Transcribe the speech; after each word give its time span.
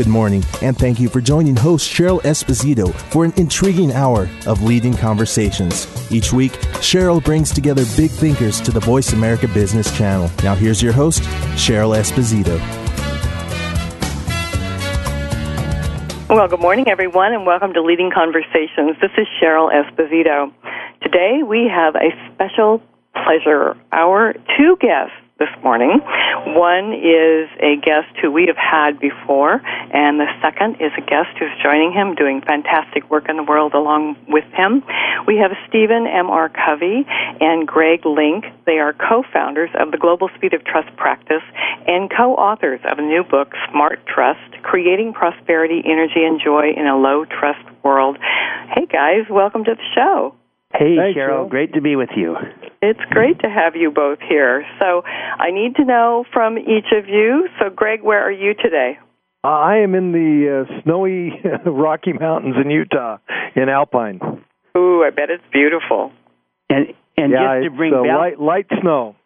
Good 0.00 0.08
morning, 0.08 0.42
and 0.62 0.78
thank 0.78 0.98
you 0.98 1.10
for 1.10 1.20
joining 1.20 1.54
host 1.56 1.86
Cheryl 1.86 2.22
Esposito 2.22 2.94
for 3.12 3.26
an 3.26 3.34
intriguing 3.36 3.92
hour 3.92 4.30
of 4.46 4.62
leading 4.62 4.94
conversations. 4.96 5.86
Each 6.10 6.32
week, 6.32 6.52
Cheryl 6.80 7.22
brings 7.22 7.52
together 7.52 7.84
big 7.98 8.10
thinkers 8.10 8.62
to 8.62 8.70
the 8.70 8.80
Voice 8.80 9.12
America 9.12 9.46
Business 9.48 9.94
Channel. 9.94 10.30
Now, 10.42 10.54
here's 10.54 10.80
your 10.80 10.94
host, 10.94 11.20
Cheryl 11.52 11.94
Esposito. 11.94 12.58
Well, 16.30 16.48
good 16.48 16.60
morning, 16.60 16.88
everyone, 16.88 17.34
and 17.34 17.44
welcome 17.44 17.74
to 17.74 17.82
Leading 17.82 18.10
Conversations. 18.10 18.96
This 19.02 19.10
is 19.18 19.26
Cheryl 19.38 19.70
Esposito. 19.70 20.50
Today, 21.02 21.42
we 21.46 21.70
have 21.70 21.94
a 21.94 22.08
special 22.32 22.80
pleasure. 23.12 23.76
Our 23.92 24.32
two 24.56 24.78
guests 24.80 25.12
this 25.40 25.48
morning. 25.64 25.98
One 26.52 26.92
is 26.92 27.48
a 27.64 27.80
guest 27.80 28.12
who 28.20 28.30
we 28.30 28.44
have 28.46 28.60
had 28.60 29.00
before, 29.00 29.60
and 29.64 30.20
the 30.20 30.28
second 30.42 30.76
is 30.76 30.92
a 30.96 31.00
guest 31.00 31.32
who's 31.40 31.50
joining 31.64 31.92
him, 31.92 32.14
doing 32.14 32.42
fantastic 32.42 33.08
work 33.10 33.28
in 33.28 33.36
the 33.36 33.42
world 33.42 33.72
along 33.72 34.16
with 34.28 34.44
him. 34.52 34.84
We 35.26 35.38
have 35.38 35.56
Stephen 35.66 36.06
M.R. 36.06 36.50
Covey 36.50 37.08
and 37.40 37.66
Greg 37.66 38.04
Link. 38.04 38.44
They 38.66 38.78
are 38.78 38.92
co-founders 38.92 39.70
of 39.80 39.90
the 39.90 39.98
Global 39.98 40.28
Speed 40.36 40.52
of 40.52 40.62
Trust 40.64 40.94
practice 40.96 41.42
and 41.88 42.12
co-authors 42.14 42.80
of 42.84 42.98
a 42.98 43.02
new 43.02 43.24
book, 43.24 43.52
Smart 43.72 44.04
Trust, 44.06 44.62
Creating 44.62 45.14
Prosperity, 45.14 45.82
Energy, 45.84 46.22
and 46.22 46.38
Joy 46.38 46.72
in 46.76 46.86
a 46.86 46.96
Low 46.96 47.24
Trust 47.24 47.64
World. 47.82 48.18
Hey 48.76 48.84
guys, 48.84 49.24
welcome 49.30 49.64
to 49.64 49.74
the 49.74 49.88
show. 49.94 50.36
Hey, 50.72 50.96
Thanks, 50.96 51.18
Cheryl. 51.18 51.48
Great 51.48 51.74
to 51.74 51.80
be 51.80 51.96
with 51.96 52.10
you. 52.16 52.36
It's 52.80 53.00
great 53.10 53.40
to 53.40 53.48
have 53.50 53.76
you 53.76 53.90
both 53.90 54.18
here. 54.26 54.64
So, 54.78 55.02
I 55.04 55.50
need 55.50 55.76
to 55.76 55.84
know 55.84 56.24
from 56.32 56.58
each 56.58 56.92
of 56.96 57.08
you. 57.08 57.48
So, 57.58 57.70
Greg, 57.70 58.02
where 58.02 58.22
are 58.24 58.32
you 58.32 58.54
today? 58.54 58.98
Uh, 59.42 59.48
I 59.48 59.76
am 59.78 59.94
in 59.94 60.12
the 60.12 60.66
uh, 60.68 60.82
snowy 60.82 61.32
Rocky 61.66 62.12
Mountains 62.12 62.56
in 62.62 62.70
Utah, 62.70 63.18
in 63.56 63.68
Alpine. 63.68 64.20
Ooh, 64.76 65.02
I 65.02 65.10
bet 65.10 65.30
it's 65.30 65.44
beautiful. 65.52 66.12
And 66.68 66.94
and 67.16 67.32
yeah, 67.32 67.60
just 67.60 67.70
to 67.72 67.76
bring 67.76 67.92
uh, 67.92 68.02
bal- 68.02 68.18
light, 68.18 68.40
light 68.40 68.66
snow. 68.80 69.16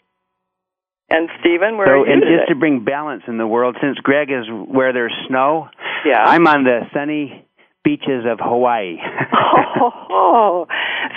And 1.11 1.29
Stephen, 1.41 1.77
where 1.77 1.87
so, 1.87 1.93
are 1.93 2.07
you 2.07 2.13
and 2.13 2.23
today? 2.23 2.37
just 2.39 2.49
to 2.49 2.55
bring 2.55 2.85
balance 2.85 3.25
in 3.29 3.39
the 3.39 3.47
world, 3.47 3.77
since 3.83 3.99
Greg 3.99 4.31
is 4.31 4.47
where 4.49 4.93
there's 4.93 5.13
snow, 5.29 5.69
yeah, 6.07 6.25
I'm 6.25 6.47
on 6.47 6.65
the 6.65 6.81
sunny 6.95 7.45
beaches 7.85 8.25
of 8.27 8.41
Hawaii. 8.41 8.97
oh, 10.11 10.67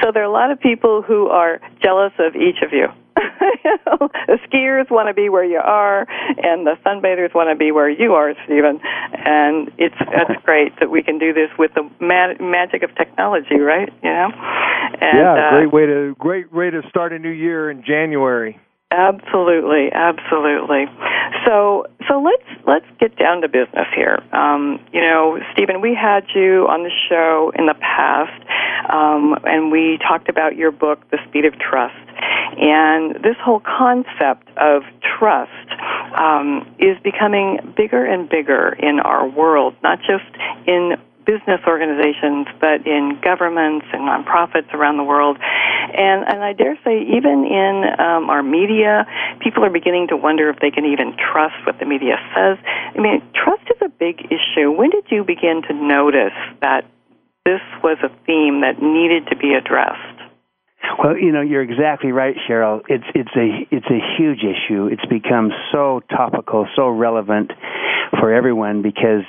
so 0.03 0.11
there 0.13 0.21
are 0.21 0.25
a 0.25 0.31
lot 0.31 0.51
of 0.51 0.59
people 0.59 1.01
who 1.01 1.27
are 1.27 1.59
jealous 1.81 2.11
of 2.19 2.35
each 2.35 2.61
of 2.61 2.73
you. 2.73 2.87
the 4.27 4.37
skiers 4.47 4.91
want 4.91 5.07
to 5.07 5.13
be 5.13 5.29
where 5.29 5.43
you 5.43 5.57
are, 5.57 6.05
and 6.37 6.67
the 6.67 6.75
sunbathers 6.85 7.33
want 7.33 7.49
to 7.49 7.55
be 7.55 7.71
where 7.71 7.89
you 7.89 8.13
are, 8.13 8.33
Stephen. 8.45 8.79
And 9.13 9.71
it's 9.77 9.95
that's 9.99 10.39
great 10.45 10.79
that 10.79 10.91
we 10.91 11.01
can 11.01 11.17
do 11.17 11.33
this 11.33 11.49
with 11.57 11.71
the 11.73 11.89
ma- 11.99 12.37
magic 12.39 12.83
of 12.83 12.93
technology, 12.95 13.55
right? 13.59 13.89
You 14.03 14.09
know. 14.11 14.29
And, 15.01 15.17
yeah, 15.17 15.33
uh, 15.33 15.57
great 15.57 15.73
way 15.73 15.85
to 15.85 16.15
great 16.19 16.53
way 16.53 16.69
to 16.69 16.81
start 16.89 17.13
a 17.13 17.19
new 17.19 17.31
year 17.31 17.71
in 17.71 17.83
January. 17.83 18.59
Absolutely, 18.89 19.91
absolutely. 19.91 20.85
So, 21.45 21.85
so 22.07 22.21
let's 22.21 22.65
let's 22.65 22.85
get 23.01 23.17
down 23.17 23.41
to 23.41 23.49
business 23.49 23.85
here. 23.93 24.23
Um, 24.31 24.79
you 24.93 25.01
know, 25.01 25.39
Stephen, 25.51 25.81
we 25.81 25.93
had 25.93 26.23
you 26.33 26.65
on 26.69 26.83
the 26.83 26.91
show 27.09 27.51
in 27.59 27.65
the 27.65 27.73
past, 27.73 28.41
um, 28.89 29.35
and 29.43 29.71
we 29.73 29.97
talked 30.07 30.29
about 30.29 30.55
your 30.55 30.71
book, 30.71 30.99
The 31.11 31.17
Speed 31.27 31.43
of 31.43 31.59
Trust, 31.59 31.99
and 32.61 33.15
this 33.15 33.35
whole 33.43 33.59
concept 33.59 34.47
of 34.55 34.83
trust 35.19 35.51
um, 36.17 36.65
is 36.79 36.97
becoming 37.03 37.73
bigger 37.75 38.05
and 38.05 38.29
bigger 38.29 38.69
in 38.79 39.01
our 39.01 39.27
world, 39.27 39.75
not 39.83 39.99
just 39.99 40.23
in 40.65 40.95
business 41.27 41.59
organizations, 41.67 42.47
but 42.63 42.87
in 42.87 43.19
governments 43.21 43.85
and 43.91 44.07
nonprofits 44.07 44.71
around 44.73 44.95
the 44.95 45.03
world. 45.03 45.37
And, 45.37 46.23
and 46.23 46.39
I 46.41 46.53
dare 46.53 46.79
say, 46.87 47.03
even 47.03 47.43
in 47.43 47.83
um, 47.99 48.31
our 48.31 48.41
media, 48.41 49.05
people 49.43 49.63
are 49.65 49.69
beginning 49.69 50.07
to 50.09 50.17
wonder 50.17 50.49
if 50.49 50.57
they 50.63 50.71
can 50.71 50.85
even 50.87 51.13
trust 51.19 51.59
what 51.67 51.77
the 51.79 51.85
media 51.85 52.15
says. 52.31 52.57
I 52.63 52.99
mean, 53.03 53.21
trust 53.35 53.67
is 53.67 53.77
a 53.83 53.89
big 53.91 54.31
issue. 54.31 54.71
When 54.71 54.89
did 54.89 55.11
you 55.11 55.27
begin 55.27 55.61
to 55.67 55.73
notice 55.75 56.37
that 56.61 56.87
this 57.43 57.61
was 57.83 57.99
a 58.03 58.09
theme 58.25 58.63
that 58.63 58.81
needed 58.81 59.27
to 59.27 59.35
be 59.35 59.53
addressed? 59.53 60.15
Well, 61.03 61.17
you 61.17 61.31
know, 61.31 61.41
you're 61.41 61.61
exactly 61.61 62.11
right, 62.11 62.35
Cheryl. 62.47 62.81
It's 62.87 63.03
it's 63.13 63.35
a 63.35 63.75
it's 63.75 63.85
a 63.87 63.99
huge 64.17 64.39
issue. 64.39 64.87
It's 64.87 65.05
become 65.05 65.51
so 65.71 66.01
topical, 66.09 66.67
so 66.75 66.87
relevant 66.87 67.51
for 68.19 68.33
everyone 68.33 68.81
because 68.81 69.23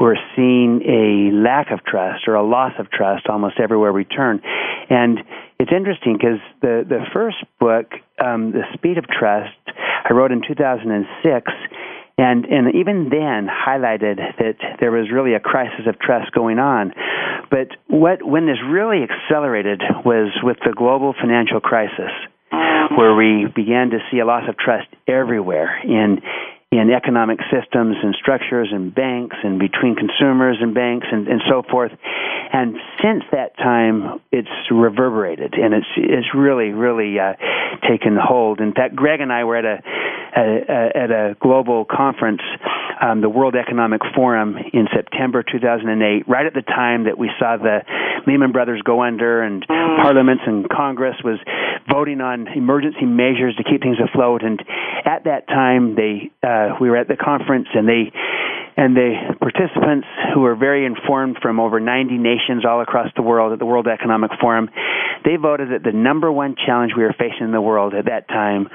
we're 0.00 0.16
seeing 0.34 0.80
a 0.82 1.36
lack 1.36 1.70
of 1.70 1.84
trust 1.84 2.26
or 2.26 2.34
a 2.34 2.42
loss 2.42 2.72
of 2.78 2.90
trust 2.90 3.26
almost 3.28 3.60
everywhere 3.60 3.92
we 3.92 4.04
turn. 4.04 4.40
And 4.88 5.18
it's 5.58 5.70
interesting 5.70 6.16
because 6.16 6.40
the 6.62 6.84
the 6.88 7.04
first 7.12 7.36
book, 7.60 7.92
um, 8.18 8.52
The 8.52 8.62
Speed 8.74 8.96
of 8.96 9.04
Trust, 9.06 9.54
I 10.08 10.12
wrote 10.14 10.32
in 10.32 10.42
2006. 10.46 11.52
And, 12.18 12.44
and 12.44 12.74
even 12.74 13.08
then 13.08 13.48
highlighted 13.48 14.18
that 14.36 14.76
there 14.78 14.90
was 14.90 15.10
really 15.10 15.32
a 15.32 15.40
crisis 15.40 15.86
of 15.86 15.98
trust 15.98 16.32
going 16.32 16.58
on. 16.58 16.92
But 17.50 17.68
what, 17.88 18.22
when 18.22 18.44
this 18.44 18.58
really 18.68 19.00
accelerated 19.00 19.80
was 20.04 20.28
with 20.42 20.58
the 20.62 20.74
global 20.76 21.14
financial 21.18 21.60
crisis, 21.60 22.12
where 22.96 23.14
we 23.14 23.46
began 23.54 23.90
to 23.90 23.98
see 24.10 24.18
a 24.18 24.26
loss 24.26 24.42
of 24.48 24.58
trust 24.58 24.88
everywhere 25.06 25.80
in 25.82 26.20
in 26.72 26.90
economic 26.90 27.40
systems 27.50 27.96
and 28.00 28.14
structures 28.14 28.68
and 28.70 28.94
banks 28.94 29.36
and 29.42 29.58
between 29.58 29.96
consumers 29.96 30.58
and 30.60 30.72
banks 30.72 31.06
and, 31.10 31.26
and 31.26 31.40
so 31.48 31.62
forth. 31.68 31.90
And 32.52 32.76
since 33.02 33.24
that 33.32 33.56
time, 33.56 34.20
it's 34.30 34.48
reverberated 34.70 35.54
and 35.54 35.74
it's 35.74 35.86
it's 35.96 36.28
really 36.34 36.70
really 36.70 37.18
uh, 37.18 37.34
taken 37.88 38.16
hold. 38.16 38.60
In 38.60 38.72
fact, 38.72 38.94
Greg 38.94 39.20
and 39.20 39.32
I 39.32 39.44
were 39.44 39.56
at 39.56 39.64
a, 39.64 39.82
a, 40.36 40.40
a 40.40 40.98
at 40.98 41.10
a 41.10 41.36
global 41.40 41.84
conference, 41.84 42.42
um, 43.00 43.20
the 43.20 43.28
World 43.28 43.54
Economic 43.56 44.00
Forum, 44.14 44.56
in 44.72 44.86
September 44.94 45.42
2008, 45.42 46.28
right 46.28 46.46
at 46.46 46.54
the 46.54 46.62
time 46.62 47.04
that 47.04 47.18
we 47.18 47.30
saw 47.38 47.56
the 47.56 47.80
Lehman 48.26 48.52
Brothers 48.52 48.82
go 48.84 49.02
under 49.02 49.42
and 49.42 49.64
parliaments 49.66 50.42
and 50.46 50.68
Congress 50.68 51.16
was 51.24 51.38
voting 51.88 52.20
on 52.20 52.48
emergency 52.48 53.06
measures 53.06 53.54
to 53.56 53.64
keep 53.64 53.82
things 53.82 53.96
afloat. 53.98 54.42
And 54.42 54.60
at 55.04 55.24
that 55.24 55.48
time, 55.48 55.94
they 55.94 56.30
uh, 56.42 56.76
we 56.80 56.90
were 56.90 56.96
at 56.96 57.08
the 57.08 57.16
conference 57.16 57.68
and 57.74 57.88
they 57.88 58.12
and 58.76 58.96
the 58.96 59.34
participants 59.40 60.06
who 60.34 60.40
were 60.40 60.54
very 60.54 60.86
informed 60.86 61.38
from 61.42 61.60
over 61.60 61.80
90 61.80 62.18
nations 62.18 62.64
all 62.64 62.80
across 62.80 63.08
the 63.16 63.22
world 63.22 63.52
at 63.52 63.58
the 63.58 63.66
World 63.66 63.86
Economic 63.86 64.30
Forum, 64.40 64.70
they 65.24 65.36
voted 65.36 65.70
that 65.72 65.82
the 65.82 65.96
number 65.96 66.30
one 66.32 66.54
challenge 66.56 66.92
we 66.96 67.02
were 67.02 67.14
facing 67.18 67.44
in 67.44 67.52
the 67.52 67.60
world 67.60 67.94
at 67.94 68.06
that 68.06 68.28
time 68.28 68.68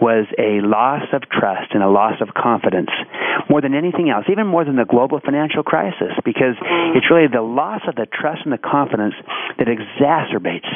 was 0.00 0.26
a 0.38 0.64
loss 0.64 1.04
of 1.12 1.22
trust 1.28 1.72
and 1.74 1.82
a 1.82 1.90
loss 1.90 2.20
of 2.20 2.32
confidence 2.34 2.90
more 3.50 3.60
than 3.60 3.74
anything 3.74 4.08
else, 4.08 4.24
even 4.30 4.46
more 4.46 4.64
than 4.64 4.76
the 4.76 4.84
global 4.84 5.20
financial 5.20 5.62
crisis, 5.62 6.14
because 6.24 6.56
it's 6.94 7.10
really 7.10 7.26
the 7.26 7.42
loss 7.42 7.82
of 7.88 7.96
the 7.96 8.06
trust 8.06 8.40
and 8.44 8.52
the 8.52 8.58
confidence 8.58 9.14
that 9.58 9.66
exacerbates 9.66 10.68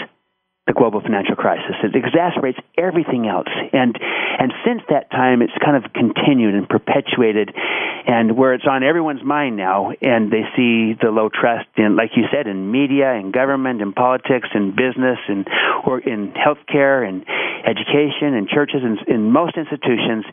the 0.67 0.73
global 0.73 1.01
financial 1.01 1.37
crisis. 1.37 1.77
It 1.83 1.93
exacerbates 1.93 2.61
everything 2.79 3.27
else. 3.29 3.49
And 3.73 3.99
and 4.39 4.53
since 4.65 4.83
that 4.89 5.11
time 5.11 5.43
it's 5.43 5.53
kind 5.63 5.77
of 5.77 5.93
continued 5.93 6.55
and 6.55 6.69
perpetuated 6.69 7.55
and 8.07 8.37
where 8.37 8.55
it's 8.55 8.67
on 8.69 8.83
everyone's 8.83 9.23
mind 9.25 9.57
now 9.57 9.93
and 10.03 10.31
they 10.31 10.43
see 10.57 10.95
the 11.01 11.11
low 11.11 11.29
trust 11.29 11.69
in 11.77 11.97
like 11.97 12.11
you 12.17 12.25
said 12.33 12.47
in 12.47 12.71
media 12.71 13.13
and 13.13 13.33
government 13.33 13.81
and 13.81 13.95
politics 13.95 14.49
and 14.53 14.75
business 14.77 15.19
and 15.29 15.47
or 15.87 16.01
in 16.01 16.33
healthcare 16.33 17.07
and 17.07 17.25
education 17.65 18.35
and 18.35 18.49
churches 18.49 18.81
and 18.83 18.99
in 19.09 19.31
most 19.31 19.57
institutions 19.57 20.25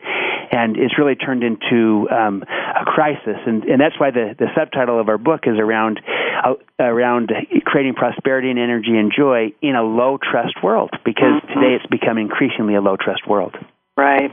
and 0.52 0.76
it's 0.78 0.98
really 0.98 1.16
turned 1.16 1.44
into 1.44 2.10
um, 2.10 2.44
a 2.44 2.86
crisis 2.86 3.38
and 3.46 3.64
and 3.66 3.80
that's 3.80 4.00
why 4.00 4.12
the 4.12 4.36
the 4.38 4.48
subtitle 4.56 5.00
of 5.00 5.08
our 5.08 5.18
book 5.18 5.42
is 5.46 5.58
around 5.58 6.02
uh, 6.44 6.54
around 6.80 7.32
creating 7.66 7.94
prosperity 7.94 8.50
and 8.50 8.60
energy 8.60 8.98
and 8.98 9.14
joy 9.16 9.54
in 9.62 9.76
a 9.76 9.84
low 9.84 10.18
trust 10.22 10.56
world 10.64 10.92
because 11.06 11.42
today 11.48 11.76
it's 11.76 11.86
become 11.88 12.18
increasingly 12.18 12.76
a 12.76 12.82
low 12.82 12.98
trust 12.98 13.28
world. 13.28 13.56
Right. 13.98 14.32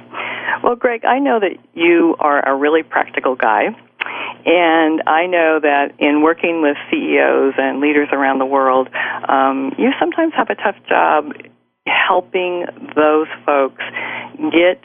Well, 0.62 0.76
Greg, 0.76 1.04
I 1.04 1.18
know 1.18 1.40
that 1.40 1.56
you 1.74 2.16
are 2.18 2.46
a 2.46 2.56
really 2.56 2.82
practical 2.82 3.34
guy. 3.34 3.76
And 4.46 5.02
I 5.06 5.26
know 5.26 5.58
that 5.60 5.92
in 5.98 6.22
working 6.22 6.62
with 6.62 6.76
CEOs 6.90 7.54
and 7.58 7.80
leaders 7.80 8.08
around 8.12 8.38
the 8.38 8.46
world, 8.46 8.88
um, 9.28 9.74
you 9.76 9.90
sometimes 9.98 10.32
have 10.36 10.48
a 10.48 10.54
tough 10.54 10.76
job 10.88 11.32
helping 11.86 12.64
those 12.94 13.26
folks 13.44 13.82
get 14.52 14.80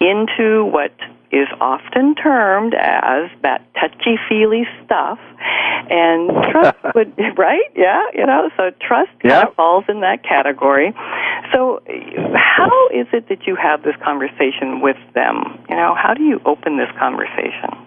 into 0.00 0.64
what 0.64 0.92
is 1.32 1.48
often 1.60 2.14
termed 2.14 2.74
as 2.74 3.30
that 3.42 3.62
touchy 3.74 4.16
feely 4.28 4.66
stuff. 4.84 5.18
And 5.90 6.30
trust 6.50 6.76
would 6.94 7.12
right? 7.36 7.70
Yeah 7.74 8.02
you 8.14 8.26
know 8.26 8.50
so 8.56 8.70
trust 8.80 9.10
kind 9.20 9.48
of 9.48 9.54
falls 9.54 9.84
in 9.88 10.00
that 10.00 10.22
category. 10.22 10.94
So 11.52 11.82
how 12.34 12.88
is 12.92 13.06
it 13.12 13.28
that 13.28 13.46
you 13.46 13.56
have 13.56 13.82
this 13.82 13.96
conversation 14.02 14.80
with 14.80 14.98
them? 15.14 15.58
You 15.68 15.76
know 15.76 15.94
how 15.94 16.14
do 16.14 16.22
you 16.22 16.40
open 16.44 16.76
this 16.76 16.90
conversation 16.98 17.86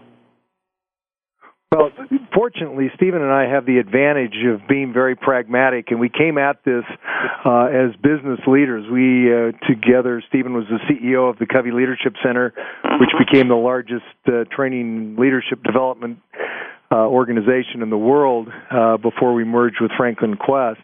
well, 1.73 1.91
fortunately, 2.33 2.89
Stephen 2.95 3.21
and 3.21 3.31
I 3.31 3.49
have 3.49 3.65
the 3.65 3.77
advantage 3.77 4.35
of 4.45 4.67
being 4.67 4.93
very 4.93 5.15
pragmatic, 5.15 5.91
and 5.91 5.99
we 5.99 6.09
came 6.09 6.37
at 6.37 6.63
this 6.63 6.83
uh, 7.45 7.65
as 7.65 7.95
business 8.01 8.39
leaders. 8.47 8.85
We 8.91 9.33
uh, 9.33 9.51
together, 9.67 10.21
Stephen 10.29 10.53
was 10.53 10.65
the 10.69 10.79
CEO 10.89 11.29
of 11.29 11.39
the 11.39 11.45
Covey 11.45 11.71
Leadership 11.71 12.13
Center, 12.23 12.53
which 12.99 13.09
became 13.17 13.47
the 13.47 13.55
largest 13.55 14.05
uh, 14.27 14.43
training 14.55 15.15
leadership 15.17 15.63
development 15.63 16.19
uh, 16.91 17.07
organization 17.07 17.81
in 17.81 17.89
the 17.89 17.97
world 17.97 18.49
uh, 18.69 18.97
before 18.97 19.33
we 19.33 19.43
merged 19.43 19.77
with 19.81 19.91
Franklin 19.97 20.35
Quest. 20.35 20.79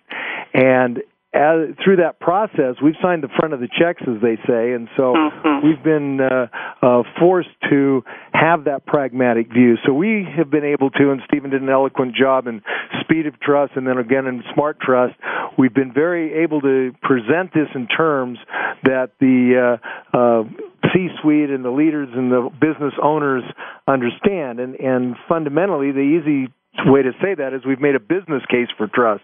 And 0.54 1.00
as, 1.32 1.76
through 1.84 1.98
that 1.98 2.20
process, 2.20 2.76
we've 2.84 2.98
signed 3.02 3.22
the 3.22 3.30
front 3.38 3.54
of 3.54 3.60
the 3.60 3.68
checks, 3.68 4.02
as 4.02 4.20
they 4.22 4.36
say, 4.48 4.74
and 4.74 4.90
so 4.98 5.14
mm-hmm. 5.14 5.68
we've 5.68 5.84
been 5.84 6.20
uh, 6.20 6.48
uh, 6.82 7.04
forced 7.20 7.50
to 7.70 8.04
have 8.34 8.64
that 8.64 8.88
pragmatic 8.88 9.54
view. 9.54 9.76
So 9.86 9.94
we 9.94 10.26
have 10.38 10.50
been 10.50 10.66
able 10.66 10.90
to, 10.90 11.12
and 11.12 11.22
Stephen 11.28 11.52
did 11.52 11.62
an 11.62 11.70
eloquent 11.70 12.16
job 12.16 12.48
in 12.48 12.64
speed 13.02 13.28
of 13.28 13.40
trust, 13.40 13.74
and 13.76 13.86
then 13.86 14.00
again 14.00 14.26
in 14.26 14.44
smart 14.56 14.80
trust. 14.80 15.14
We've 15.56 15.74
been 15.74 15.94
very 15.94 16.44
able 16.44 16.62
to 16.62 16.94
present 17.04 17.54
this 17.54 17.68
in 17.76 17.88
terms 17.88 18.40
that 18.84 19.12
the 19.20 19.78
uh, 20.14 20.18
uh, 20.18 20.44
C-suite 20.92 21.52
and 21.52 21.64
the 21.64 21.70
leaders 21.70 22.10
and 22.12 22.32
the 22.32 22.50
business 22.60 22.94
owners 23.02 23.44
understand, 23.88 24.60
and 24.60 24.76
and 24.76 25.16
fundamentally, 25.28 25.92
the 25.92 26.00
easy 26.00 26.52
way 26.86 27.02
to 27.02 27.12
say 27.22 27.36
that 27.36 27.54
is 27.54 27.66
we've 27.66 27.82
made 27.82 27.96
a 27.96 28.00
business 28.00 28.44
case 28.50 28.68
for 28.78 28.88
trust. 28.88 29.24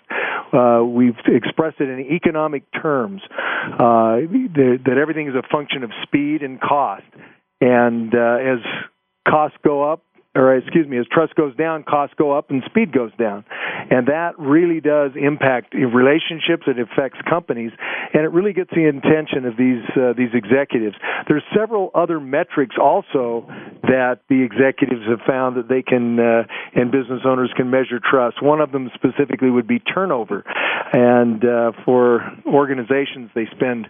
Uh, 0.53 0.83
we've 0.83 1.17
expressed 1.27 1.79
it 1.79 1.89
in 1.89 1.99
economic 2.15 2.63
terms 2.71 3.21
uh, 3.73 4.21
that, 4.55 4.79
that 4.85 4.97
everything 4.97 5.27
is 5.27 5.35
a 5.35 5.43
function 5.51 5.83
of 5.83 5.91
speed 6.03 6.41
and 6.41 6.59
cost. 6.61 7.03
And 7.61 8.13
uh, 8.13 8.37
as 8.41 8.59
costs 9.27 9.57
go 9.63 9.91
up, 9.91 10.03
or 10.35 10.55
excuse 10.55 10.87
me, 10.87 10.97
as 10.97 11.05
trust 11.11 11.35
goes 11.35 11.55
down, 11.55 11.83
costs 11.83 12.15
go 12.17 12.37
up 12.37 12.49
and 12.51 12.61
speed 12.65 12.91
goes 12.91 13.11
down. 13.17 13.45
And 13.89 14.07
that 14.07 14.37
really 14.37 14.81
does 14.81 15.11
impact 15.15 15.73
relationships. 15.73 16.63
It 16.67 16.77
affects 16.79 17.19
companies, 17.29 17.71
and 18.13 18.23
it 18.23 18.31
really 18.31 18.53
gets 18.53 18.69
the 18.71 18.85
attention 18.85 19.45
of 19.45 19.55
these 19.57 19.83
uh, 19.95 20.13
these 20.17 20.33
executives. 20.33 20.95
There's 21.27 21.43
several 21.55 21.91
other 21.95 22.19
metrics 22.19 22.75
also 22.81 23.47
that 23.83 24.19
the 24.29 24.43
executives 24.43 25.03
have 25.07 25.21
found 25.25 25.57
that 25.57 25.69
they 25.69 25.81
can 25.81 26.19
uh, 26.19 26.43
and 26.75 26.91
business 26.91 27.21
owners 27.25 27.51
can 27.55 27.69
measure 27.69 27.99
trust. 28.03 28.43
One 28.43 28.59
of 28.59 28.71
them 28.71 28.91
specifically 28.93 29.49
would 29.49 29.67
be 29.67 29.79
turnover, 29.79 30.43
and 30.93 31.43
uh, 31.45 31.71
for 31.85 32.21
organizations, 32.45 33.29
they 33.35 33.47
spend 33.55 33.87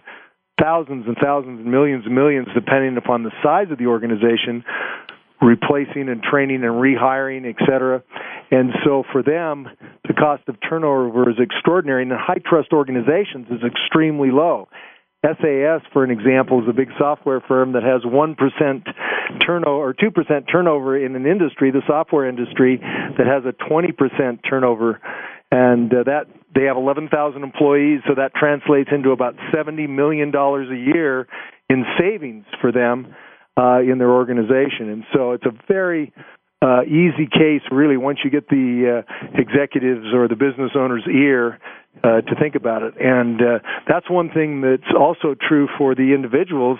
thousands 0.60 1.04
and 1.06 1.16
thousands 1.22 1.60
and 1.60 1.70
millions 1.70 2.04
and 2.06 2.14
millions, 2.14 2.48
depending 2.54 2.96
upon 2.96 3.22
the 3.22 3.30
size 3.42 3.66
of 3.70 3.78
the 3.78 3.86
organization, 3.86 4.64
replacing 5.40 6.08
and 6.08 6.22
training 6.22 6.64
and 6.64 6.74
rehiring, 6.74 7.48
et 7.48 7.56
cetera. 7.66 8.02
And 8.50 8.70
so 8.84 9.04
for 9.12 9.22
them, 9.22 9.68
the 10.06 10.14
cost 10.14 10.42
of 10.48 10.56
turnover 10.68 11.28
is 11.30 11.36
extraordinary, 11.38 12.02
and 12.02 12.12
in 12.12 12.18
high 12.18 12.40
trust 12.44 12.72
organizations 12.72 13.46
is 13.50 13.60
extremely 13.66 14.30
low. 14.30 14.68
SAS, 15.24 15.82
for 15.92 16.04
an 16.04 16.10
example, 16.10 16.62
is 16.62 16.68
a 16.68 16.72
big 16.72 16.88
software 16.98 17.40
firm 17.40 17.72
that 17.72 17.82
has 17.82 18.02
1% 18.02 18.36
turnover 19.44 19.90
or 19.90 19.94
2% 19.94 20.50
turnover 20.50 21.04
in 21.04 21.16
an 21.16 21.26
industry, 21.26 21.70
the 21.72 21.82
software 21.86 22.28
industry, 22.28 22.78
that 22.80 23.26
has 23.26 23.42
a 23.44 23.52
20% 23.70 24.38
turnover. 24.48 25.00
And 25.50 25.92
uh, 25.92 26.04
that 26.04 26.26
they 26.54 26.64
have 26.64 26.76
11,000 26.76 27.42
employees, 27.42 28.00
so 28.06 28.14
that 28.16 28.34
translates 28.34 28.90
into 28.92 29.10
about 29.10 29.34
70 29.54 29.86
million 29.86 30.30
dollars 30.30 30.68
a 30.70 30.76
year 30.76 31.26
in 31.68 31.84
savings 31.98 32.44
for 32.60 32.72
them 32.72 33.14
uh, 33.56 33.80
in 33.80 33.98
their 33.98 34.10
organization. 34.10 34.90
And 34.90 35.04
so 35.12 35.32
it's 35.32 35.46
a 35.46 35.52
very 35.68 36.12
uh, 36.62 36.82
easy 36.84 37.26
case, 37.30 37.62
really, 37.70 37.96
once 37.96 38.20
you 38.24 38.30
get 38.30 38.48
the 38.48 39.04
uh, 39.04 39.38
executives 39.38 40.06
or 40.14 40.28
the 40.28 40.36
business 40.36 40.72
owner's 40.74 41.06
ear 41.06 41.58
uh, 42.02 42.20
to 42.22 42.34
think 42.40 42.54
about 42.54 42.82
it. 42.82 42.94
And 43.00 43.40
uh, 43.40 43.58
that's 43.88 44.08
one 44.10 44.30
thing 44.30 44.60
that's 44.60 44.92
also 44.98 45.34
true 45.34 45.68
for 45.78 45.94
the 45.94 46.14
individuals 46.14 46.78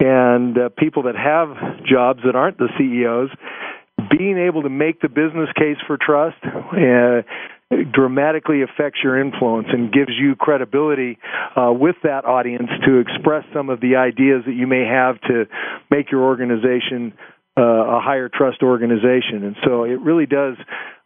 and 0.00 0.58
uh, 0.58 0.68
people 0.78 1.04
that 1.04 1.14
have 1.16 1.84
jobs 1.86 2.20
that 2.24 2.34
aren't 2.34 2.58
the 2.58 2.68
CEOs. 2.78 3.30
Being 4.10 4.38
able 4.38 4.62
to 4.62 4.68
make 4.68 5.00
the 5.00 5.08
business 5.08 5.48
case 5.56 5.76
for 5.86 5.96
trust 5.96 6.36
uh, 6.44 7.22
dramatically 7.92 8.62
affects 8.62 9.00
your 9.02 9.20
influence 9.20 9.68
and 9.72 9.92
gives 9.92 10.12
you 10.18 10.34
credibility 10.36 11.18
uh, 11.56 11.72
with 11.72 11.96
that 12.02 12.24
audience 12.24 12.68
to 12.86 12.98
express 12.98 13.44
some 13.54 13.70
of 13.70 13.80
the 13.80 13.96
ideas 13.96 14.42
that 14.46 14.54
you 14.54 14.66
may 14.66 14.84
have 14.84 15.20
to 15.22 15.44
make 15.90 16.10
your 16.10 16.22
organization 16.22 17.12
uh, 17.56 17.62
a 17.62 18.00
higher 18.00 18.30
trust 18.32 18.62
organization. 18.62 19.44
And 19.44 19.56
so 19.64 19.84
it 19.84 20.00
really 20.00 20.26
does 20.26 20.56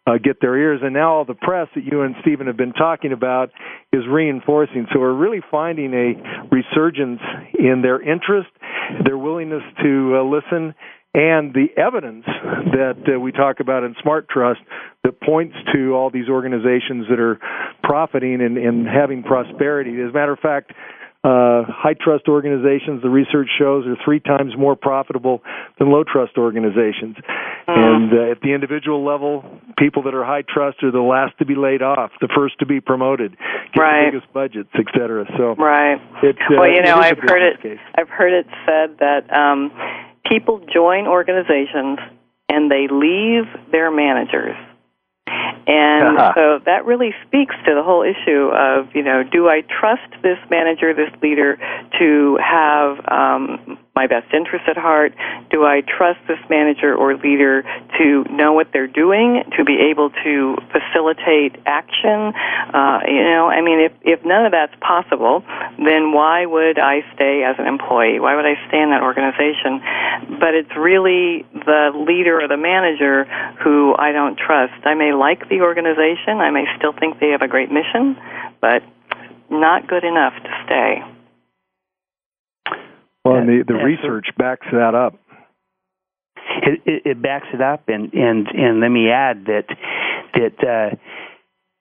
uh, 0.07 0.19
get 0.23 0.41
their 0.41 0.57
ears. 0.57 0.81
And 0.83 0.95
now 0.95 1.15
all 1.15 1.25
the 1.25 1.35
press 1.35 1.69
that 1.75 1.85
you 1.85 2.03
and 2.03 2.15
Stephen 2.23 2.47
have 2.47 2.57
been 2.57 2.73
talking 2.73 3.13
about 3.13 3.51
is 3.93 4.03
reinforcing. 4.09 4.87
So 4.93 5.01
we're 5.01 5.13
really 5.13 5.41
finding 5.51 5.93
a 5.93 6.47
resurgence 6.55 7.21
in 7.59 7.83
their 7.83 8.01
interest, 8.01 8.51
their 9.05 9.19
willingness 9.19 9.63
to 9.83 10.17
uh, 10.17 10.23
listen, 10.23 10.75
and 11.17 11.55
the 11.55 11.69
evidence 11.81 12.27
that 12.27 13.01
uh, 13.09 13.19
we 13.19 13.33
talk 13.33 13.61
about 13.61 13.85
in 13.85 13.97
Smart 14.03 14.29
Trust 14.29 14.61
that 15.03 15.19
points 15.21 15.57
to 15.73 15.95
all 15.95 16.11
these 16.11 16.29
organizations 16.29 17.07
that 17.09 17.19
are 17.19 17.41
profiting 17.83 18.43
and, 18.43 18.59
and 18.59 18.87
having 18.87 19.23
prosperity. 19.23 19.93
As 20.03 20.11
a 20.11 20.13
matter 20.13 20.33
of 20.33 20.41
fact, 20.41 20.73
uh, 21.25 21.65
high 21.67 21.95
trust 21.99 22.29
organizations, 22.29 23.03
the 23.03 23.09
research 23.09 23.49
shows, 23.59 23.87
are 23.87 23.97
three 24.05 24.21
times 24.21 24.53
more 24.57 24.77
profitable 24.77 25.43
than 25.79 25.91
low 25.91 26.05
trust 26.05 26.37
organizations. 26.37 27.17
Mm. 27.67 27.75
And 27.75 28.13
uh, 28.13 28.31
at 28.33 28.41
the 28.43 28.53
individual 28.55 29.05
level, 29.05 29.43
people 29.77 30.03
that 30.05 30.15
are 30.15 30.23
high 30.23 30.45
trust 30.47 30.85
are 30.85 30.93
the 30.93 31.01
last 31.01 31.37
to 31.39 31.47
be 31.47 31.57
laid 31.57 31.83
off, 31.83 32.13
the 32.21 32.29
first 32.37 32.59
to 32.61 32.67
be 32.67 32.81
promoted, 32.81 33.37
get 33.75 33.81
right. 33.81 34.05
the 34.05 34.13
biggest 34.13 34.33
budgets, 34.33 34.71
et 34.75 34.87
cetera. 34.93 35.25
So, 35.37 35.57
right. 35.57 35.99
It, 36.23 36.37
uh, 36.37 36.61
well, 36.61 36.71
you 36.71 36.83
know, 36.83 36.97
I've 36.97 37.19
heard 37.19 37.43
it. 37.43 37.63
Case. 37.63 37.79
I've 37.99 38.11
heard 38.11 38.33
it 38.33 38.47
said 38.67 38.99
that 39.01 39.27
um, 39.35 39.73
people 40.29 40.61
join 40.73 41.07
organizations 41.07 41.99
and 42.49 42.71
they 42.71 42.87
leave 42.91 43.45
their 43.71 43.91
managers 43.91 44.57
and 45.67 46.19
uh-huh. 46.19 46.33
so 46.35 46.59
that 46.65 46.85
really 46.85 47.15
speaks 47.27 47.55
to 47.67 47.75
the 47.75 47.83
whole 47.83 48.03
issue 48.03 48.51
of, 48.55 48.95
you 48.95 49.03
know, 49.03 49.23
do 49.23 49.49
I 49.49 49.63
trust 49.63 50.11
this 50.23 50.39
manager, 50.51 50.95
this 50.95 51.11
leader, 51.23 51.59
to 51.99 52.39
have 52.43 52.99
um, 53.09 53.79
my 53.97 54.07
best 54.07 54.29
interest 54.33 54.69
at 54.69 54.77
heart? 54.77 55.17
Do 55.51 55.65
I 55.65 55.81
trust 55.81 56.21
this 56.29 56.39
manager 56.51 56.95
or 56.95 57.17
leader 57.17 57.65
to 57.99 58.25
know 58.31 58.53
what 58.53 58.69
they're 58.73 58.87
doing, 58.87 59.43
to 59.57 59.65
be 59.65 59.91
able 59.91 60.11
to 60.11 60.57
facilitate 60.69 61.57
action? 61.65 62.37
Uh, 62.77 63.01
you 63.09 63.25
know, 63.25 63.49
I 63.49 63.65
mean, 63.65 63.81
if, 63.81 63.93
if 64.05 64.25
none 64.25 64.45
of 64.45 64.53
that's 64.53 64.77
possible, 64.85 65.43
then 65.81 66.13
why 66.13 66.45
would 66.45 66.79
I 66.79 67.01
stay 67.17 67.43
as 67.43 67.57
an 67.59 67.67
employee? 67.67 68.21
Why 68.21 68.37
would 68.37 68.45
I 68.45 68.61
stay 68.69 68.85
in 68.85 68.91
that 68.93 69.03
organization? 69.03 69.81
But 70.39 70.53
it's 70.53 70.77
really 70.77 71.49
the 71.65 71.97
leader 71.97 72.37
or 72.37 72.49
the 72.49 72.61
manager 72.61 73.25
who 73.65 73.97
I 73.97 74.13
don't 74.13 74.37
trust. 74.37 74.85
I 74.85 74.95
may 74.95 75.17
like 75.17 75.49
the 75.49 75.65
organization. 75.65 76.45
I 76.45 76.51
may 76.51 76.69
still 76.77 76.93
think 76.93 77.19
they 77.19 77.33
have 77.33 77.43
a 77.43 77.49
great 77.49 77.73
mission, 77.73 78.17
but 78.61 78.85
not 79.49 79.89
good 79.89 80.05
enough 80.05 80.35
to 80.35 80.51
stay. 80.67 81.16
Well, 83.27 83.37
and 83.37 83.49
the, 83.49 83.65
the 83.67 83.75
research 83.75 84.27
backs 84.39 84.67
that 84.71 84.95
up. 84.95 85.15
It, 86.63 86.81
it, 86.87 87.03
it 87.05 87.23
backs 87.23 87.47
it 87.53 87.61
up, 87.61 87.89
and 87.89 88.13
and 88.15 88.47
and 88.47 88.81
let 88.81 88.89
me 88.89 89.11
add 89.11 89.47
that 89.47 89.67
that 90.35 90.65
uh, 90.65 90.97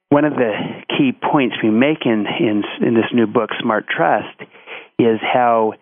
one 0.09 0.25
of 0.25 0.33
the 0.33 0.51
key 0.97 1.11
points 1.11 1.55
we 1.61 1.69
make 1.69 2.05
in 2.05 2.25
in 2.39 2.63
in 2.81 2.93
this 2.95 3.11
new 3.13 3.27
book, 3.27 3.51
Smart 3.61 3.85
Trust, 3.87 4.41
is 4.97 5.19
how 5.21 5.73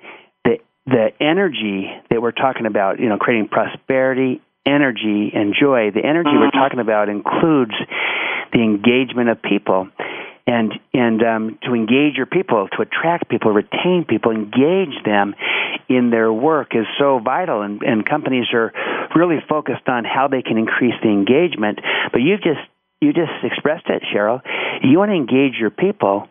the 0.44 0.58
the 0.86 1.10
energy 1.20 1.90
that 2.10 2.22
we're 2.22 2.32
talking 2.32 2.66
about, 2.66 3.00
you 3.00 3.10
know, 3.10 3.18
creating 3.18 3.48
prosperity 3.48 4.42
energy 4.66 5.32
and 5.34 5.54
joy. 5.60 5.92
The 5.92 6.06
energy 6.06 6.30
mm-hmm. 6.30 6.40
we're 6.40 6.52
talking 6.52 6.80
about 6.80 7.10
includes 7.10 7.74
the 8.52 8.60
engagement 8.60 9.30
of 9.30 9.42
people. 9.42 9.88
And 10.46 10.74
and 10.94 11.24
um, 11.24 11.60
to 11.64 11.74
engage 11.74 12.16
your 12.18 12.26
people, 12.26 12.68
to 12.76 12.82
attract 12.82 13.30
people, 13.30 13.52
retain 13.52 14.06
people, 14.08 14.32
engage 14.32 15.02
them, 15.06 15.36
in 15.90 16.10
their 16.10 16.32
work 16.32 16.76
is 16.76 16.86
so 17.00 17.20
vital, 17.24 17.62
and, 17.62 17.82
and 17.82 18.06
companies 18.06 18.46
are 18.54 18.72
really 19.16 19.38
focused 19.48 19.88
on 19.88 20.06
how 20.06 20.28
they 20.28 20.42
can 20.42 20.58
increase 20.58 20.96
the 21.02 21.10
engagement. 21.10 21.80
But 22.12 22.20
you've 22.20 22.42
just 22.42 22.62
you 23.02 23.12
just 23.12 23.32
expressed 23.44 23.88
it, 23.90 24.02
Cheryl. 24.14 24.42
You 24.82 24.98
want 24.98 25.12
to 25.12 25.16
engage 25.16 25.60
your 25.60 25.70
people, 25.70 26.30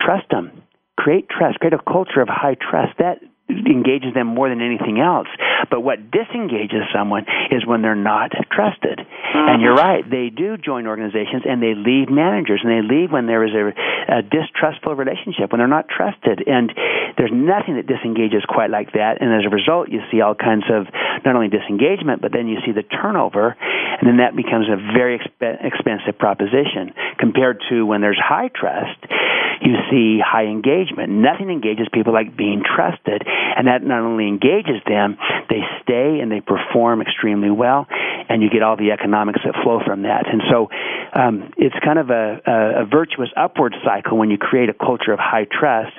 trust 0.00 0.28
them, 0.30 0.62
create 0.98 1.28
trust, 1.28 1.58
create 1.58 1.74
a 1.74 1.78
culture 1.78 2.20
of 2.20 2.28
high 2.28 2.56
trust. 2.56 2.96
That 2.98 3.18
engages 3.48 4.14
them 4.14 4.26
more 4.26 4.48
than 4.48 4.60
anything 4.60 4.98
else. 4.98 5.28
But 5.70 5.80
what 5.80 6.10
disengages 6.10 6.82
someone 6.94 7.26
is 7.50 7.66
when 7.66 7.82
they're 7.82 7.94
not 7.94 8.32
trusted. 8.50 8.98
Mm-hmm. 8.98 9.48
And 9.48 9.62
you're 9.62 9.74
right, 9.74 10.02
they 10.08 10.30
do 10.30 10.56
join 10.56 10.86
organizations 10.86 11.42
and 11.46 11.62
they 11.62 11.74
leave 11.74 12.10
managers 12.10 12.60
and 12.62 12.70
they 12.70 12.82
leave 12.82 13.12
when 13.12 13.26
there 13.26 13.44
is 13.44 13.54
a, 13.54 13.72
a 14.18 14.22
distrustful 14.22 14.94
relationship, 14.94 15.52
when 15.52 15.58
they're 15.58 15.70
not 15.70 15.88
trusted. 15.88 16.42
And 16.46 16.72
there's 17.16 17.32
nothing 17.32 17.76
that 17.76 17.86
disengages 17.86 18.44
quite 18.48 18.70
like 18.70 18.92
that. 18.92 19.22
And 19.22 19.32
as 19.32 19.46
a 19.46 19.52
result, 19.54 19.88
you 19.88 20.00
see 20.10 20.20
all 20.20 20.34
kinds 20.34 20.64
of 20.70 20.86
not 21.24 21.34
only 21.34 21.48
disengagement, 21.48 22.20
but 22.20 22.32
then 22.32 22.48
you 22.48 22.58
see 22.66 22.72
the 22.72 22.82
turnover, 22.82 23.56
and 23.58 24.04
then 24.04 24.18
that 24.18 24.36
becomes 24.36 24.68
a 24.68 24.76
very 24.76 25.18
exp- 25.18 25.64
expensive 25.64 26.18
proposition 26.18 26.92
compared 27.18 27.62
to 27.70 27.86
when 27.86 28.00
there's 28.00 28.20
high 28.20 28.50
trust 28.52 29.00
you 29.60 29.74
see 29.90 30.20
high 30.20 30.44
engagement. 30.46 31.10
Nothing 31.10 31.50
engages 31.50 31.88
people 31.92 32.12
like 32.12 32.36
being 32.36 32.62
trusted, 32.62 33.22
and 33.26 33.66
that 33.68 33.82
not 33.82 34.02
only 34.02 34.28
engages 34.28 34.82
them, 34.86 35.16
they 35.48 35.62
stay 35.82 36.20
and 36.20 36.30
they 36.30 36.40
perform 36.40 37.00
extremely 37.00 37.50
well, 37.50 37.86
and 38.28 38.42
you 38.42 38.50
get 38.50 38.62
all 38.62 38.76
the 38.76 38.90
economics 38.90 39.40
that 39.44 39.54
flow 39.62 39.80
from 39.84 40.02
that. 40.02 40.26
And 40.26 40.42
so, 40.50 40.68
um, 41.14 41.52
it's 41.56 41.76
kind 41.84 41.98
of 41.98 42.10
a, 42.10 42.40
a, 42.46 42.82
a 42.82 42.84
virtuous 42.86 43.30
upward 43.36 43.74
cycle 43.84 44.18
when 44.18 44.30
you 44.30 44.38
create 44.38 44.68
a 44.68 44.74
culture 44.74 45.12
of 45.12 45.18
high 45.18 45.46
trust, 45.50 45.96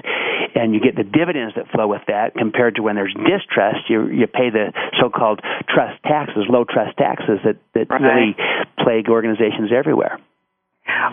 and 0.56 0.74
you 0.74 0.80
get 0.80 0.96
the 0.96 1.04
dividends 1.04 1.56
that 1.56 1.68
flow 1.70 1.88
with 1.88 2.02
that. 2.08 2.36
Compared 2.36 2.76
to 2.76 2.82
when 2.82 2.96
there's 2.96 3.14
distrust, 3.14 3.90
you 3.90 4.08
you 4.08 4.28
pay 4.28 4.50
the 4.50 4.74
so-called 5.00 5.42
trust 5.68 6.02
taxes, 6.04 6.46
low 6.50 6.64
trust 6.64 6.98
taxes 6.98 7.40
that 7.44 7.58
that 7.74 7.90
right. 7.90 8.02
really 8.02 8.36
plague 8.84 9.10
organizations 9.10 9.72
everywhere. 9.74 10.20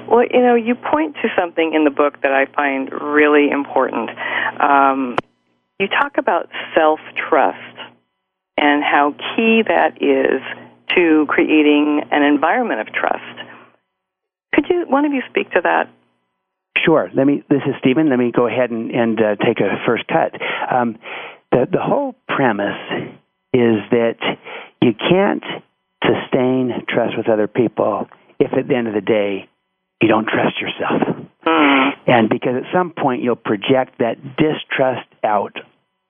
Well, 0.09 0.25
you 0.31 0.41
know, 0.41 0.55
you 0.55 0.75
point 0.75 1.17
to 1.23 1.29
something 1.39 1.73
in 1.75 1.85
the 1.85 1.91
book 1.91 2.21
that 2.23 2.33
I 2.33 2.47
find 2.55 2.91
really 2.93 3.51
important. 3.51 4.11
Um, 4.61 5.17
you 5.79 5.89
talk 5.89 6.19
about 6.19 6.49
self 6.75 7.01
trust 7.29 7.59
and 8.57 8.83
how 8.83 9.15
key 9.35 9.63
that 9.67 10.01
is 10.01 10.41
to 10.97 11.27
creating 11.29 12.03
an 12.11 12.23
environment 12.23 12.81
of 12.81 12.87
trust. 12.95 13.49
Could 14.55 14.67
you, 14.71 14.85
one 14.89 15.05
of 15.05 15.13
you, 15.13 15.23
speak 15.29 15.51
to 15.53 15.61
that? 15.65 15.91
Sure. 16.85 17.11
Let 17.15 17.27
me. 17.27 17.43
This 17.49 17.63
is 17.67 17.75
Stephen. 17.81 18.11
Let 18.11 18.19
me 18.19 18.31
go 18.35 18.47
ahead 18.47 18.71
and, 18.71 18.91
and 18.91 19.19
uh, 19.21 19.37
take 19.45 19.61
a 19.61 19.83
first 19.87 20.05
cut. 20.07 20.33
Um, 20.71 20.99
the 21.51 21.67
the 21.71 21.81
whole 21.81 22.15
premise 22.29 22.79
is 23.53 23.79
that 23.91 24.19
you 24.83 24.93
can't 24.93 25.45
sustain 26.03 26.85
trust 26.89 27.17
with 27.17 27.29
other 27.29 27.47
people 27.47 28.07
if, 28.39 28.53
at 28.53 28.69
the 28.69 28.75
end 28.75 28.89
of 28.89 28.95
the 28.95 29.01
day, 29.01 29.49
you 30.01 30.09
don't 30.09 30.27
trust 30.27 30.61
yourself. 30.61 31.27
Mm. 31.47 31.91
And 32.07 32.29
because 32.29 32.57
at 32.57 32.73
some 32.73 32.93
point 32.93 33.23
you'll 33.23 33.37
project 33.37 33.99
that 33.99 34.17
distrust 34.37 35.09
out 35.23 35.57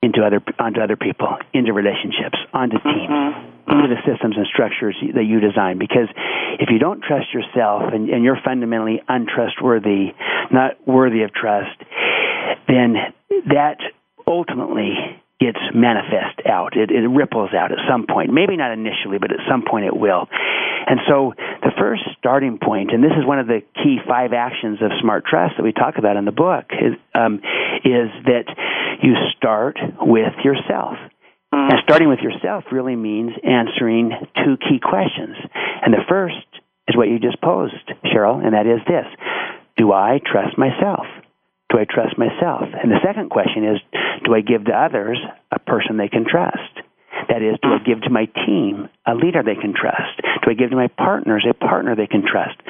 into 0.02 0.22
other 0.22 0.42
onto 0.58 0.80
other 0.80 0.96
people, 0.96 1.38
into 1.52 1.72
relationships, 1.72 2.36
onto 2.52 2.76
teams, 2.76 3.08
mm-hmm. 3.08 3.72
into 3.72 3.88
the 3.88 4.00
systems 4.04 4.36
and 4.36 4.46
structures 4.46 4.96
that 5.14 5.24
you 5.24 5.40
design. 5.40 5.78
Because 5.78 6.08
if 6.60 6.68
you 6.70 6.78
don't 6.78 7.02
trust 7.02 7.32
yourself 7.32 7.92
and, 7.92 8.10
and 8.10 8.22
you're 8.22 8.38
fundamentally 8.44 9.00
untrustworthy, 9.08 10.12
not 10.50 10.76
worthy 10.86 11.22
of 11.22 11.32
trust, 11.32 11.80
then 12.68 12.96
that 13.48 13.78
ultimately 14.26 14.92
gets 15.40 15.58
manifest 15.74 16.46
out. 16.46 16.76
It, 16.76 16.90
it 16.90 17.08
ripples 17.08 17.50
out 17.52 17.72
at 17.72 17.78
some 17.88 18.06
point. 18.06 18.32
Maybe 18.32 18.56
not 18.56 18.72
initially, 18.72 19.18
but 19.18 19.32
at 19.32 19.42
some 19.48 19.64
point 19.68 19.84
it 19.84 19.96
will. 19.96 20.28
And 20.86 21.00
so 21.08 21.32
the 21.62 21.72
first 21.78 22.02
starting 22.18 22.58
point, 22.62 22.92
and 22.92 23.02
this 23.02 23.16
is 23.18 23.26
one 23.26 23.38
of 23.38 23.46
the 23.46 23.62
key 23.82 23.98
five 24.06 24.32
actions 24.32 24.78
of 24.80 24.90
smart 25.00 25.24
trust 25.26 25.54
that 25.56 25.64
we 25.64 25.72
talk 25.72 25.96
about 25.98 26.16
in 26.16 26.24
the 26.24 26.32
book, 26.32 26.66
is, 26.70 26.94
um, 27.14 27.40
is 27.84 28.12
that 28.28 28.46
you 29.02 29.14
start 29.36 29.78
with 30.00 30.34
yourself. 30.44 30.96
And 31.54 31.78
starting 31.84 32.08
with 32.08 32.18
yourself 32.18 32.64
really 32.72 32.96
means 32.96 33.30
answering 33.44 34.10
two 34.42 34.56
key 34.58 34.80
questions. 34.82 35.36
And 35.82 35.94
the 35.94 36.02
first 36.08 36.42
is 36.88 36.96
what 36.96 37.08
you 37.08 37.18
just 37.18 37.40
posed, 37.40 37.86
Cheryl, 38.04 38.42
and 38.44 38.54
that 38.54 38.66
is 38.66 38.82
this 38.86 39.06
Do 39.76 39.92
I 39.92 40.18
trust 40.18 40.58
myself? 40.58 41.06
Do 41.70 41.78
I 41.78 41.86
trust 41.88 42.18
myself? 42.18 42.68
And 42.74 42.90
the 42.90 42.98
second 43.06 43.30
question 43.30 43.64
is 43.64 43.78
Do 44.24 44.34
I 44.34 44.40
give 44.40 44.64
to 44.66 44.72
others 44.72 45.18
a 45.52 45.58
person 45.58 45.96
they 45.96 46.08
can 46.08 46.24
trust? 46.28 46.80
That 47.28 47.42
is, 47.42 47.56
do 47.62 47.68
I 47.68 47.78
give 47.84 48.02
to 48.02 48.10
my 48.10 48.26
team 48.46 48.88
a 49.06 49.14
leader 49.14 49.42
they 49.42 49.54
can 49.54 49.72
trust? 49.72 50.20
Do 50.42 50.50
I 50.50 50.54
give 50.54 50.70
to 50.70 50.76
my 50.76 50.88
partners 50.88 51.46
a 51.48 51.54
partner 51.54 51.94
they 51.96 52.06
can 52.06 52.22
trust? 52.26 52.60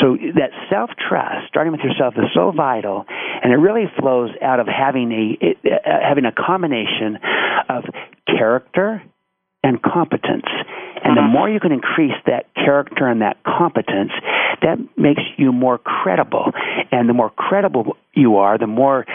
So 0.00 0.16
that 0.36 0.50
self 0.70 0.90
trust, 0.96 1.48
starting 1.48 1.72
with 1.72 1.80
yourself, 1.80 2.14
is 2.16 2.28
so 2.34 2.52
vital, 2.54 3.04
and 3.08 3.52
it 3.52 3.56
really 3.56 3.90
flows 3.98 4.30
out 4.42 4.60
of 4.60 4.66
having 4.66 5.10
a 5.12 5.46
it, 5.46 5.56
uh, 5.64 5.88
having 6.06 6.24
a 6.24 6.32
combination 6.32 7.18
of 7.68 7.84
character 8.26 9.02
and 9.62 9.82
competence. 9.82 10.46
And 11.02 11.16
the 11.16 11.22
mm-hmm. 11.22 11.32
more 11.32 11.48
you 11.48 11.60
can 11.60 11.72
increase 11.72 12.16
that 12.26 12.52
character 12.54 13.06
and 13.06 13.22
that 13.22 13.38
competence, 13.44 14.12
that 14.62 14.78
makes 14.96 15.22
you 15.36 15.52
more 15.52 15.78
credible. 15.78 16.52
And 16.92 17.08
the 17.08 17.14
more 17.14 17.30
credible 17.30 17.96
you 18.14 18.36
are, 18.36 18.58
the 18.58 18.66
more 18.66 19.06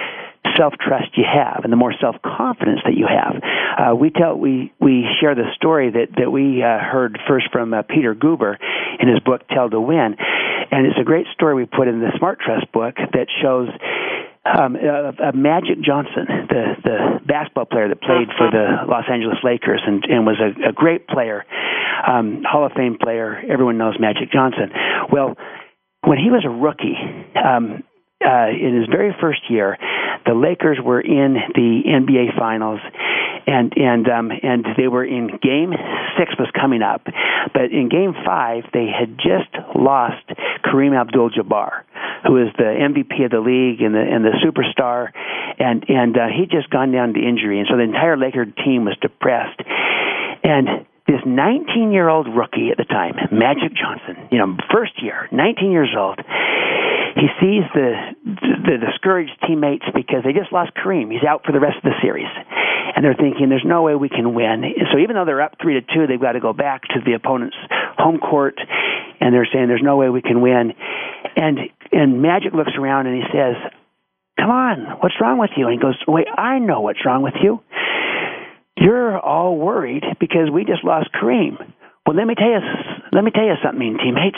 self 0.57 0.73
trust 0.79 1.17
you 1.17 1.23
have 1.23 1.63
and 1.63 1.71
the 1.71 1.77
more 1.77 1.93
self 1.99 2.15
confidence 2.21 2.81
that 2.85 2.95
you 2.95 3.07
have. 3.07 3.41
Uh, 3.41 3.95
we 3.95 4.09
tell 4.09 4.35
we 4.37 4.73
we 4.79 5.05
share 5.19 5.35
the 5.35 5.49
story 5.55 5.91
that 5.91 6.15
that 6.17 6.31
we 6.31 6.61
uh, 6.61 6.79
heard 6.79 7.19
first 7.27 7.47
from 7.51 7.73
uh, 7.73 7.83
Peter 7.83 8.15
Guber 8.15 8.57
in 8.99 9.07
his 9.07 9.19
book 9.19 9.41
Tell 9.49 9.69
to 9.69 9.81
Win, 9.81 10.15
and 10.71 10.87
it's 10.87 10.99
a 10.99 11.03
great 11.03 11.27
story 11.33 11.55
we 11.55 11.65
put 11.65 11.87
in 11.87 11.99
the 11.99 12.11
Smart 12.17 12.39
Trust 12.39 12.71
book 12.71 12.95
that 12.97 13.27
shows. 13.41 13.69
Um, 14.45 14.75
uh, 14.75 15.29
uh, 15.29 15.31
Magic 15.33 15.79
Johnson, 15.81 16.27
the 16.49 16.75
the 16.83 16.97
basketball 17.25 17.63
player 17.63 17.87
that 17.87 18.01
played 18.01 18.27
for 18.37 18.51
the 18.51 18.83
Los 18.89 19.05
Angeles 19.09 19.37
Lakers 19.41 19.79
and, 19.87 20.03
and 20.03 20.25
was 20.25 20.35
a, 20.35 20.67
a 20.67 20.73
great 20.73 21.07
player, 21.07 21.45
um, 22.05 22.43
Hall 22.43 22.65
of 22.65 22.73
Fame 22.73 22.97
player. 23.01 23.41
Everyone 23.49 23.77
knows 23.77 23.95
Magic 24.01 24.33
Johnson. 24.33 24.69
Well, 25.09 25.37
when 26.03 26.17
he 26.17 26.29
was 26.29 26.43
a 26.43 26.49
rookie, 26.49 26.99
um, 27.39 27.83
uh, 28.25 28.49
in 28.49 28.79
his 28.79 28.87
very 28.89 29.15
first 29.19 29.49
year, 29.49 29.77
the 30.25 30.33
Lakers 30.33 30.77
were 30.83 31.01
in 31.01 31.35
the 31.53 31.81
NBA 31.85 32.37
Finals, 32.37 32.79
and 33.45 33.73
and 33.75 34.07
um, 34.07 34.31
and 34.31 34.65
they 34.77 34.87
were 34.87 35.03
in 35.03 35.27
Game 35.41 35.73
Six 36.17 36.37
was 36.39 36.49
coming 36.59 36.81
up, 36.81 37.03
but 37.53 37.71
in 37.71 37.89
Game 37.89 38.13
Five 38.25 38.63
they 38.73 38.87
had 38.87 39.17
just 39.17 39.51
lost 39.75 40.23
Kareem 40.63 40.99
Abdul-Jabbar, 40.99 41.83
who 42.25 42.37
is 42.37 42.53
the 42.57 42.63
MVP 42.63 43.25
of 43.25 43.31
the 43.31 43.41
league 43.41 43.81
and 43.81 43.93
the 43.93 43.99
and 44.01 44.23
the 44.23 44.35
superstar, 44.39 45.11
and 45.59 45.83
and 45.89 46.17
uh, 46.17 46.27
he'd 46.27 46.51
just 46.51 46.69
gone 46.69 46.91
down 46.91 47.13
to 47.13 47.19
injury, 47.19 47.59
and 47.59 47.67
so 47.69 47.75
the 47.75 47.83
entire 47.83 48.17
Laker 48.17 48.45
team 48.45 48.85
was 48.85 48.95
depressed, 49.01 49.59
and 50.43 50.85
this 51.07 51.19
19 51.25 51.91
year 51.91 52.07
old 52.07 52.27
rookie 52.33 52.69
at 52.71 52.77
the 52.77 52.85
time, 52.85 53.15
Magic 53.31 53.75
Johnson, 53.75 54.29
you 54.31 54.37
know, 54.37 54.55
first 54.71 55.03
year, 55.03 55.27
19 55.31 55.71
years 55.71 55.93
old, 55.97 56.19
he 57.15 57.27
sees 57.39 57.63
the, 57.73 57.93
the 58.25 58.77
discouraged 58.81 59.37
teammates 59.47 59.85
because 59.93 60.23
they 60.25 60.33
just 60.33 60.51
lost 60.51 60.71
Kareem. 60.73 61.11
He's 61.11 61.23
out 61.23 61.45
for 61.45 61.51
the 61.51 61.59
rest 61.59 61.77
of 61.77 61.83
the 61.83 61.97
series. 62.01 62.29
And 62.95 63.05
they're 63.05 63.17
thinking, 63.17 63.49
there's 63.49 63.65
no 63.65 63.81
way 63.81 63.95
we 63.95 64.09
can 64.09 64.33
win. 64.33 64.63
So 64.91 64.99
even 64.99 65.15
though 65.15 65.25
they're 65.25 65.41
up 65.41 65.55
3 65.61 65.73
to 65.75 65.81
2, 65.81 66.07
they've 66.07 66.21
got 66.21 66.33
to 66.33 66.39
go 66.39 66.53
back 66.53 66.83
to 66.93 66.99
the 67.05 67.13
opponent's 67.13 67.57
home 67.97 68.19
court. 68.19 68.55
And 69.19 69.33
they're 69.33 69.47
saying, 69.51 69.67
there's 69.67 69.83
no 69.83 69.97
way 69.97 70.09
we 70.09 70.21
can 70.21 70.41
win. 70.41 70.73
And, 71.35 71.59
and 71.91 72.21
Magic 72.21 72.53
looks 72.53 72.73
around 72.77 73.07
and 73.07 73.15
he 73.15 73.23
says, 73.31 73.55
come 74.37 74.49
on, 74.49 74.99
what's 75.01 75.15
wrong 75.21 75.37
with 75.37 75.51
you? 75.55 75.67
And 75.67 75.73
he 75.73 75.81
goes, 75.81 75.97
wait, 76.07 76.27
I 76.27 76.59
know 76.59 76.81
what's 76.81 77.05
wrong 77.05 77.21
with 77.21 77.35
you. 77.41 77.61
You're 78.77 79.17
all 79.19 79.55
worried 79.55 80.03
because 80.19 80.49
we 80.51 80.65
just 80.65 80.83
lost 80.83 81.09
Kareem. 81.13 81.57
Well, 82.05 82.17
let 82.17 82.25
me 82.25 82.35
tell 82.35 82.49
you, 82.49 82.59
let 83.13 83.23
me 83.23 83.31
tell 83.31 83.45
you 83.45 83.55
something, 83.63 83.97
teammates. 84.03 84.37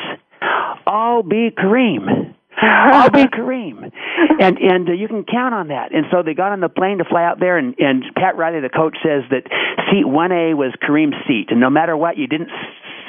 I'll 0.86 1.24
be 1.24 1.50
Kareem. 1.50 2.35
I'll 2.62 3.10
be 3.10 3.24
Kareem, 3.36 3.92
and 4.40 4.58
and 4.58 4.90
uh, 4.90 4.94
you 4.94 5.08
can 5.08 5.24
count 5.24 5.54
on 5.54 5.68
that. 5.70 5.94
And 5.94 6.06
so 6.12 6.24
they 6.24 6.34
got 6.34 6.52
on 6.52 6.60
the 6.60 6.70
plane 6.70 7.00
to 7.00 7.06
fly 7.06 7.24
out 7.24 7.40
there, 7.40 7.58
and 7.58 7.76
and 7.80 8.04
Pat 8.16 8.38
Riley, 8.38 8.62
the 8.62 8.70
coach, 8.70 8.98
says 9.04 9.24
that 9.30 9.44
seat 9.92 10.08
one 10.08 10.32
A 10.32 10.54
was 10.54 10.74
Kareem's 10.82 11.16
seat, 11.28 11.48
and 11.50 11.60
no 11.60 11.70
matter 11.70 11.96
what, 11.98 12.18
you 12.18 12.28
didn't 12.28 12.50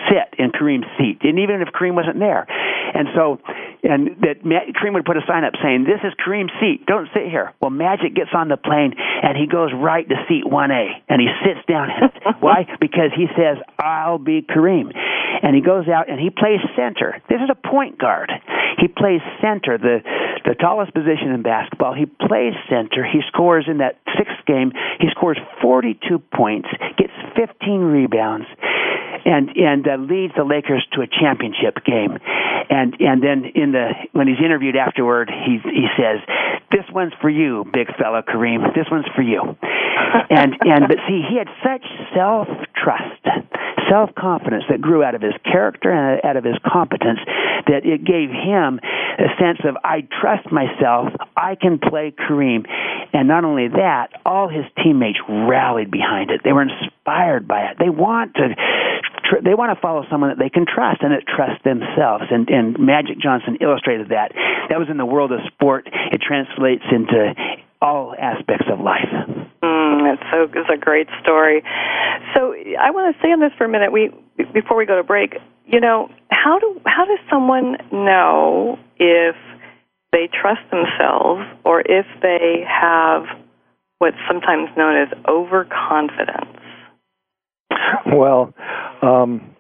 sit 0.08 0.38
in 0.38 0.50
Kareem's 0.52 0.88
seat, 0.98 1.18
and 1.22 1.38
even 1.38 1.62
if 1.62 1.68
Kareem 1.68 1.94
wasn't 1.94 2.18
there. 2.18 2.46
And 2.94 3.08
so, 3.14 3.38
and 3.82 4.16
that 4.22 4.42
Kareem 4.44 4.94
would 4.94 5.04
put 5.04 5.16
a 5.16 5.24
sign 5.26 5.44
up 5.44 5.54
saying, 5.62 5.84
"This 5.84 6.00
is 6.04 6.14
Kareem's 6.14 6.52
seat. 6.60 6.86
Don't 6.86 7.08
sit 7.12 7.28
here." 7.28 7.52
Well, 7.60 7.70
Magic 7.70 8.14
gets 8.14 8.30
on 8.32 8.48
the 8.48 8.56
plane 8.56 8.94
and 8.96 9.36
he 9.36 9.46
goes 9.46 9.70
right 9.74 10.08
to 10.08 10.16
seat 10.28 10.44
1A, 10.44 11.02
and 11.08 11.20
he 11.20 11.28
sits 11.44 11.64
down. 11.66 11.88
Why? 12.40 12.66
Because 12.80 13.10
he 13.14 13.26
says, 13.36 13.58
"I'll 13.78 14.18
be 14.18 14.42
Kareem." 14.42 14.92
and 15.42 15.54
he 15.54 15.60
goes 15.60 15.88
out 15.88 16.08
and 16.08 16.20
he 16.20 16.30
plays 16.30 16.60
center. 16.76 17.20
This 17.28 17.40
is 17.40 17.50
a 17.50 17.68
point 17.68 17.98
guard. 17.98 18.32
He 18.78 18.88
plays 18.88 19.20
center, 19.40 19.78
the 19.78 20.00
the 20.44 20.54
tallest 20.54 20.94
position 20.94 21.32
in 21.32 21.42
basketball. 21.42 21.94
He 21.94 22.06
plays 22.06 22.54
center. 22.70 23.04
He 23.04 23.20
scores 23.28 23.66
in 23.68 23.78
that 23.78 23.98
sixth 24.16 24.38
game. 24.46 24.70
He 25.00 25.08
scores 25.10 25.38
42 25.60 26.18
points, 26.34 26.68
gets 26.96 27.12
15 27.34 27.80
rebounds, 27.80 28.46
and 29.26 29.50
and 29.56 29.86
uh, 29.86 29.96
leads 29.98 30.32
the 30.36 30.44
Lakers 30.44 30.86
to 30.94 31.02
a 31.02 31.08
championship 31.10 31.82
game. 31.84 32.16
And 32.70 32.94
and 33.00 33.22
then 33.22 33.50
in 33.54 33.72
the 33.72 33.90
when 34.12 34.28
he's 34.28 34.38
interviewed 34.38 34.76
afterward, 34.76 35.28
he 35.28 35.58
he 35.58 35.86
says, 35.98 36.22
"This 36.70 36.86
one's 36.92 37.12
for 37.20 37.28
you, 37.28 37.64
big 37.72 37.88
fella 37.98 38.22
Kareem. 38.22 38.74
This 38.74 38.86
one's 38.90 39.06
for 39.14 39.22
you." 39.22 39.42
and 40.30 40.54
and 40.62 40.86
but 40.88 40.98
see, 41.08 41.26
he 41.26 41.36
had 41.36 41.50
such 41.62 41.84
self 42.14 42.46
trust, 42.78 43.26
self 43.90 44.14
confidence 44.14 44.64
that 44.70 44.80
grew 44.80 45.02
out 45.02 45.14
of 45.14 45.22
his 45.22 45.34
character 45.44 45.90
and 45.90 46.24
out 46.24 46.36
of 46.36 46.44
his 46.44 46.56
competence 46.64 47.18
that 47.66 47.82
it 47.84 48.04
gave 48.04 48.30
him 48.30 48.78
a 49.18 49.28
sense 49.42 49.58
of 49.64 49.76
I 49.82 50.06
trust 50.20 50.52
myself. 50.52 51.10
I 51.36 51.56
can 51.56 51.78
play 51.78 52.14
Kareem. 52.14 52.66
And 53.12 53.28
not 53.28 53.44
only 53.44 53.68
that, 53.68 54.08
all 54.24 54.48
his 54.48 54.64
teammates 54.82 55.18
rallied 55.28 55.90
behind 55.90 56.30
it. 56.30 56.42
They 56.44 56.52
were 56.52 56.62
inspired 56.62 56.92
by 57.06 57.70
it. 57.70 57.76
They 57.78 57.90
want 57.90 58.34
to 58.34 58.54
they 59.42 59.54
want 59.54 59.74
to 59.74 59.80
follow 59.80 60.04
someone 60.10 60.30
that 60.30 60.38
they 60.38 60.50
can 60.50 60.66
trust 60.66 61.02
and 61.02 61.12
that 61.12 61.26
trust 61.26 61.62
themselves. 61.64 62.24
And 62.30 62.48
and 62.50 62.78
Magic 62.78 63.18
Johnson 63.18 63.58
illustrated 63.60 64.10
that. 64.10 64.32
That 64.68 64.78
was 64.78 64.88
in 64.90 64.98
the 64.98 65.06
world 65.06 65.32
of 65.32 65.40
sport. 65.46 65.88
It 66.12 66.20
translates 66.20 66.84
into 66.90 67.34
all 67.80 68.14
aspects 68.18 68.66
of 68.70 68.80
life. 68.80 69.08
Mm, 69.62 70.12
it's 70.12 70.22
so 70.30 70.50
it's 70.52 70.70
a 70.72 70.78
great 70.78 71.08
story. 71.22 71.62
So 72.34 72.54
I 72.78 72.90
want 72.90 73.14
to 73.14 73.18
stay 73.20 73.32
on 73.32 73.40
this 73.40 73.52
for 73.56 73.64
a 73.64 73.68
minute. 73.68 73.92
We 73.92 74.10
before 74.52 74.76
we 74.76 74.86
go 74.86 74.96
to 74.96 75.04
break. 75.04 75.34
You 75.66 75.80
know 75.80 76.08
how 76.30 76.58
do 76.58 76.80
how 76.86 77.04
does 77.04 77.18
someone 77.30 77.76
know 77.92 78.78
if 78.98 79.36
they 80.12 80.28
trust 80.32 80.62
themselves 80.70 81.42
or 81.64 81.80
if 81.80 82.06
they 82.22 82.64
have 82.66 83.24
what's 83.98 84.16
sometimes 84.28 84.68
known 84.76 84.96
as 84.96 85.08
overconfidence? 85.28 86.55
Well, 88.06 88.54
um, 89.02 89.56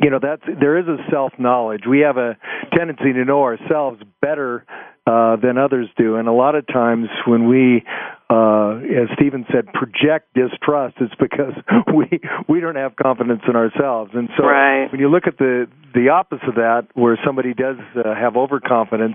you 0.00 0.10
know 0.10 0.18
that's 0.20 0.42
there 0.60 0.78
is 0.78 0.86
a 0.86 0.96
self 1.10 1.32
knowledge. 1.38 1.82
We 1.88 2.00
have 2.00 2.16
a 2.16 2.36
tendency 2.76 3.12
to 3.12 3.24
know 3.24 3.42
ourselves 3.42 4.00
better 4.20 4.64
uh, 5.06 5.36
than 5.36 5.58
others 5.58 5.88
do, 5.96 6.16
and 6.16 6.28
a 6.28 6.32
lot 6.32 6.54
of 6.54 6.66
times 6.66 7.08
when 7.26 7.48
we 7.48 7.84
uh, 8.28 8.82
as 8.82 9.08
Stephen 9.14 9.46
said, 9.52 9.66
project 9.72 10.34
distrust, 10.34 10.96
it's 11.00 11.14
because 11.14 11.54
we 11.94 12.18
we 12.48 12.60
don't 12.60 12.74
have 12.74 12.96
confidence 12.96 13.42
in 13.48 13.54
ourselves. 13.54 14.10
And 14.14 14.28
so 14.36 14.44
right. 14.44 14.90
when 14.90 15.00
you 15.00 15.08
look 15.08 15.28
at 15.28 15.38
the 15.38 15.66
the 15.94 16.08
opposite 16.08 16.48
of 16.48 16.54
that, 16.56 16.88
where 16.94 17.16
somebody 17.24 17.54
does 17.54 17.76
uh, 17.94 18.14
have 18.14 18.36
overconfidence, 18.36 19.14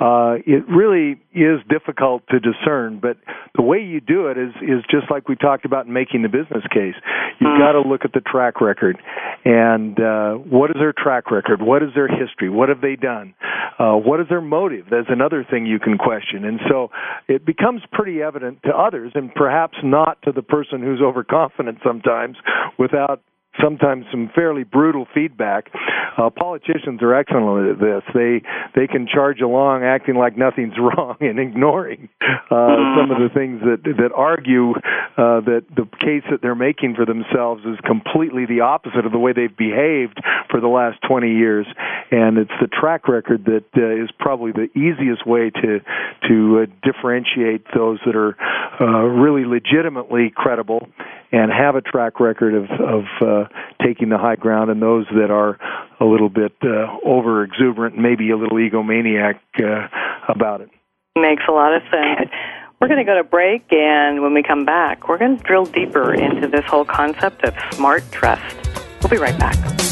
uh, 0.00 0.38
it 0.46 0.62
really 0.68 1.20
is 1.34 1.58
difficult 1.68 2.22
to 2.30 2.38
discern. 2.38 3.00
But 3.00 3.18
the 3.56 3.62
way 3.62 3.78
you 3.82 4.00
do 4.00 4.28
it 4.28 4.38
is 4.38 4.54
is 4.62 4.84
just 4.88 5.10
like 5.10 5.28
we 5.28 5.34
talked 5.34 5.64
about 5.64 5.86
in 5.86 5.92
making 5.92 6.22
the 6.22 6.28
business 6.28 6.62
case. 6.70 6.94
You've 7.40 7.50
mm. 7.50 7.58
got 7.58 7.72
to 7.72 7.82
look 7.82 8.04
at 8.04 8.12
the 8.12 8.20
track 8.20 8.60
record, 8.60 8.96
and 9.44 9.98
uh, 9.98 10.34
what 10.34 10.70
is 10.70 10.76
their 10.78 10.94
track 10.96 11.32
record? 11.32 11.60
What 11.60 11.82
is 11.82 11.90
their 11.96 12.08
history? 12.08 12.48
What 12.48 12.68
have 12.68 12.80
they 12.80 12.94
done? 12.94 13.34
Uh, 13.78 13.94
what 13.96 14.20
is 14.20 14.28
their 14.28 14.40
motive? 14.40 14.86
That's 14.90 15.08
another 15.08 15.44
thing 15.48 15.66
you 15.66 15.80
can 15.80 15.98
question. 15.98 16.44
And 16.44 16.60
so 16.68 16.90
it 17.26 17.44
becomes 17.44 17.82
pretty 17.92 18.22
evident 18.22 18.51
to 18.64 18.76
others 18.76 19.12
and 19.14 19.34
perhaps 19.34 19.76
not 19.82 20.20
to 20.22 20.32
the 20.32 20.42
person 20.42 20.82
who's 20.82 21.00
overconfident 21.00 21.78
sometimes 21.84 22.36
without 22.78 23.22
sometimes 23.60 24.06
some 24.10 24.30
fairly 24.34 24.64
brutal 24.64 25.06
feedback. 25.14 25.70
Uh, 26.16 26.30
politicians 26.30 27.02
are 27.02 27.14
excellent 27.14 27.70
at 27.70 27.78
this. 27.78 28.02
They 28.14 28.42
they 28.74 28.86
can 28.86 29.06
charge 29.06 29.40
along 29.40 29.82
acting 29.84 30.16
like 30.16 30.36
nothing's 30.36 30.74
wrong 30.78 31.16
and 31.20 31.38
ignoring 31.38 32.08
uh, 32.50 32.76
some 32.96 33.10
of 33.10 33.18
the 33.18 33.30
things 33.34 33.60
that 33.60 33.82
that 33.84 34.12
argue 34.14 34.72
uh, 34.72 35.40
that 35.44 35.64
the 35.74 35.86
case 36.00 36.24
that 36.30 36.40
they're 36.42 36.54
making 36.54 36.94
for 36.94 37.04
themselves 37.04 37.64
is 37.64 37.78
completely 37.84 38.46
the 38.46 38.60
opposite 38.60 39.04
of 39.06 39.12
the 39.12 39.18
way 39.18 39.32
they've 39.32 39.56
behaved 39.56 40.20
for 40.50 40.60
the 40.60 40.68
last 40.68 40.98
20 41.08 41.30
years. 41.30 41.66
And 42.10 42.38
it's 42.38 42.52
the 42.60 42.68
track 42.68 43.08
record 43.08 43.44
that 43.46 43.64
uh, 43.76 44.02
is 44.02 44.10
probably 44.18 44.52
the 44.52 44.68
easiest 44.78 45.26
way 45.26 45.50
to 45.50 45.80
to 46.28 46.62
uh, 46.62 46.66
differentiate 46.82 47.66
those 47.74 47.98
that 48.06 48.16
are 48.16 48.36
uh, 48.80 49.04
really 49.04 49.44
legitimately 49.44 50.32
credible 50.34 50.88
and 51.32 51.50
have 51.50 51.74
a 51.74 51.80
track 51.80 52.20
record 52.20 52.54
of 52.54 52.64
of 52.70 53.04
uh, 53.20 53.48
taking 53.84 54.10
the 54.10 54.18
high 54.18 54.36
ground, 54.36 54.70
and 54.70 54.80
those 54.80 55.06
that 55.14 55.30
are 55.30 55.58
a 56.00 56.04
little 56.04 56.28
bit 56.28 56.52
uh, 56.62 56.86
over 57.04 57.42
exuberant, 57.42 57.98
maybe 57.98 58.30
a 58.30 58.36
little 58.36 58.58
egomaniac 58.58 59.38
uh, 59.58 59.88
about 60.28 60.60
it. 60.60 60.70
Makes 61.16 61.44
a 61.48 61.52
lot 61.52 61.74
of 61.74 61.82
sense. 61.90 62.30
We're 62.80 62.88
going 62.88 62.98
to 62.98 63.04
go 63.04 63.16
to 63.16 63.24
break, 63.24 63.64
and 63.70 64.22
when 64.22 64.34
we 64.34 64.42
come 64.42 64.64
back, 64.64 65.08
we're 65.08 65.18
going 65.18 65.38
to 65.38 65.44
drill 65.44 65.66
deeper 65.66 66.12
into 66.12 66.48
this 66.48 66.64
whole 66.64 66.84
concept 66.84 67.44
of 67.44 67.54
smart 67.72 68.02
trust. 68.10 68.56
We'll 69.00 69.10
be 69.10 69.18
right 69.18 69.38
back. 69.38 69.91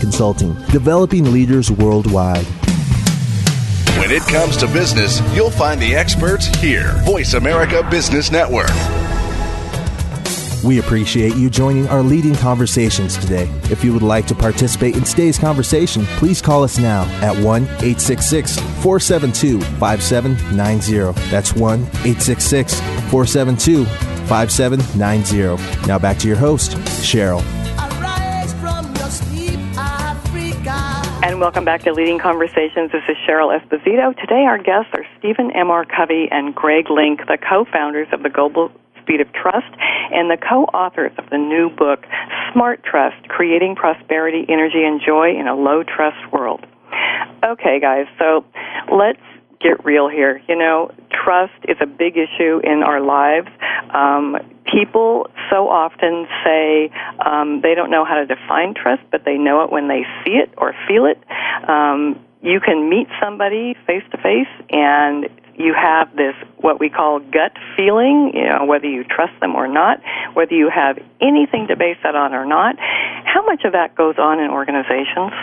Consulting, 0.01 0.55
developing 0.71 1.31
leaders 1.31 1.69
worldwide. 1.69 2.43
When 3.99 4.09
it 4.09 4.23
comes 4.23 4.57
to 4.57 4.67
business, 4.67 5.21
you'll 5.35 5.51
find 5.51 5.79
the 5.79 5.93
experts 5.93 6.47
here. 6.57 6.93
Voice 7.03 7.35
America 7.35 7.87
Business 7.91 8.31
Network. 8.31 8.71
We 10.63 10.79
appreciate 10.79 11.35
you 11.35 11.51
joining 11.51 11.87
our 11.89 12.01
leading 12.01 12.33
conversations 12.33 13.15
today. 13.15 13.47
If 13.69 13.83
you 13.83 13.93
would 13.93 14.01
like 14.01 14.25
to 14.27 14.35
participate 14.35 14.95
in 14.95 15.03
today's 15.03 15.37
conversation, 15.37 16.05
please 16.17 16.41
call 16.41 16.63
us 16.63 16.79
now 16.79 17.03
at 17.21 17.37
1 17.37 17.63
866 17.63 18.55
472 18.81 19.61
5790. 19.61 21.29
That's 21.29 21.53
1 21.53 21.79
866 21.79 22.79
472 23.11 23.85
5790. 24.25 25.87
Now 25.87 25.99
back 25.99 26.17
to 26.17 26.27
your 26.27 26.37
host, 26.37 26.71
Cheryl. 27.03 27.60
Welcome 31.41 31.65
back 31.65 31.81
to 31.81 31.91
Leading 31.91 32.19
Conversations. 32.19 32.91
This 32.91 33.01
is 33.09 33.17
Cheryl 33.27 33.49
Esposito. 33.49 34.15
Today, 34.15 34.45
our 34.45 34.59
guests 34.59 34.91
are 34.93 35.03
Stephen 35.17 35.49
M. 35.55 35.71
R. 35.71 35.85
Covey 35.85 36.27
and 36.29 36.53
Greg 36.53 36.91
Link, 36.91 37.21
the 37.25 37.39
co 37.41 37.65
founders 37.65 38.07
of 38.13 38.21
the 38.21 38.29
Global 38.29 38.71
Speed 39.01 39.21
of 39.21 39.33
Trust 39.33 39.73
and 40.13 40.29
the 40.29 40.37
co 40.37 40.65
authors 40.65 41.11
of 41.17 41.27
the 41.31 41.39
new 41.39 41.71
book, 41.71 42.05
Smart 42.53 42.83
Trust 42.83 43.27
Creating 43.27 43.73
Prosperity, 43.73 44.45
Energy, 44.49 44.83
and 44.85 45.01
Joy 45.03 45.33
in 45.33 45.47
a 45.47 45.55
Low 45.55 45.81
Trust 45.81 46.31
World. 46.31 46.63
Okay, 47.43 47.79
guys, 47.79 48.05
so 48.19 48.45
let's 48.93 49.17
get 49.61 49.83
real 49.85 50.09
here. 50.09 50.41
You 50.47 50.55
know, 50.55 50.91
trust 51.11 51.53
is 51.67 51.77
a 51.81 51.85
big 51.85 52.17
issue 52.17 52.59
in 52.63 52.83
our 52.83 53.01
lives. 53.01 53.47
Um, 53.93 54.37
people 54.71 55.29
so 55.49 55.67
often 55.67 56.27
say 56.43 56.91
um, 57.25 57.61
they 57.61 57.75
don't 57.75 57.91
know 57.91 58.05
how 58.05 58.15
to 58.15 58.25
define 58.25 58.73
trust, 58.73 59.03
but 59.11 59.25
they 59.25 59.37
know 59.37 59.63
it 59.63 59.71
when 59.71 59.87
they 59.87 60.03
see 60.23 60.33
it 60.33 60.53
or 60.57 60.73
feel 60.87 61.05
it. 61.05 61.19
Um, 61.69 62.19
you 62.41 62.59
can 62.59 62.89
meet 62.89 63.07
somebody 63.21 63.75
face 63.85 64.03
to 64.11 64.17
face 64.17 64.49
and 64.69 65.29
you 65.55 65.73
have 65.73 66.15
this 66.15 66.33
what 66.57 66.79
we 66.79 66.89
call 66.89 67.19
gut 67.19 67.53
feeling, 67.77 68.31
you 68.33 68.45
know, 68.45 68.65
whether 68.65 68.87
you 68.87 69.03
trust 69.03 69.33
them 69.41 69.55
or 69.55 69.67
not, 69.67 69.99
whether 70.33 70.53
you 70.53 70.69
have 70.73 70.97
anything 71.21 71.67
to 71.67 71.75
base 71.75 71.97
that 72.03 72.15
on 72.15 72.33
or 72.33 72.45
not. 72.45 72.75
How 72.79 73.45
much 73.45 73.63
of 73.63 73.73
that 73.73 73.95
goes 73.95 74.15
on 74.17 74.39
in 74.39 74.49
organizations? 74.49 75.33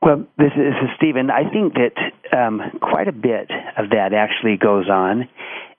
Well, 0.00 0.26
this 0.38 0.52
is, 0.56 0.74
Stephen. 0.96 1.30
I 1.30 1.50
think 1.50 1.74
that 1.74 2.36
um, 2.36 2.60
quite 2.80 3.08
a 3.08 3.12
bit 3.12 3.50
of 3.76 3.90
that 3.90 4.12
actually 4.14 4.56
goes 4.56 4.88
on, 4.88 5.28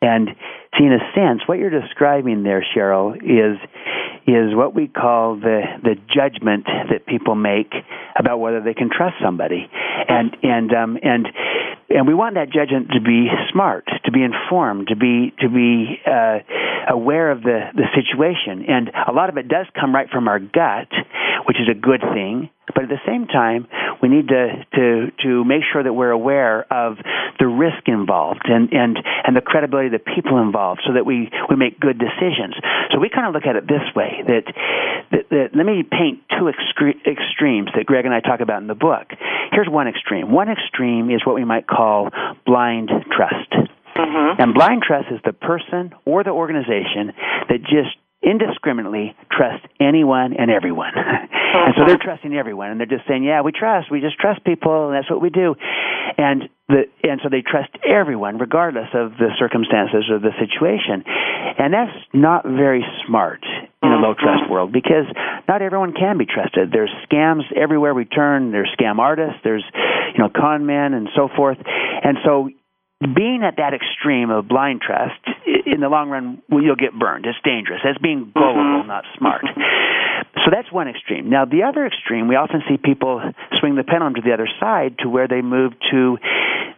and 0.01 0.29
see, 0.77 0.86
in 0.86 0.93
a 0.93 0.99
sense, 1.15 1.41
what 1.45 1.58
you're 1.58 1.69
describing 1.69 2.43
there, 2.43 2.65
Cheryl, 2.75 3.15
is 3.15 3.58
is 4.27 4.53
what 4.53 4.75
we 4.75 4.88
call 4.88 5.36
the 5.36 5.62
the 5.84 5.95
judgment 6.13 6.65
that 6.65 7.05
people 7.08 7.36
make 7.36 7.71
about 8.17 8.39
whether 8.39 8.62
they 8.62 8.73
can 8.73 8.89
trust 8.89 9.15
somebody, 9.23 9.69
and 10.08 10.36
and 10.43 10.73
um, 10.73 10.97
and 11.01 11.27
and 11.89 12.08
we 12.08 12.13
want 12.13 12.36
that 12.36 12.51
judgment 12.51 12.89
to 12.93 13.01
be 13.01 13.27
smart, 13.51 13.86
to 14.05 14.12
be 14.12 14.21
informed, 14.23 14.89
to 14.89 14.95
be 14.95 15.34
to 15.39 15.49
be 15.49 15.99
uh, 16.05 16.39
aware 16.89 17.32
of 17.32 17.41
the 17.41 17.69
the 17.73 17.86
situation, 17.95 18.65
and 18.67 18.91
a 19.08 19.13
lot 19.13 19.29
of 19.29 19.38
it 19.38 19.47
does 19.47 19.65
come 19.79 19.95
right 19.95 20.10
from 20.10 20.27
our 20.27 20.39
gut, 20.39 20.89
which 21.45 21.58
is 21.58 21.67
a 21.69 21.78
good 21.78 22.02
thing. 22.02 22.49
But 22.73 22.84
at 22.84 22.89
the 22.89 23.02
same 23.06 23.25
time, 23.25 23.67
we 24.02 24.10
need 24.10 24.28
to, 24.30 24.65
to, 24.75 25.12
to 25.23 25.43
make 25.43 25.63
sure 25.71 25.82
that 25.82 25.93
we're 25.93 26.12
aware 26.12 26.71
of 26.71 26.97
the 27.39 27.47
risk 27.47 27.88
involved 27.88 28.45
and, 28.45 28.71
and, 28.71 28.97
and 29.25 29.36
the 29.36 29.41
credibility 29.41 29.88
of 29.88 29.93
the 29.93 30.12
people 30.15 30.41
involved 30.41 30.82
so 30.86 30.93
that 30.93 31.06
we, 31.06 31.32
we 31.49 31.56
make 31.56 31.80
good 31.80 31.97
decisions. 31.97 32.56
So 32.91 32.99
we 32.99 33.10
kind 33.10 33.28
of 33.28 33.34
look 33.34 33.45
at 33.45 33.56
it 33.56 33.67
this 33.67 33.84
way 33.95 34.21
that, 34.28 34.45
that, 35.12 35.30
that 35.30 35.47
let 35.56 35.65
me 35.65 35.84
paint 35.84 36.21
two 36.30 36.52
excre- 36.52 37.02
extremes 37.06 37.69
that 37.75 37.86
Greg 37.86 38.06
and 38.06 38.13
I 38.13 38.19
talk 38.19 38.39
about 38.39 38.62
in 38.62 38.67
the 38.67 38.75
book. 38.75 39.10
Here's 39.52 39.69
one 39.69 39.88
extreme. 39.88 40.32
One 40.32 40.49
extreme 40.49 41.10
is 41.10 41.25
what 41.25 41.36
we 41.36 41.45
might 41.45 41.67
call 41.67 42.10
blind 42.45 42.89
trust. 43.12 43.52
Mm-hmm. 43.95 44.41
And 44.41 44.54
blind 44.54 44.84
trust 44.86 45.08
is 45.12 45.19
the 45.25 45.34
person 45.34 45.93
or 46.06 46.23
the 46.23 46.30
organization 46.32 47.12
that 47.49 47.60
just 47.63 47.97
indiscriminately 48.21 49.15
trust 49.32 49.65
anyone 49.79 50.34
and 50.38 50.51
everyone. 50.51 50.91
and 50.95 51.73
so 51.77 51.86
they're 51.86 52.01
trusting 52.01 52.34
everyone 52.34 52.69
and 52.71 52.79
they're 52.79 52.88
just 52.88 53.08
saying, 53.08 53.23
"Yeah, 53.23 53.41
we 53.41 53.51
trust. 53.51 53.91
We 53.91 54.01
just 54.01 54.19
trust 54.19 54.43
people 54.43 54.88
and 54.88 54.95
that's 54.95 55.10
what 55.10 55.21
we 55.21 55.29
do." 55.29 55.55
And 56.17 56.49
the 56.67 56.84
and 57.03 57.19
so 57.23 57.29
they 57.29 57.41
trust 57.41 57.71
everyone 57.88 58.38
regardless 58.38 58.89
of 58.93 59.13
the 59.17 59.29
circumstances 59.39 60.10
or 60.12 60.19
the 60.19 60.36
situation. 60.39 61.03
And 61.58 61.73
that's 61.73 61.95
not 62.13 62.43
very 62.43 62.84
smart 63.08 63.43
in 63.82 63.89
a 63.89 63.95
low 63.95 64.13
mm-hmm. 64.13 64.23
trust 64.23 64.51
world 64.51 64.71
because 64.71 65.08
not 65.47 65.62
everyone 65.62 65.93
can 65.93 66.17
be 66.17 66.25
trusted. 66.25 66.71
There's 66.71 66.91
scams 67.10 67.43
everywhere 67.55 67.93
we 67.93 68.05
turn. 68.05 68.51
There's 68.51 68.69
scam 68.79 68.99
artists, 68.99 69.39
there's 69.43 69.63
you 70.13 70.19
know 70.23 70.29
con 70.29 70.65
men 70.65 70.93
and 70.93 71.08
so 71.15 71.29
forth. 71.36 71.58
And 72.03 72.17
so 72.25 72.49
being 73.01 73.43
at 73.47 73.55
that 73.58 73.73
extreme 73.73 74.29
of 74.29 74.47
blind 74.47 74.82
trust, 74.82 75.23
in 75.73 75.82
the 75.82 75.89
long 75.89 76.10
run, 76.10 76.41
you'll 76.49 76.75
get 76.75 76.97
burned. 76.97 77.25
It's 77.25 77.38
dangerous. 77.43 77.82
That's 77.84 77.97
being 77.97 78.32
gullible, 78.34 78.84
mm-hmm. 78.84 78.88
not 78.88 79.05
smart. 79.17 79.45
So 80.45 80.51
that's 80.51 80.71
one 80.71 80.88
extreme. 80.88 81.29
Now, 81.29 81.45
the 81.45 81.63
other 81.63 81.86
extreme, 81.86 82.27
we 82.27 82.36
often 82.36 82.62
see 82.67 82.77
people 82.77 83.21
swing 83.60 83.75
the 83.75 83.84
pendulum 83.84 84.15
to 84.15 84.21
the 84.21 84.34
other 84.34 84.47
side 84.60 84.97
to 84.99 85.10
where 85.10 85.27
they 85.27 85.41
move 85.41 85.73
to 85.91 86.17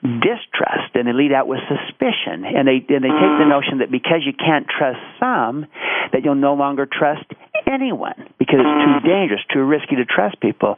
distrust 0.01 0.95
and 0.95 1.07
they 1.07 1.13
lead 1.13 1.31
out 1.31 1.47
with 1.47 1.59
suspicion. 1.69 2.45
And 2.45 2.67
they, 2.67 2.81
and 2.81 3.03
they 3.03 3.13
take 3.13 3.35
the 3.37 3.45
mm. 3.45 3.49
notion 3.49 3.79
that 3.79 3.91
because 3.91 4.25
you 4.25 4.33
can't 4.33 4.65
trust 4.67 4.99
some, 5.19 5.67
that 6.11 6.23
you'll 6.23 6.35
no 6.35 6.53
longer 6.53 6.87
trust 6.87 7.25
anyone 7.71 8.13
because 8.37 8.59
it's 8.59 8.77
too 8.83 9.07
dangerous, 9.07 9.41
too 9.51 9.63
risky 9.63 9.95
to 9.95 10.05
trust 10.05 10.39
people. 10.39 10.75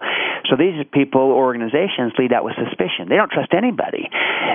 So 0.49 0.56
these 0.56 0.86
people, 0.93 1.21
organizations, 1.34 2.13
lead 2.17 2.32
out 2.32 2.43
with 2.43 2.56
suspicion. 2.56 3.10
They 3.10 3.15
don't 3.15 3.32
trust 3.32 3.53
anybody, 3.53 4.10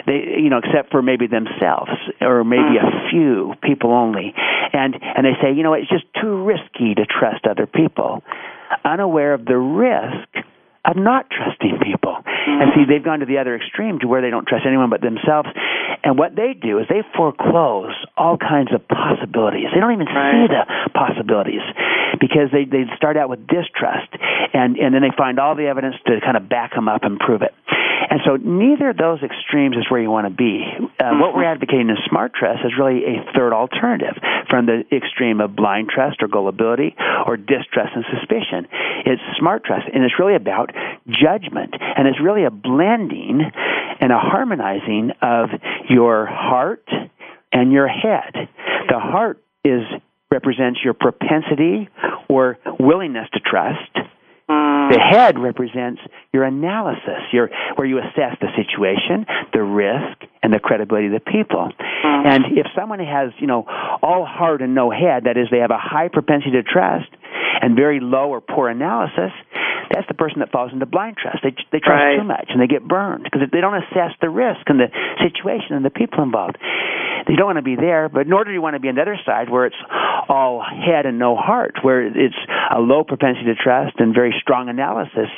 they, 0.06 0.38
you 0.38 0.50
know, 0.50 0.58
except 0.58 0.90
for 0.90 1.02
maybe 1.02 1.26
themselves 1.26 1.90
or 2.20 2.44
maybe 2.44 2.78
a 2.78 2.86
mm. 2.86 3.10
few 3.10 3.54
people 3.62 3.92
only. 3.92 4.34
And 4.72 4.94
and 4.94 5.26
they 5.26 5.34
say, 5.42 5.52
you 5.52 5.62
know, 5.62 5.74
it's 5.74 5.90
just 5.90 6.04
too 6.20 6.44
risky 6.44 6.94
to 6.94 7.04
trust 7.06 7.46
other 7.46 7.66
people, 7.66 8.22
unaware 8.84 9.34
of 9.34 9.44
the 9.44 9.56
risk 9.56 10.46
of 10.88 10.96
not 10.96 11.28
trusting 11.28 11.78
people. 11.84 12.16
And 12.16 12.24
mm-hmm. 12.24 12.80
see, 12.80 12.84
they've 12.88 13.04
gone 13.04 13.20
to 13.20 13.28
the 13.28 13.38
other 13.38 13.54
extreme 13.54 14.00
to 14.00 14.08
where 14.08 14.22
they 14.22 14.30
don't 14.30 14.48
trust 14.48 14.64
anyone 14.66 14.88
but 14.88 15.00
themselves. 15.00 15.48
And 16.02 16.16
what 16.18 16.34
they 16.34 16.56
do 16.56 16.78
is 16.78 16.86
they 16.88 17.04
foreclose 17.16 17.92
all 18.16 18.38
kinds 18.38 18.72
of 18.72 18.80
possibilities. 18.88 19.68
They 19.74 19.80
don't 19.80 19.92
even 19.92 20.08
right. 20.08 20.32
see 20.32 20.46
the 20.48 20.64
possibilities 20.96 21.64
because 22.20 22.48
they, 22.52 22.64
they 22.64 22.88
start 22.96 23.16
out 23.16 23.28
with 23.28 23.46
distrust 23.46 24.08
and, 24.54 24.76
and 24.80 24.94
then 24.94 25.02
they 25.02 25.12
find 25.16 25.38
all 25.38 25.54
the 25.54 25.66
evidence 25.66 25.96
to 26.06 26.20
kind 26.24 26.36
of 26.36 26.48
back 26.48 26.74
them 26.74 26.88
up 26.88 27.04
and 27.04 27.18
prove 27.18 27.42
it. 27.42 27.52
And 28.10 28.20
so 28.24 28.36
neither 28.36 28.90
of 28.90 28.96
those 28.96 29.22
extremes 29.22 29.76
is 29.76 29.84
where 29.90 30.00
you 30.00 30.10
want 30.10 30.26
to 30.26 30.34
be. 30.34 30.64
Uh, 30.98 31.18
what 31.20 31.34
we're 31.34 31.44
advocating 31.44 31.90
in 31.90 31.96
smart 32.08 32.32
trust 32.34 32.64
is 32.64 32.72
really 32.78 33.04
a 33.04 33.32
third 33.36 33.52
alternative 33.52 34.16
from 34.48 34.66
the 34.66 34.84
extreme 34.90 35.40
of 35.40 35.54
blind 35.54 35.88
trust 35.88 36.22
or 36.22 36.28
gullibility 36.28 36.96
or 37.26 37.36
distrust 37.36 37.92
and 37.94 38.04
suspicion. 38.16 38.66
It's 39.04 39.22
smart 39.38 39.64
trust, 39.64 39.86
and 39.92 40.04
it's 40.04 40.14
really 40.18 40.36
about 40.36 40.72
judgment, 41.06 41.74
and 41.78 42.08
it's 42.08 42.20
really 42.20 42.44
a 42.44 42.50
blending 42.50 43.42
and 44.00 44.12
a 44.12 44.18
harmonizing 44.18 45.12
of 45.20 45.50
your 45.88 46.26
heart 46.26 46.88
and 47.52 47.72
your 47.72 47.88
head. 47.88 48.48
The 48.88 48.98
heart 48.98 49.42
is 49.64 49.82
represents 50.30 50.80
your 50.84 50.94
propensity 50.94 51.88
or 52.28 52.58
willingness 52.78 53.28
to 53.32 53.40
trust. 53.40 54.08
Mm. 54.48 54.92
The 54.92 55.00
head 55.00 55.38
represents 55.38 56.00
your 56.32 56.44
analysis, 56.44 57.20
your, 57.32 57.50
where 57.76 57.86
you 57.86 57.98
assess 57.98 58.36
the 58.40 58.48
situation, 58.56 59.26
the 59.52 59.62
risk, 59.62 60.24
and 60.42 60.52
the 60.52 60.58
credibility 60.58 61.06
of 61.06 61.12
the 61.12 61.20
people. 61.20 61.70
Mm. 62.04 62.26
And 62.26 62.44
if 62.56 62.66
someone 62.74 63.00
has, 63.00 63.30
you 63.38 63.46
know, 63.46 63.64
all 64.02 64.24
heart 64.24 64.62
and 64.62 64.74
no 64.74 64.90
head, 64.90 65.24
that 65.24 65.36
is, 65.36 65.48
they 65.50 65.58
have 65.58 65.70
a 65.70 65.78
high 65.78 66.08
propensity 66.08 66.52
to 66.52 66.62
trust 66.62 67.08
and 67.60 67.76
very 67.76 68.00
low 68.00 68.30
or 68.30 68.40
poor 68.40 68.68
analysis, 68.68 69.32
that's 69.92 70.08
the 70.08 70.14
person 70.14 70.40
that 70.40 70.50
falls 70.50 70.72
into 70.72 70.86
blind 70.86 71.16
trust. 71.16 71.38
They 71.42 71.54
they 71.72 71.80
trust 71.80 72.00
right. 72.00 72.16
too 72.18 72.24
much 72.24 72.48
and 72.50 72.60
they 72.60 72.66
get 72.66 72.86
burned 72.86 73.24
because 73.24 73.42
they 73.52 73.60
don't 73.60 73.76
assess 73.76 74.12
the 74.20 74.30
risk 74.30 74.62
and 74.66 74.80
the 74.80 74.88
situation 75.22 75.76
and 75.76 75.84
the 75.84 75.90
people 75.90 76.22
involved. 76.22 76.58
You 77.28 77.36
don't 77.36 77.46
want 77.46 77.60
to 77.60 77.66
be 77.66 77.76
there, 77.76 78.08
but 78.08 78.26
nor 78.26 78.44
do 78.44 78.52
you 78.52 78.62
want 78.62 78.74
to 78.74 78.80
be 78.80 78.88
on 78.88 78.94
the 78.94 79.02
other 79.02 79.18
side 79.26 79.50
where 79.50 79.66
it's 79.66 79.76
all 80.28 80.64
head 80.64 81.04
and 81.04 81.18
no 81.18 81.36
heart, 81.36 81.76
where 81.82 82.06
it's 82.06 82.40
a 82.72 82.80
low 82.80 83.04
propensity 83.04 83.46
to 83.46 83.54
trust 83.54 84.00
and 84.00 84.14
very 84.14 84.34
strong 84.40 84.68
analysis. 84.68 85.28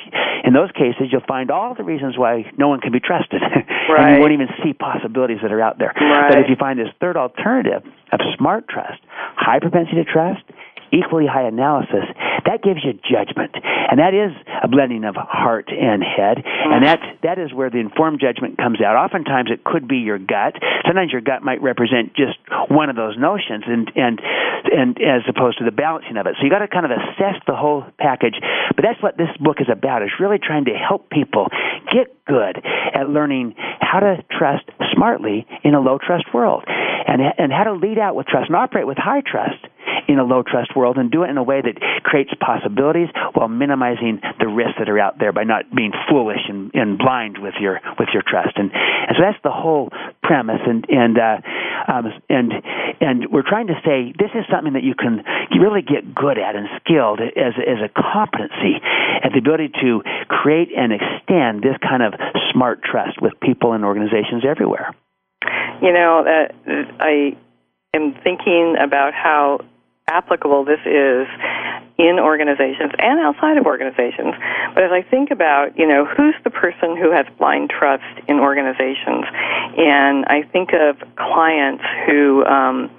In 0.44 0.52
those 0.52 0.70
cases, 0.70 1.10
you'll 1.10 1.26
find 1.26 1.50
all 1.50 1.74
the 1.74 1.82
reasons 1.82 2.16
why 2.16 2.46
no 2.56 2.68
one 2.68 2.80
can 2.80 2.92
be 2.92 3.00
trusted, 3.00 3.42
right. 3.42 3.66
and 3.98 4.14
you 4.14 4.20
won't 4.20 4.32
even 4.32 4.48
see 4.62 4.72
possibilities 4.72 5.38
that 5.42 5.52
are 5.52 5.60
out 5.60 5.78
there. 5.78 5.92
Right. 5.96 6.30
But 6.30 6.38
if 6.38 6.46
you 6.48 6.56
find 6.56 6.78
this 6.78 6.88
third 7.00 7.16
alternative 7.16 7.82
of 8.12 8.20
smart 8.38 8.68
trust, 8.68 9.00
high 9.36 9.58
propensity 9.58 9.96
to 9.96 10.04
trust, 10.04 10.42
equally 10.92 11.26
high 11.26 11.46
analysis, 11.46 12.04
that 12.46 12.62
gives 12.62 12.80
you 12.84 12.94
judgment. 12.94 13.54
And 13.54 13.98
that 13.98 14.14
is 14.14 14.32
a 14.62 14.68
blending 14.68 15.04
of 15.04 15.14
heart 15.16 15.68
and 15.68 16.02
head. 16.02 16.42
And 16.44 16.84
that, 16.84 17.00
that 17.22 17.38
is 17.38 17.52
where 17.52 17.70
the 17.70 17.78
informed 17.78 18.20
judgment 18.20 18.56
comes 18.56 18.80
out. 18.80 18.96
Oftentimes 18.96 19.50
it 19.50 19.64
could 19.64 19.88
be 19.88 19.98
your 19.98 20.18
gut. 20.18 20.54
Sometimes 20.86 21.12
your 21.12 21.20
gut 21.20 21.42
might 21.42 21.62
represent 21.62 22.14
just 22.14 22.38
one 22.70 22.90
of 22.90 22.96
those 22.96 23.18
notions 23.18 23.64
and, 23.66 23.90
and, 23.96 24.20
and 24.70 24.98
as 25.00 25.22
opposed 25.28 25.58
to 25.58 25.64
the 25.64 25.74
balancing 25.74 26.16
of 26.16 26.26
it. 26.26 26.36
So 26.38 26.44
you 26.44 26.50
got 26.50 26.60
to 26.60 26.68
kind 26.68 26.86
of 26.86 26.92
assess 26.92 27.40
the 27.46 27.56
whole 27.56 27.84
package. 27.98 28.34
But 28.74 28.82
that's 28.82 29.02
what 29.02 29.16
this 29.16 29.30
book 29.40 29.60
is 29.60 29.68
about, 29.70 30.02
is 30.02 30.10
really 30.20 30.38
trying 30.38 30.66
to 30.66 30.74
help 30.74 31.10
people 31.10 31.48
get 31.92 32.24
good 32.24 32.62
at 32.94 33.08
learning 33.08 33.54
how 33.80 34.00
to 34.00 34.22
trust 34.30 34.64
smartly 34.94 35.46
in 35.64 35.74
a 35.74 35.80
low 35.80 35.98
trust 35.98 36.24
world 36.32 36.64
and, 36.66 37.20
and 37.38 37.52
how 37.52 37.64
to 37.64 37.72
lead 37.72 37.98
out 37.98 38.14
with 38.14 38.26
trust 38.26 38.48
and 38.48 38.56
operate 38.56 38.86
with 38.86 38.98
high 38.98 39.22
trust 39.26 39.66
in 40.08 40.18
a 40.18 40.24
low 40.24 40.42
trust 40.42 40.74
world 40.76 40.96
and 40.96 41.10
do 41.10 41.22
it 41.22 41.30
in 41.30 41.36
a 41.36 41.42
way 41.42 41.60
that 41.60 41.80
creates 42.02 42.30
possibilities 42.40 43.08
while 43.34 43.48
minimizing 43.48 44.20
the 44.38 44.48
risks 44.48 44.78
that 44.78 44.88
are 44.88 44.98
out 44.98 45.18
there 45.18 45.32
by 45.32 45.44
not 45.44 45.64
being 45.74 45.92
foolish 46.08 46.40
and, 46.48 46.70
and 46.74 46.98
blind 46.98 47.38
with 47.38 47.54
your 47.60 47.80
with 47.98 48.08
your 48.12 48.22
trust 48.26 48.56
and, 48.56 48.70
and 48.72 49.16
so 49.16 49.22
that's 49.22 49.42
the 49.42 49.50
whole 49.50 49.90
premise 50.22 50.60
and 50.66 50.86
and 50.88 51.18
uh, 51.18 51.38
um, 51.88 52.06
and 52.28 52.52
and 53.00 53.30
we're 53.30 53.46
trying 53.46 53.66
to 53.68 53.78
say 53.84 54.12
this 54.18 54.30
is 54.34 54.44
something 54.50 54.74
that 54.74 54.82
you 54.82 54.94
can 54.94 55.24
really 55.58 55.82
get 55.82 56.14
good 56.14 56.38
at 56.38 56.56
and 56.56 56.68
skilled 56.82 57.20
as 57.20 57.54
as 57.58 57.78
a 57.84 57.88
competency 57.88 58.80
and 59.22 59.34
the 59.34 59.38
ability 59.38 59.70
to 59.80 60.02
create 60.28 60.68
and 60.76 60.92
extend 60.92 61.62
this 61.62 61.76
kind 61.82 62.02
of 62.02 62.14
smart 62.52 62.82
trust 62.82 63.20
with 63.20 63.32
people 63.40 63.72
and 63.72 63.84
organizations 63.84 64.44
everywhere. 64.48 64.94
You 65.82 65.92
know, 65.92 66.24
uh, 66.26 66.72
I 67.00 67.36
am 67.94 68.14
thinking 68.22 68.76
about 68.78 69.14
how 69.14 69.60
applicable 70.10 70.64
this 70.64 70.82
is 70.84 71.26
in 71.98 72.18
organizations 72.18 72.92
and 72.98 73.20
outside 73.20 73.56
of 73.56 73.66
organizations. 73.66 74.34
But 74.74 74.84
as 74.84 74.90
I 74.90 75.02
think 75.02 75.30
about, 75.30 75.78
you 75.78 75.86
know, 75.86 76.04
who's 76.04 76.34
the 76.44 76.50
person 76.50 76.96
who 76.96 77.12
has 77.12 77.26
blind 77.38 77.70
trust 77.70 78.04
in 78.26 78.40
organizations, 78.40 79.24
and 79.78 80.24
I 80.26 80.42
think 80.50 80.70
of 80.72 80.96
clients 81.16 81.84
who 82.06 82.44
um, 82.44 82.90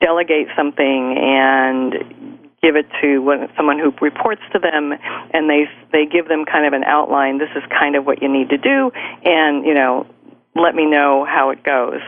delegate 0.00 0.48
something 0.56 1.18
and 1.18 2.38
give 2.62 2.74
it 2.74 2.86
to 3.00 3.48
someone 3.56 3.78
who 3.78 3.92
reports 4.00 4.42
to 4.52 4.58
them, 4.58 4.92
and 5.32 5.48
they 5.48 5.66
they 5.92 6.06
give 6.06 6.28
them 6.28 6.44
kind 6.44 6.66
of 6.66 6.72
an 6.72 6.84
outline. 6.84 7.38
This 7.38 7.50
is 7.54 7.62
kind 7.70 7.94
of 7.96 8.04
what 8.04 8.22
you 8.22 8.28
need 8.28 8.48
to 8.50 8.58
do, 8.58 8.90
and 9.24 9.64
you 9.64 9.74
know 9.74 10.06
let 10.54 10.74
me 10.74 10.86
know 10.86 11.24
how 11.24 11.50
it 11.50 11.62
goes. 11.62 12.00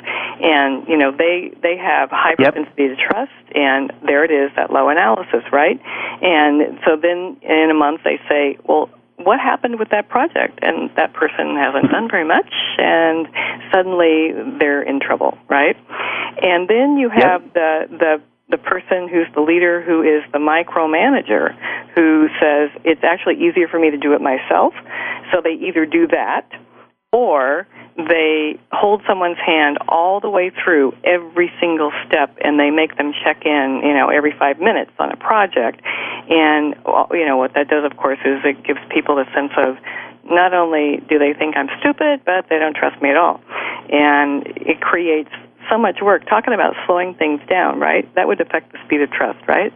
And 0.43 0.87
you 0.89 0.97
know, 0.97 1.13
they 1.13 1.53
they 1.63 1.77
have 1.77 2.11
high 2.11 2.35
Yep. 2.39 2.55
propensity 2.55 2.89
to 2.89 2.97
trust, 2.97 3.33
and 3.55 3.93
there 4.07 4.25
it 4.25 4.31
is, 4.31 4.51
that 4.57 4.73
low 4.73 4.89
analysis, 4.89 5.45
right? 5.53 5.81
And 6.23 6.79
so 6.85 6.97
then 6.97 7.37
in 7.43 7.71
a 7.71 7.75
month 7.75 8.03
they 8.05 8.21
say, 8.29 8.59
well. 8.65 8.89
What 9.23 9.39
happened 9.39 9.79
with 9.79 9.91
that 9.91 10.09
project? 10.09 10.61
And 10.63 10.89
that 10.97 11.13
person 11.13 11.55
hasn't 11.55 11.91
done 11.93 12.09
very 12.11 12.25
much, 12.25 12.49
and 12.79 13.29
suddenly 13.71 14.33
they're 14.59 14.81
in 14.81 14.99
trouble, 14.99 15.37
right? 15.47 15.77
And 16.41 16.67
then 16.67 16.97
you 16.97 17.11
have 17.11 17.43
the 17.53 17.85
the 17.91 18.23
the 18.49 18.57
person 18.57 19.09
who's 19.09 19.27
the 19.35 19.43
leader 19.43 19.83
who 19.83 20.01
is 20.01 20.23
the 20.33 20.39
micromanager 20.39 21.53
who 21.95 22.29
says 22.41 22.71
it's 22.83 23.05
actually 23.05 23.35
easier 23.47 23.69
for 23.69 23.79
me 23.79 23.91
to 23.91 23.99
do 23.99 24.15
it 24.15 24.23
myself. 24.23 24.73
So 25.35 25.43
they 25.45 25.53
either 25.69 25.85
do 25.85 26.07
that 26.09 26.49
or 27.13 27.67
they 27.97 28.59
hold 28.73 29.03
someone's 29.07 29.39
hand 29.45 29.79
all 29.89 30.21
the 30.21 30.31
way 30.31 30.51
through 30.51 30.95
every 31.05 31.51
single 31.61 31.93
step 32.07 32.37
and 32.43 32.59
they 32.59 32.71
make 32.71 32.97
them 32.97 33.13
check 33.25 33.45
in, 33.45 33.83
you 33.85 33.95
know, 33.95 34.09
every 34.09 34.33
5 34.39 34.59
minutes 34.59 34.91
on 34.99 35.11
a 35.11 35.17
project. 35.17 35.81
And 36.29 36.75
well, 36.85 37.09
you 37.13 37.27
know 37.27 37.37
what 37.37 37.55
that 37.55 37.69
does 37.69 37.85
of 37.85 37.97
course 37.97 38.19
is 38.25 38.41
it 38.45 38.63
gives 38.65 38.81
people 38.93 39.19
a 39.19 39.25
sense 39.35 39.53
of 39.59 39.77
not 40.25 40.55
only 40.55 41.03
do 41.09 41.19
they 41.19 41.33
think 41.33 41.57
I'm 41.57 41.69
stupid, 41.81 42.23
but 42.25 42.47
they 42.49 42.59
don't 42.59 42.77
trust 42.77 43.01
me 43.03 43.11
at 43.11 43.17
all. 43.17 43.41
And 43.91 44.47
it 44.57 44.81
creates 44.81 45.31
so 45.71 45.79
much 45.79 45.99
work 46.03 46.27
talking 46.29 46.55
about 46.55 46.75
slowing 46.87 47.15
things 47.15 47.41
down, 47.49 47.81
right? 47.81 48.07
That 48.15 48.29
would 48.29 48.41
affect 48.41 48.73
the 48.73 48.79
speed 48.85 49.03
of 49.03 49.11
trust, 49.11 49.39
right? 49.49 49.73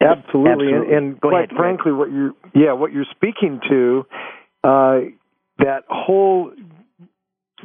Absolutely, 0.00 0.50
Absolutely. 0.50 0.72
and, 0.72 1.04
and 1.06 1.20
Go 1.20 1.28
quite 1.30 1.38
ahead, 1.44 1.48
Greg. 1.50 1.58
frankly, 1.58 1.92
what 1.92 2.10
you 2.10 2.36
yeah, 2.54 2.72
what 2.72 2.92
you're 2.92 3.06
speaking 3.10 3.60
to, 3.68 4.06
uh, 4.62 5.00
that 5.58 5.84
whole 5.88 6.52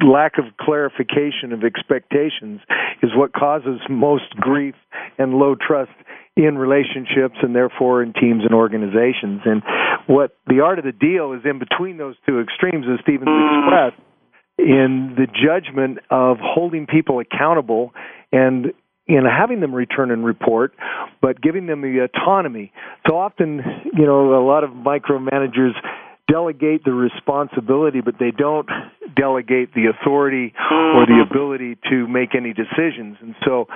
lack 0.03 0.37
of 0.37 0.45
clarification 0.59 1.53
of 1.53 1.63
expectations 1.63 2.61
is 3.01 3.11
what 3.15 3.33
causes 3.33 3.79
most 3.89 4.29
grief 4.35 4.75
and 5.17 5.33
low 5.33 5.55
trust 5.55 5.91
in 6.35 6.57
relationships 6.57 7.35
and 7.41 7.55
therefore 7.55 8.01
in 8.01 8.13
teams 8.13 8.43
and 8.43 8.53
organizations. 8.53 9.41
And 9.45 9.61
what 10.07 10.37
the 10.47 10.61
art 10.61 10.79
of 10.79 10.85
the 10.85 10.91
deal 10.91 11.33
is 11.33 11.41
in 11.43 11.59
between 11.59 11.97
those 11.97 12.15
two 12.27 12.39
extremes, 12.39 12.85
as 12.91 12.99
Stephen's 13.01 13.27
mm. 13.27 13.63
expressed, 13.63 14.01
in 14.57 15.15
the 15.15 15.27
judgment 15.27 15.99
of 16.09 16.37
holding 16.41 16.85
people 16.85 17.19
accountable 17.19 17.93
and 18.31 18.73
in 19.07 19.23
having 19.25 19.59
them 19.59 19.73
return 19.73 20.11
and 20.11 20.23
report, 20.23 20.73
but 21.21 21.41
giving 21.41 21.65
them 21.65 21.81
the 21.81 22.05
autonomy. 22.05 22.71
So 23.07 23.17
often, 23.17 23.61
you 23.97 24.05
know, 24.05 24.35
a 24.35 24.45
lot 24.45 24.63
of 24.63 24.69
micromanagers 24.69 25.71
delegate 26.31 26.83
the 26.85 26.93
responsibility, 26.93 28.01
but 28.01 28.15
they 28.19 28.31
don't 28.31 28.69
delegate 29.15 29.73
the 29.73 29.87
authority 29.87 30.53
or 30.71 31.05
the 31.05 31.25
ability 31.29 31.77
to 31.89 32.07
make 32.07 32.35
any 32.35 32.53
decisions. 32.53 33.17
And 33.21 33.35
so 33.45 33.67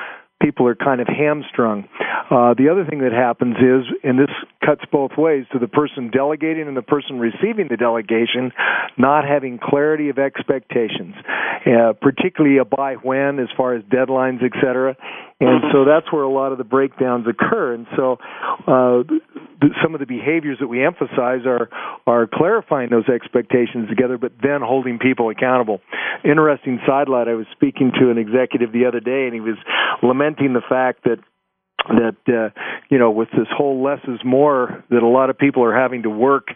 people 0.41 0.67
are 0.67 0.75
kind 0.75 0.99
of 0.99 1.07
hamstrung. 1.07 1.87
Uh, 2.29 2.53
the 2.53 2.67
other 2.69 2.85
thing 2.85 2.99
that 2.99 3.13
happens 3.13 3.55
is, 3.57 3.85
and 4.03 4.19
this 4.19 4.29
cuts 4.65 4.81
both 4.91 5.11
ways, 5.17 5.45
to 5.53 5.59
the 5.59 5.67
person 5.67 6.11
delegating 6.11 6.67
and 6.67 6.75
the 6.75 6.81
person 6.81 7.17
receiving 7.19 7.67
the 7.69 7.77
delegation, 7.77 8.51
not 8.97 9.25
having 9.25 9.57
clarity 9.61 10.09
of 10.09 10.19
expectations, 10.19 11.15
uh, 11.65 11.93
particularly 12.01 12.57
a 12.57 12.65
by 12.65 12.95
when 12.95 13.39
as 13.39 13.47
far 13.55 13.73
as 13.73 13.83
deadlines, 13.83 14.43
et 14.43 14.51
cetera. 14.61 14.95
And 15.39 15.63
so 15.73 15.85
that's 15.85 16.11
where 16.11 16.23
a 16.23 16.31
lot 16.31 16.51
of 16.51 16.57
the 16.57 16.63
breakdowns 16.63 17.25
occur. 17.27 17.73
And 17.73 17.87
so 17.95 18.17
uh, 18.67 19.03
th- 19.03 19.73
some 19.83 19.93
of 19.93 19.99
the 19.99 20.05
behaviors 20.05 20.57
that 20.59 20.67
we 20.67 20.83
emphasize 20.85 21.45
are 21.45 21.69
are 22.05 22.27
clarifying 22.31 22.89
those 22.89 23.07
expectations 23.09 23.89
together, 23.89 24.17
but 24.17 24.33
then 24.41 24.61
holding 24.61 24.99
people 24.99 25.29
accountable. 25.29 25.81
Interesting 26.23 26.79
sidelight. 26.87 27.27
I 27.27 27.33
was 27.33 27.47
speaking 27.51 27.91
to 27.99 28.09
an 28.11 28.17
executive 28.17 28.71
the 28.71 28.85
other 28.85 28.99
day, 28.99 29.25
and 29.25 29.33
he 29.33 29.41
was 29.41 29.57
lamenting 30.01 30.53
the 30.53 30.61
fact 30.67 31.03
that 31.03 31.17
that 31.89 32.15
uh, 32.27 32.49
you 32.89 32.97
know 32.97 33.11
with 33.11 33.29
this 33.31 33.47
whole 33.55 33.83
less 33.83 33.99
is 34.07 34.19
more 34.23 34.83
that 34.89 35.03
a 35.03 35.07
lot 35.07 35.29
of 35.29 35.37
people 35.37 35.63
are 35.63 35.75
having 35.75 36.03
to 36.03 36.09
work 36.09 36.47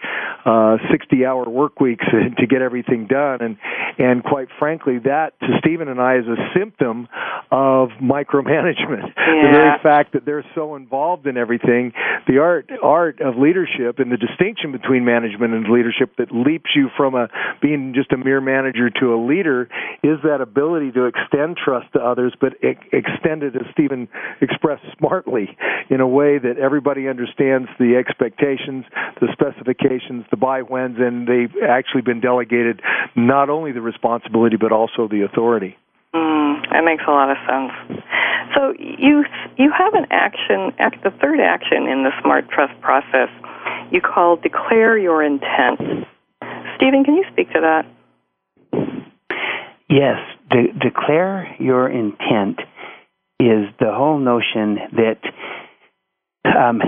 uh 0.46 0.78
60 0.92 1.26
hour 1.26 1.50
work 1.50 1.80
weeks 1.80 2.06
to 2.38 2.48
get 2.48 2.62
everything 2.62 3.08
done. 3.08 3.42
And 3.42 3.58
and 3.98 4.24
quite 4.24 4.48
frankly 4.60 5.00
that 5.00 5.40
to 5.42 5.48
Stephen 5.60 5.88
and 5.88 6.00
I 6.00 6.18
is 6.18 6.26
a 6.28 6.38
symptom 6.58 7.08
of 7.52 7.90
micromanagement. 8.02 9.14
The 9.38 9.52
very 9.52 9.80
fact 9.84 10.14
that 10.14 10.26
they're 10.26 10.46
so 10.56 10.76
involved 10.76 11.28
in 11.28 11.38
everything 11.38 11.94
the 12.28 12.40
art 12.40 12.70
art 12.82 13.22
of 13.22 13.38
leadership 13.38 14.00
and 14.00 14.12
the 14.12 14.18
distinction 14.18 14.72
between 14.72 15.06
management 15.06 15.54
and 15.54 15.70
leadership 15.70 16.16
that 16.18 16.32
leaps 16.32 16.72
you 16.76 16.90
from 16.96 17.16
a 17.16 17.28
being 17.62 17.94
just 17.96 18.12
a 18.12 18.18
mere 18.18 18.42
manager 18.42 18.90
to 18.90 19.14
a 19.14 19.20
leader 19.20 19.70
is 20.04 20.18
that 20.24 20.42
ability 20.42 20.92
to 20.92 21.06
extend 21.06 21.58
trust 21.58 21.92
to 21.94 22.00
others 22.00 22.34
but 22.40 22.54
e- 22.64 22.78
extend 22.92 23.44
it 23.44 23.56
as 23.56 23.64
Stephen 23.72 24.08
expressed 24.42 24.84
smartly 25.24 25.58
in 25.90 26.02
a 26.02 26.08
way 26.08 26.38
that 26.38 26.58
everybody 26.58 27.08
understands 27.08 27.70
the 27.80 27.96
expectations 27.96 28.86
the 29.22 29.28
specifications 29.32 30.26
the 30.32 30.38
by 30.38 30.62
whens 30.62 30.98
and 31.00 31.28
they've 31.28 31.56
actually 31.68 32.02
been 32.02 32.20
delegated 32.20 32.82
not 33.16 33.50
only 33.50 33.72
the 33.72 33.82
responsibility 33.82 34.58
but 34.58 34.72
also 34.72 35.08
the 35.08 35.22
authority 35.24 35.76
Mm, 36.16 36.62
that 36.72 36.84
makes 36.86 37.04
a 37.06 37.12
lot 37.12 37.30
of 37.30 37.38
sense. 37.46 38.02
So 38.56 38.74
you 38.80 39.26
you 39.58 39.72
have 39.78 39.94
an 39.94 40.08
action, 40.10 40.72
act- 40.80 41.04
the 41.04 41.12
third 41.12 41.42
action 41.42 41.86
in 41.86 42.04
the 42.04 42.12
smart 42.24 42.50
trust 42.50 42.80
process. 42.82 43.30
You 43.92 44.00
call 44.02 44.38
declare 44.38 44.98
your 44.98 45.22
intent. 45.22 46.08
Stephen, 46.78 47.04
can 47.04 47.16
you 47.16 47.26
speak 47.32 47.52
to 47.52 47.60
that? 47.60 47.86
Yes, 49.90 50.18
de- 50.50 50.72
declare 50.80 51.54
your 51.60 51.90
intent 51.90 52.60
is 53.40 53.70
the 53.80 53.92
whole 53.92 54.20
notion 54.20 54.78
that 54.94 55.20
um, 56.46 56.82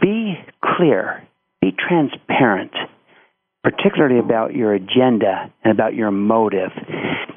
be 0.00 0.34
clear, 0.62 1.26
be 1.60 1.72
transparent, 1.72 2.72
particularly 3.62 4.18
about 4.18 4.54
your 4.54 4.74
agenda 4.74 5.50
and 5.62 5.72
about 5.72 5.94
your 5.94 6.10
motive. 6.10 6.70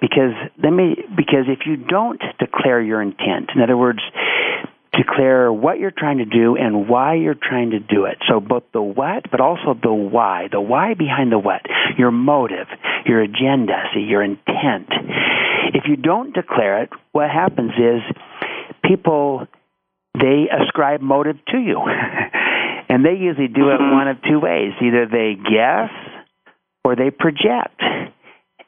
Because 0.01 0.33
let 0.61 0.71
me, 0.71 0.95
because 1.15 1.45
if 1.47 1.59
you 1.65 1.77
don't 1.77 2.21
declare 2.39 2.81
your 2.81 3.01
intent, 3.01 3.51
in 3.55 3.61
other 3.61 3.77
words, 3.77 3.99
declare 4.91 5.53
what 5.53 5.79
you're 5.79 5.93
trying 5.95 6.17
to 6.17 6.25
do 6.25 6.57
and 6.57 6.89
why 6.89 7.15
you're 7.15 7.35
trying 7.35 7.69
to 7.71 7.79
do 7.79 8.05
it. 8.05 8.17
So 8.27 8.39
both 8.39 8.63
the 8.73 8.81
what, 8.81 9.29
but 9.31 9.39
also 9.39 9.75
the 9.81 9.93
why. 9.93 10.47
The 10.51 10.59
why 10.59 10.93
behind 10.93 11.31
the 11.31 11.39
what. 11.39 11.61
Your 11.97 12.11
motive, 12.11 12.67
your 13.05 13.21
agenda, 13.21 13.83
see, 13.93 14.01
your 14.01 14.23
intent. 14.23 14.89
If 15.73 15.83
you 15.87 15.95
don't 15.95 16.33
declare 16.33 16.83
it, 16.83 16.89
what 17.11 17.29
happens 17.29 17.71
is 17.77 18.01
people 18.87 19.47
they 20.19 20.47
ascribe 20.49 21.01
motive 21.01 21.37
to 21.49 21.57
you. 21.57 21.79
and 22.89 23.05
they 23.05 23.13
usually 23.13 23.47
do 23.47 23.69
it 23.69 23.79
mm-hmm. 23.79 23.93
one 23.93 24.07
of 24.07 24.17
two 24.23 24.39
ways. 24.39 24.73
Either 24.81 25.05
they 25.05 25.35
guess 25.35 25.91
or 26.83 26.95
they 26.95 27.11
project 27.11 27.81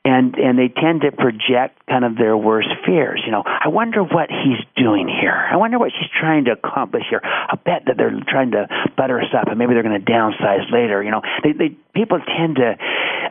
and 0.06 0.36
and 0.36 0.58
they 0.58 0.70
tend 0.70 1.02
to 1.02 1.12
project 1.12 1.86
kind 1.88 2.06
of 2.06 2.16
their 2.16 2.36
worst 2.36 2.70
fears. 2.86 3.22
You 3.26 3.32
know, 3.32 3.44
I 3.46 3.68
wonder 3.68 4.02
what 4.02 4.30
he's 4.30 4.64
doing 4.76 5.08
here. 5.08 5.36
I 5.36 5.58
wonder 5.58 5.78
what 5.78 5.92
she's 5.92 6.10
trying 6.20 6.46
to 6.46 6.52
accomplish 6.52 7.04
here. 7.10 7.22
I 7.24 7.56
bet 7.56 7.84
that 7.88 7.98
they're 7.98 8.16
trying 8.28 8.52
to 8.52 8.68
butter 8.96 9.20
us 9.20 9.28
up, 9.36 9.48
and 9.48 9.58
maybe 9.58 9.74
they're 9.74 9.84
going 9.84 10.00
to 10.00 10.12
downsize 10.12 10.72
later. 10.72 11.04
You 11.04 11.12
know, 11.12 11.22
they, 11.44 11.52
they 11.52 11.70
people 11.94 12.20
tend 12.20 12.56
to 12.58 12.76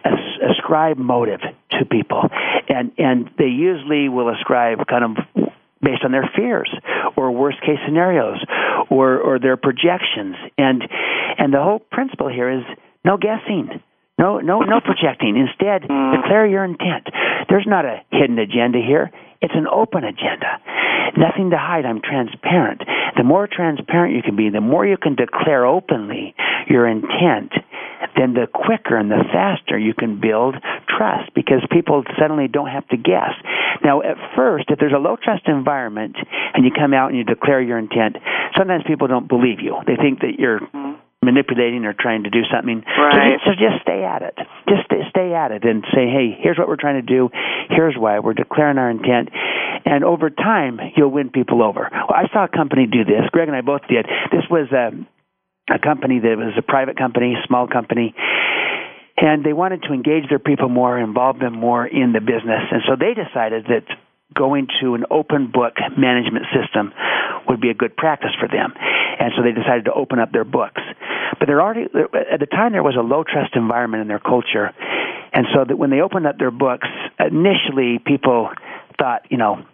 as, 0.05 0.19
ascribe 0.57 0.99
motive 0.99 1.41
to 1.41 1.85
people, 1.87 2.29
and 2.69 2.93
and 2.99 3.31
they 3.39 3.49
usually 3.49 4.09
will 4.09 4.29
ascribe 4.29 4.87
kind 4.87 5.05
of 5.05 5.48
based 5.83 6.05
on 6.05 6.13
their 6.13 6.29
fears 6.37 6.71
or 7.17 7.31
worst 7.31 7.61
case 7.61 7.79
scenarios 7.87 8.39
or 8.91 9.19
or 9.19 9.39
their 9.39 9.57
projections 9.57 10.37
and 10.57 10.83
and 11.39 11.53
the 11.53 11.63
whole 11.63 11.79
principle 11.79 12.29
here 12.29 12.51
is 12.51 12.65
no 13.05 13.17
guessing 13.17 13.81
no, 14.19 14.41
no, 14.41 14.61
no 14.61 14.81
projecting. 14.81 15.39
Instead, 15.39 15.83
mm. 15.89 16.21
declare 16.21 16.47
your 16.47 16.65
intent. 16.65 17.07
There's 17.49 17.67
not 17.67 17.85
a 17.85 18.03
hidden 18.11 18.39
agenda 18.39 18.79
here. 18.85 19.11
It's 19.41 19.55
an 19.55 19.67
open 19.71 20.03
agenda. 20.03 20.59
Nothing 21.17 21.51
to 21.51 21.57
hide. 21.57 21.87
I'm 21.87 22.03
transparent. 22.03 22.83
The 23.17 23.23
more 23.23 23.49
transparent 23.51 24.17
you 24.17 24.23
can 24.23 24.35
be, 24.35 24.51
the 24.51 24.61
more 24.61 24.85
you 24.85 24.97
can 24.97 25.15
declare 25.15 25.65
openly 25.65 26.35
your 26.69 26.89
intent, 26.89 27.53
then 28.17 28.35
the 28.35 28.47
quicker 28.47 28.97
and 28.97 29.11
the 29.11 29.23
faster 29.33 29.79
you 29.79 29.95
can 29.95 30.21
build 30.21 30.57
trust 30.89 31.33
because 31.35 31.63
people 31.71 32.05
suddenly 32.19 32.49
don't 32.49 32.69
have 32.69 32.87
to 32.89 32.97
guess. 32.97 33.35
Now, 33.83 34.03
at 34.03 34.17
first, 34.35 34.67
if 34.69 34.79
there's 34.79 34.93
a 34.93 34.99
low 34.99 35.17
trust 35.17 35.47
environment 35.47 36.17
and 36.55 36.65
you 36.65 36.71
come 36.75 36.95
out 36.95 37.09
and 37.11 37.19
you 37.19 37.25
declare 37.25 37.61
your 37.61 37.79
intent, 37.79 38.17
sometimes 38.57 38.85
people 38.87 39.07
don't 39.07 39.29
believe 39.29 39.61
you. 39.61 39.77
They 39.87 39.97
think 39.97 40.21
that 40.21 40.39
you're 40.39 40.61
mm-hmm. 40.61 40.99
manipulating 41.23 41.85
or 41.85 41.95
trying 41.95 42.25
to 42.25 42.31
do 42.31 42.43
something. 42.53 42.83
Right. 42.87 43.39
So, 43.45 43.53
so 43.53 43.59
just 43.59 43.83
stay 43.83 44.05
at 44.05 44.23
it. 44.23 44.35
Just 44.69 44.85
stay, 44.87 45.03
stay 45.11 45.35
at 45.35 45.53
it 45.53 45.65
and 45.65 45.85
say, 45.95 46.11
hey, 46.11 46.37
here's 46.39 46.59
what 46.59 46.69
we're 46.69 46.81
trying 46.81 47.01
to 47.01 47.07
do. 47.07 47.31
Here's 47.71 47.95
why. 47.97 48.19
We're 48.19 48.35
declaring 48.35 48.79
our 48.79 48.91
intent. 48.91 49.31
And 49.85 50.05
over 50.05 50.29
time, 50.29 50.81
you'll 50.97 51.11
win 51.11 51.31
people 51.31 51.63
over. 51.63 51.89
Well, 51.93 52.15
I 52.15 52.27
saw 52.33 52.45
a 52.45 52.49
company 52.49 52.87
do 52.87 53.05
this. 53.05 53.31
Greg 53.31 53.49
and 53.49 53.57
I 53.57 53.61
both 53.61 53.83
did. 53.89 54.07
This 54.33 54.43
was 54.51 54.71
a, 54.73 54.91
a 55.73 55.79
company 55.79 56.21
that 56.21 56.37
was 56.37 56.55
a 56.57 56.63
private 56.63 56.97
company, 56.97 57.37
small 57.47 57.67
company. 57.67 58.15
and 59.17 59.45
they 59.45 59.53
wanted 59.53 59.83
to 59.83 59.93
engage 59.93 60.29
their 60.29 60.39
people 60.39 60.69
more, 60.69 60.99
involve 60.99 61.39
them 61.39 61.55
more 61.55 61.87
in 61.87 62.13
the 62.13 62.21
business, 62.21 62.63
and 62.71 62.83
so 62.87 62.95
they 62.95 63.15
decided 63.15 63.65
that 63.67 63.85
going 64.35 64.69
to 64.81 64.95
an 64.95 65.05
open 65.11 65.51
book 65.51 65.75
management 65.97 66.47
system 66.53 66.93
would 67.49 67.61
be 67.61 67.71
a 67.71 67.75
good 67.75 67.97
practice 67.97 68.31
for 68.39 68.49
them. 68.49 68.73
And 69.19 69.33
so 69.37 69.43
they 69.43 69.53
decided 69.53 69.87
to 69.87 69.93
open 69.93 70.19
up 70.19 70.33
their 70.33 70.45
books. 70.45 70.83
But 71.39 71.47
there 71.47 71.61
already 71.61 71.85
at 71.85 72.41
the 72.41 72.47
time 72.47 72.73
there 72.73 72.83
was 72.83 72.97
a 72.97 73.03
low 73.03 73.25
trust 73.25 73.57
environment 73.57 74.03
in 74.03 74.09
their 74.09 74.19
culture. 74.19 74.71
And 75.33 75.47
so 75.55 75.65
that 75.67 75.77
when 75.77 75.91
they 75.91 76.01
opened 76.01 76.27
up 76.27 76.39
their 76.39 76.51
books, 76.51 76.89
initially 77.19 77.99
people 78.05 78.51
thought, 78.99 79.23
you 79.31 79.37
know, 79.37 79.65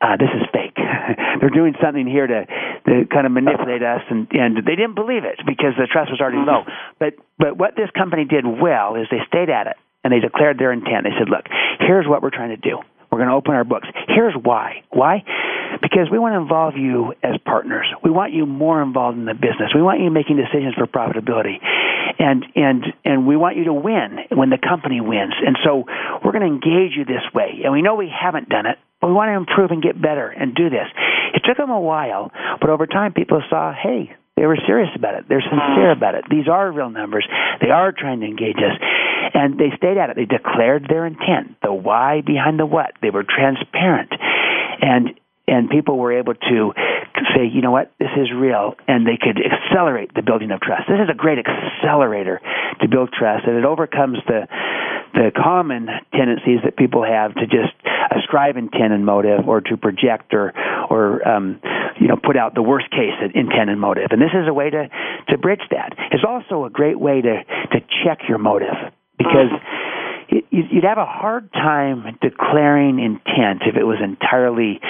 uh, 0.00 0.16
this 0.16 0.28
is 0.34 0.42
fake. 0.52 0.63
They're 1.40 1.50
doing 1.54 1.74
something 1.82 2.06
here 2.06 2.26
to, 2.26 2.46
to 2.86 3.06
kind 3.12 3.26
of 3.26 3.32
manipulate 3.32 3.82
us, 3.82 4.02
and, 4.10 4.26
and 4.32 4.56
they 4.58 4.76
didn't 4.76 4.94
believe 4.94 5.24
it 5.24 5.40
because 5.46 5.74
the 5.78 5.86
trust 5.90 6.10
was 6.10 6.20
already 6.20 6.38
low. 6.38 6.62
Mm-hmm. 6.62 6.98
But 6.98 7.14
but 7.38 7.56
what 7.58 7.76
this 7.76 7.90
company 7.96 8.24
did 8.24 8.46
well 8.46 8.96
is 8.96 9.06
they 9.10 9.22
stayed 9.26 9.50
at 9.50 9.66
it 9.66 9.76
and 10.04 10.12
they 10.12 10.20
declared 10.20 10.58
their 10.58 10.72
intent. 10.72 11.04
They 11.04 11.16
said, 11.18 11.28
look, 11.28 11.46
here's 11.80 12.06
what 12.06 12.22
we're 12.22 12.30
trying 12.30 12.50
to 12.50 12.60
do. 12.60 12.78
We're 13.10 13.18
going 13.18 13.30
to 13.30 13.36
open 13.36 13.54
our 13.54 13.64
books. 13.64 13.88
Here's 14.08 14.34
why. 14.34 14.82
Why? 14.90 15.22
Because 15.80 16.08
we 16.10 16.18
want 16.18 16.34
to 16.34 16.42
involve 16.42 16.76
you 16.76 17.14
as 17.22 17.38
partners. 17.44 17.86
We 18.02 18.10
want 18.10 18.32
you 18.32 18.44
more 18.44 18.82
involved 18.82 19.16
in 19.16 19.24
the 19.24 19.34
business. 19.34 19.70
We 19.74 19.82
want 19.82 20.00
you 20.00 20.10
making 20.10 20.36
decisions 20.36 20.74
for 20.74 20.86
profitability. 20.86 21.62
And 22.18 22.44
and 22.54 22.84
and 23.04 23.26
we 23.26 23.36
want 23.36 23.56
you 23.56 23.64
to 23.64 23.72
win 23.72 24.18
when 24.30 24.50
the 24.50 24.58
company 24.58 25.00
wins. 25.00 25.34
And 25.46 25.56
so 25.64 25.84
we're 26.24 26.32
going 26.32 26.42
to 26.42 26.52
engage 26.52 26.96
you 26.96 27.04
this 27.04 27.22
way. 27.32 27.62
And 27.62 27.72
we 27.72 27.82
know 27.82 27.94
we 27.94 28.10
haven't 28.10 28.48
done 28.48 28.66
it, 28.66 28.78
we 29.06 29.12
want 29.12 29.28
to 29.28 29.36
improve 29.36 29.70
and 29.70 29.82
get 29.82 30.00
better 30.00 30.28
and 30.28 30.54
do 30.54 30.70
this. 30.70 30.86
It 31.34 31.42
took 31.46 31.56
them 31.56 31.70
a 31.70 31.80
while, 31.80 32.30
but 32.60 32.70
over 32.70 32.86
time 32.86 33.12
people 33.12 33.42
saw, 33.50 33.72
hey, 33.72 34.14
they 34.36 34.46
were 34.46 34.58
serious 34.66 34.90
about 34.96 35.14
it. 35.14 35.26
They're 35.28 35.42
sincere 35.42 35.94
mm-hmm. 35.94 35.98
about 35.98 36.14
it. 36.14 36.24
These 36.28 36.48
are 36.48 36.70
real 36.70 36.90
numbers. 36.90 37.26
They 37.60 37.70
are 37.70 37.92
trying 37.92 38.20
to 38.20 38.26
engage 38.26 38.58
us. 38.58 38.76
And 39.34 39.58
they 39.58 39.70
stayed 39.76 39.96
at 39.96 40.10
it. 40.10 40.16
They 40.16 40.26
declared 40.26 40.86
their 40.88 41.06
intent, 41.06 41.56
the 41.62 41.72
why 41.72 42.20
behind 42.20 42.58
the 42.58 42.66
what. 42.66 42.92
They 43.02 43.10
were 43.10 43.24
transparent. 43.24 44.12
And 44.80 45.18
and 45.46 45.68
people 45.68 45.98
were 45.98 46.16
able 46.18 46.34
to 46.34 46.72
say, 47.36 47.44
you 47.44 47.60
know 47.60 47.70
what, 47.70 47.92
this 47.98 48.08
is 48.16 48.32
real, 48.32 48.74
and 48.88 49.06
they 49.06 49.18
could 49.20 49.36
accelerate 49.36 50.14
the 50.14 50.22
building 50.22 50.50
of 50.50 50.60
trust. 50.60 50.88
This 50.88 51.00
is 51.04 51.10
a 51.10 51.14
great 51.14 51.38
accelerator 51.38 52.40
to 52.80 52.88
build 52.88 53.12
trust, 53.12 53.46
and 53.46 53.56
it 53.56 53.64
overcomes 53.64 54.18
the 54.26 54.48
the 55.14 55.30
common 55.34 55.88
tendencies 56.12 56.60
that 56.64 56.76
people 56.76 57.04
have 57.04 57.34
to 57.34 57.46
just 57.46 57.72
ascribe 58.10 58.56
intent 58.56 58.92
and 58.92 59.06
motive, 59.06 59.48
or 59.48 59.60
to 59.60 59.76
project, 59.76 60.34
or 60.34 60.52
or 60.90 61.26
um, 61.26 61.60
you 62.00 62.08
know 62.08 62.16
put 62.16 62.36
out 62.36 62.54
the 62.54 62.62
worst 62.62 62.90
case 62.90 63.14
intent 63.34 63.70
and 63.70 63.80
motive. 63.80 64.08
And 64.10 64.20
this 64.20 64.34
is 64.34 64.48
a 64.48 64.52
way 64.52 64.70
to 64.70 64.88
to 65.28 65.38
bridge 65.38 65.62
that. 65.70 65.94
It's 66.10 66.24
also 66.26 66.64
a 66.64 66.70
great 66.70 66.98
way 66.98 67.20
to 67.22 67.44
to 67.72 67.80
check 68.04 68.28
your 68.28 68.38
motive 68.38 68.74
because 69.16 69.50
you'd 70.50 70.84
have 70.84 70.98
a 70.98 71.06
hard 71.06 71.52
time 71.52 72.18
declaring 72.20 72.98
intent 72.98 73.62
if 73.66 73.76
it 73.76 73.84
was 73.84 73.98
entirely 74.02 74.80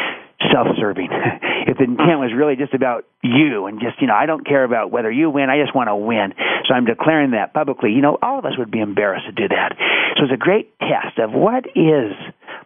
self-serving. 0.53 1.09
if 1.67 1.79
the 1.79 1.85
intent 1.85 2.21
was 2.21 2.33
really 2.35 2.57
just 2.57 2.75
about 2.75 3.05
you 3.23 3.67
and 3.67 3.81
just, 3.81 4.01
you 4.01 4.07
know, 4.07 4.15
I 4.15 4.27
don't 4.27 4.47
care 4.47 4.65
about 4.65 4.91
whether 4.91 5.11
you 5.11 5.31
win, 5.31 5.51
I 5.51 5.61
just 5.63 5.75
want 5.75 5.89
to 5.89 5.97
win. 5.97 6.35
So 6.69 6.75
I'm 6.75 6.85
declaring 6.85 7.33
that 7.33 7.55
publicly. 7.55 7.93
You 7.93 8.03
know, 8.03 8.19
all 8.21 8.39
of 8.39 8.45
us 8.45 8.59
would 8.59 8.71
be 8.71 8.81
embarrassed 8.81 9.27
to 9.27 9.33
do 9.33 9.49
that. 9.49 9.77
So 10.17 10.25
it's 10.25 10.33
a 10.33 10.37
great 10.37 10.73
test 10.79 11.19
of 11.19 11.33
what 11.33 11.67
is 11.75 12.13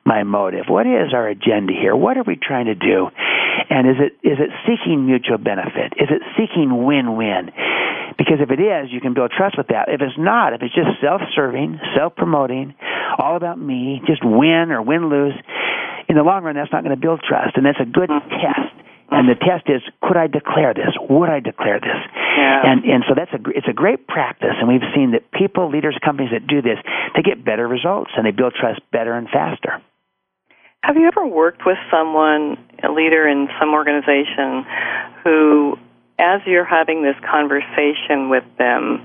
my 0.04 0.22
motive? 0.22 0.66
What 0.68 0.86
is 0.86 1.12
our 1.12 1.28
agenda 1.28 1.72
here? 1.72 1.94
What 1.94 2.16
are 2.16 2.24
we 2.24 2.36
trying 2.36 2.66
to 2.66 2.74
do? 2.74 3.08
And 3.70 3.88
is 3.88 3.96
it 3.98 4.12
is 4.26 4.38
it 4.40 4.50
seeking 4.64 5.04
mutual 5.06 5.38
benefit? 5.38 5.92
Is 6.00 6.08
it 6.08 6.22
seeking 6.36 6.84
win-win? 6.84 7.50
Because 8.16 8.40
if 8.40 8.50
it 8.50 8.58
is, 8.58 8.90
you 8.90 9.00
can 9.00 9.14
build 9.14 9.30
trust 9.30 9.56
with 9.56 9.68
that. 9.68 9.88
If 9.88 10.00
it's 10.00 10.16
not, 10.18 10.52
if 10.52 10.62
it's 10.62 10.74
just 10.74 11.00
self-serving, 11.00 11.78
self-promoting, 11.94 12.74
all 13.18 13.36
about 13.36 13.60
me, 13.60 14.00
just 14.06 14.24
win 14.24 14.72
or 14.72 14.82
win-lose, 14.82 15.34
in 16.09 16.16
the 16.16 16.23
long 16.23 16.42
run, 16.42 16.57
that's 16.57 16.73
not 16.73 16.83
going 16.83 16.94
to 16.94 17.01
build 17.01 17.21
trust, 17.21 17.57
and 17.57 17.66
that's 17.66 17.81
a 17.81 17.87
good 17.87 18.09
test. 18.09 18.75
And 19.11 19.29
the 19.29 19.37
test 19.37 19.64
is, 19.68 19.81
could 20.03 20.16
I 20.16 20.27
declare 20.27 20.75
this? 20.75 20.92
Would 21.09 21.31
I 21.31 21.40
declare 21.40 21.81
this? 21.81 21.97
Yeah. 22.37 22.61
And 22.64 22.85
and 22.85 23.05
so 23.09 23.14
that's 23.16 23.33
a 23.33 23.40
it's 23.57 23.68
a 23.68 23.73
great 23.73 24.07
practice, 24.07 24.53
and 24.61 24.68
we've 24.68 24.85
seen 24.94 25.12
that 25.12 25.31
people, 25.33 25.71
leaders, 25.71 25.97
companies 26.05 26.31
that 26.33 26.47
do 26.47 26.61
this, 26.61 26.77
they 27.16 27.23
get 27.23 27.44
better 27.44 27.66
results 27.66 28.11
and 28.16 28.27
they 28.27 28.33
build 28.33 28.53
trust 28.53 28.81
better 28.92 29.14
and 29.14 29.29
faster. 29.29 29.81
Have 30.85 30.97
you 30.97 31.07
ever 31.09 31.27
worked 31.27 31.66
with 31.66 31.79
someone, 31.90 32.57
a 32.85 32.92
leader 32.92 33.27
in 33.27 33.49
some 33.59 33.75
organization, 33.75 34.64
who, 35.25 35.77
as 36.18 36.40
you're 36.47 36.64
having 36.64 37.03
this 37.03 37.16
conversation 37.29 38.29
with 38.29 38.44
them, 38.59 39.03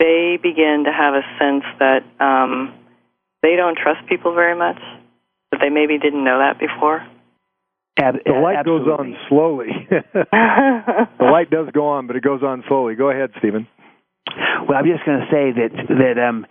they 0.00 0.38
begin 0.42 0.84
to 0.86 0.92
have 0.92 1.14
a 1.14 1.22
sense 1.38 1.64
that 1.78 2.02
um, 2.18 2.74
they 3.42 3.56
don't 3.56 3.78
trust 3.78 4.08
people 4.08 4.34
very 4.34 4.56
much? 4.56 4.80
That 5.54 5.62
they 5.62 5.70
maybe 5.70 5.98
didn't 5.98 6.24
know 6.24 6.38
that 6.38 6.58
before? 6.58 7.06
Ab- 7.96 8.24
the 8.26 8.32
light 8.32 8.56
absolutely. 8.58 8.90
goes 8.90 8.98
on 8.98 9.16
slowly. 9.28 9.68
the 9.90 11.30
light 11.30 11.48
does 11.48 11.68
go 11.72 11.86
on, 11.86 12.08
but 12.08 12.16
it 12.16 12.24
goes 12.24 12.42
on 12.42 12.64
slowly. 12.66 12.96
Go 12.96 13.10
ahead, 13.10 13.30
Stephen. 13.38 13.68
Well, 14.68 14.76
I'm 14.76 14.84
just 14.84 15.06
going 15.06 15.20
to 15.20 15.26
say 15.30 15.52
that 15.54 15.70
that 15.88 16.18
um, 16.18 16.44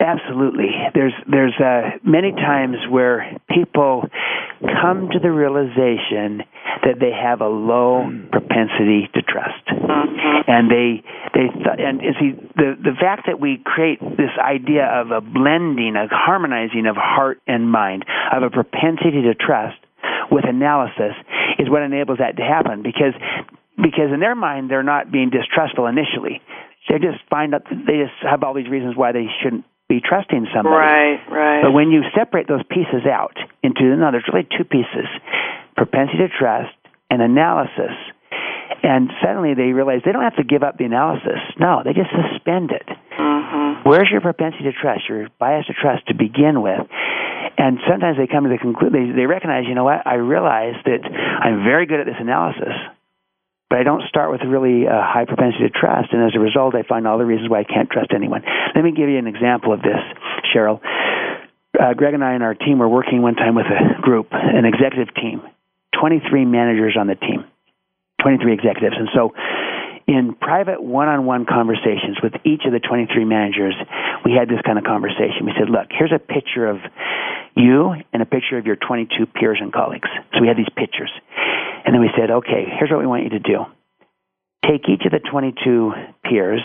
absolutely. 0.00 0.70
There's 0.94 1.14
there's 1.30 1.54
uh, 1.58 1.98
many 2.04 2.32
times 2.32 2.76
where 2.88 3.36
people 3.48 4.04
come 4.82 5.08
to 5.12 5.18
the 5.18 5.30
realization 5.30 6.42
that 6.82 7.00
they 7.00 7.12
have 7.12 7.40
a 7.40 7.48
low 7.48 8.08
propensity 8.30 9.08
to 9.14 9.22
trust, 9.22 9.64
and 10.48 10.70
they 10.70 11.02
they 11.34 11.48
th- 11.48 11.78
and 11.78 12.00
and 12.00 12.14
see 12.20 12.32
the 12.56 12.76
the 12.78 12.94
fact 13.00 13.26
that 13.26 13.40
we 13.40 13.60
create 13.64 14.00
this 14.00 14.32
idea 14.40 14.84
of 14.84 15.10
a 15.10 15.20
blending, 15.20 15.94
a 15.96 16.06
harmonizing 16.10 16.86
of 16.86 16.96
heart 16.96 17.40
and 17.46 17.70
mind, 17.70 18.04
of 18.32 18.42
a 18.42 18.50
propensity 18.50 19.22
to 19.22 19.34
trust 19.34 19.76
with 20.30 20.44
analysis 20.46 21.14
is 21.58 21.70
what 21.70 21.82
enables 21.82 22.18
that 22.18 22.36
to 22.36 22.42
happen 22.42 22.82
because 22.82 23.14
because 23.76 24.10
in 24.12 24.20
their 24.20 24.34
mind 24.34 24.70
they're 24.70 24.82
not 24.82 25.10
being 25.12 25.30
distrustful 25.30 25.86
initially. 25.86 26.40
They 26.88 26.98
just 26.98 27.18
find 27.28 27.54
out 27.54 27.62
they 27.68 27.98
just 27.98 28.14
have 28.22 28.42
all 28.44 28.54
these 28.54 28.68
reasons 28.70 28.96
why 28.96 29.12
they 29.12 29.26
shouldn't 29.42 29.64
be 29.88 30.00
trusting 30.02 30.46
somebody. 30.54 30.76
Right, 30.76 31.20
right. 31.30 31.62
But 31.62 31.72
when 31.72 31.90
you 31.90 32.02
separate 32.16 32.48
those 32.48 32.62
pieces 32.68 33.06
out 33.06 33.36
into 33.62 33.84
no, 33.96 34.10
there's 34.10 34.26
really 34.32 34.46
two 34.46 34.64
pieces: 34.64 35.06
propensity 35.76 36.26
to 36.26 36.28
trust 36.28 36.74
and 37.10 37.22
analysis. 37.22 37.94
And 38.82 39.10
suddenly 39.22 39.54
they 39.54 39.72
realize 39.72 40.02
they 40.04 40.12
don't 40.12 40.22
have 40.22 40.36
to 40.36 40.44
give 40.44 40.62
up 40.62 40.76
the 40.78 40.84
analysis. 40.84 41.40
No, 41.58 41.82
they 41.84 41.92
just 41.92 42.10
suspend 42.10 42.70
it. 42.70 42.86
Mm-hmm. 43.18 43.88
Where's 43.88 44.08
your 44.10 44.20
propensity 44.20 44.64
to 44.64 44.72
trust, 44.72 45.08
your 45.08 45.28
bias 45.38 45.66
to 45.66 45.74
trust 45.74 46.06
to 46.08 46.14
begin 46.14 46.62
with? 46.62 46.86
And 47.58 47.78
sometimes 47.88 48.18
they 48.18 48.26
come 48.26 48.44
to 48.44 48.50
the 48.50 48.58
conclusion, 48.58 48.92
they, 48.92 49.22
they 49.22 49.26
recognize, 49.26 49.64
you 49.66 49.74
know 49.74 49.84
what, 49.84 50.06
I 50.06 50.20
realize 50.20 50.76
that 50.84 51.00
I'm 51.08 51.64
very 51.64 51.86
good 51.86 52.00
at 52.00 52.06
this 52.06 52.20
analysis, 52.20 52.74
but 53.76 53.80
I 53.80 53.84
don't 53.84 54.08
start 54.08 54.32
with 54.32 54.40
really 54.40 54.86
a 54.88 55.04
high 55.04 55.26
propensity 55.28 55.68
to 55.68 55.70
trust. 55.70 56.08
And 56.16 56.24
as 56.24 56.32
a 56.34 56.40
result, 56.40 56.74
I 56.74 56.82
find 56.82 57.06
all 57.06 57.18
the 57.18 57.28
reasons 57.28 57.50
why 57.50 57.60
I 57.60 57.64
can't 57.64 57.90
trust 57.90 58.08
anyone. 58.16 58.40
Let 58.74 58.80
me 58.80 58.90
give 58.90 59.10
you 59.10 59.18
an 59.18 59.26
example 59.26 59.74
of 59.74 59.82
this, 59.82 60.00
Cheryl. 60.48 60.80
Uh, 61.78 61.92
Greg 61.92 62.14
and 62.14 62.24
I 62.24 62.32
and 62.32 62.42
our 62.42 62.54
team 62.54 62.78
were 62.78 62.88
working 62.88 63.20
one 63.20 63.34
time 63.34 63.54
with 63.54 63.66
a 63.66 64.00
group, 64.00 64.28
an 64.32 64.64
executive 64.64 65.14
team, 65.14 65.42
23 66.00 66.46
managers 66.46 66.96
on 66.98 67.06
the 67.06 67.16
team, 67.16 67.44
23 68.22 68.54
executives. 68.54 68.96
And 68.96 69.10
so 69.12 69.34
in 70.08 70.34
private 70.40 70.82
one-on-one 70.82 71.44
conversations 71.44 72.16
with 72.22 72.32
each 72.46 72.64
of 72.64 72.72
the 72.72 72.80
23 72.80 73.26
managers, 73.26 73.74
we 74.24 74.32
had 74.32 74.48
this 74.48 74.64
kind 74.64 74.78
of 74.78 74.84
conversation. 74.84 75.44
We 75.44 75.52
said, 75.52 75.68
look, 75.68 75.92
here's 75.92 76.16
a 76.16 76.18
picture 76.18 76.64
of 76.64 76.78
you 77.56 77.92
and 78.14 78.22
a 78.22 78.26
picture 78.26 78.56
of 78.56 78.64
your 78.64 78.76
22 78.76 79.26
peers 79.36 79.58
and 79.60 79.70
colleagues. 79.70 80.08
So 80.32 80.40
we 80.40 80.48
had 80.48 80.56
these 80.56 80.72
pictures. 80.76 81.12
And 81.86 81.94
then 81.94 82.00
we 82.00 82.10
said, 82.18 82.30
okay, 82.30 82.66
here's 82.78 82.90
what 82.90 82.98
we 82.98 83.06
want 83.06 83.22
you 83.22 83.30
to 83.30 83.38
do. 83.38 83.64
Take 84.66 84.88
each 84.88 85.06
of 85.06 85.12
the 85.12 85.20
22 85.20 85.92
peers 86.24 86.60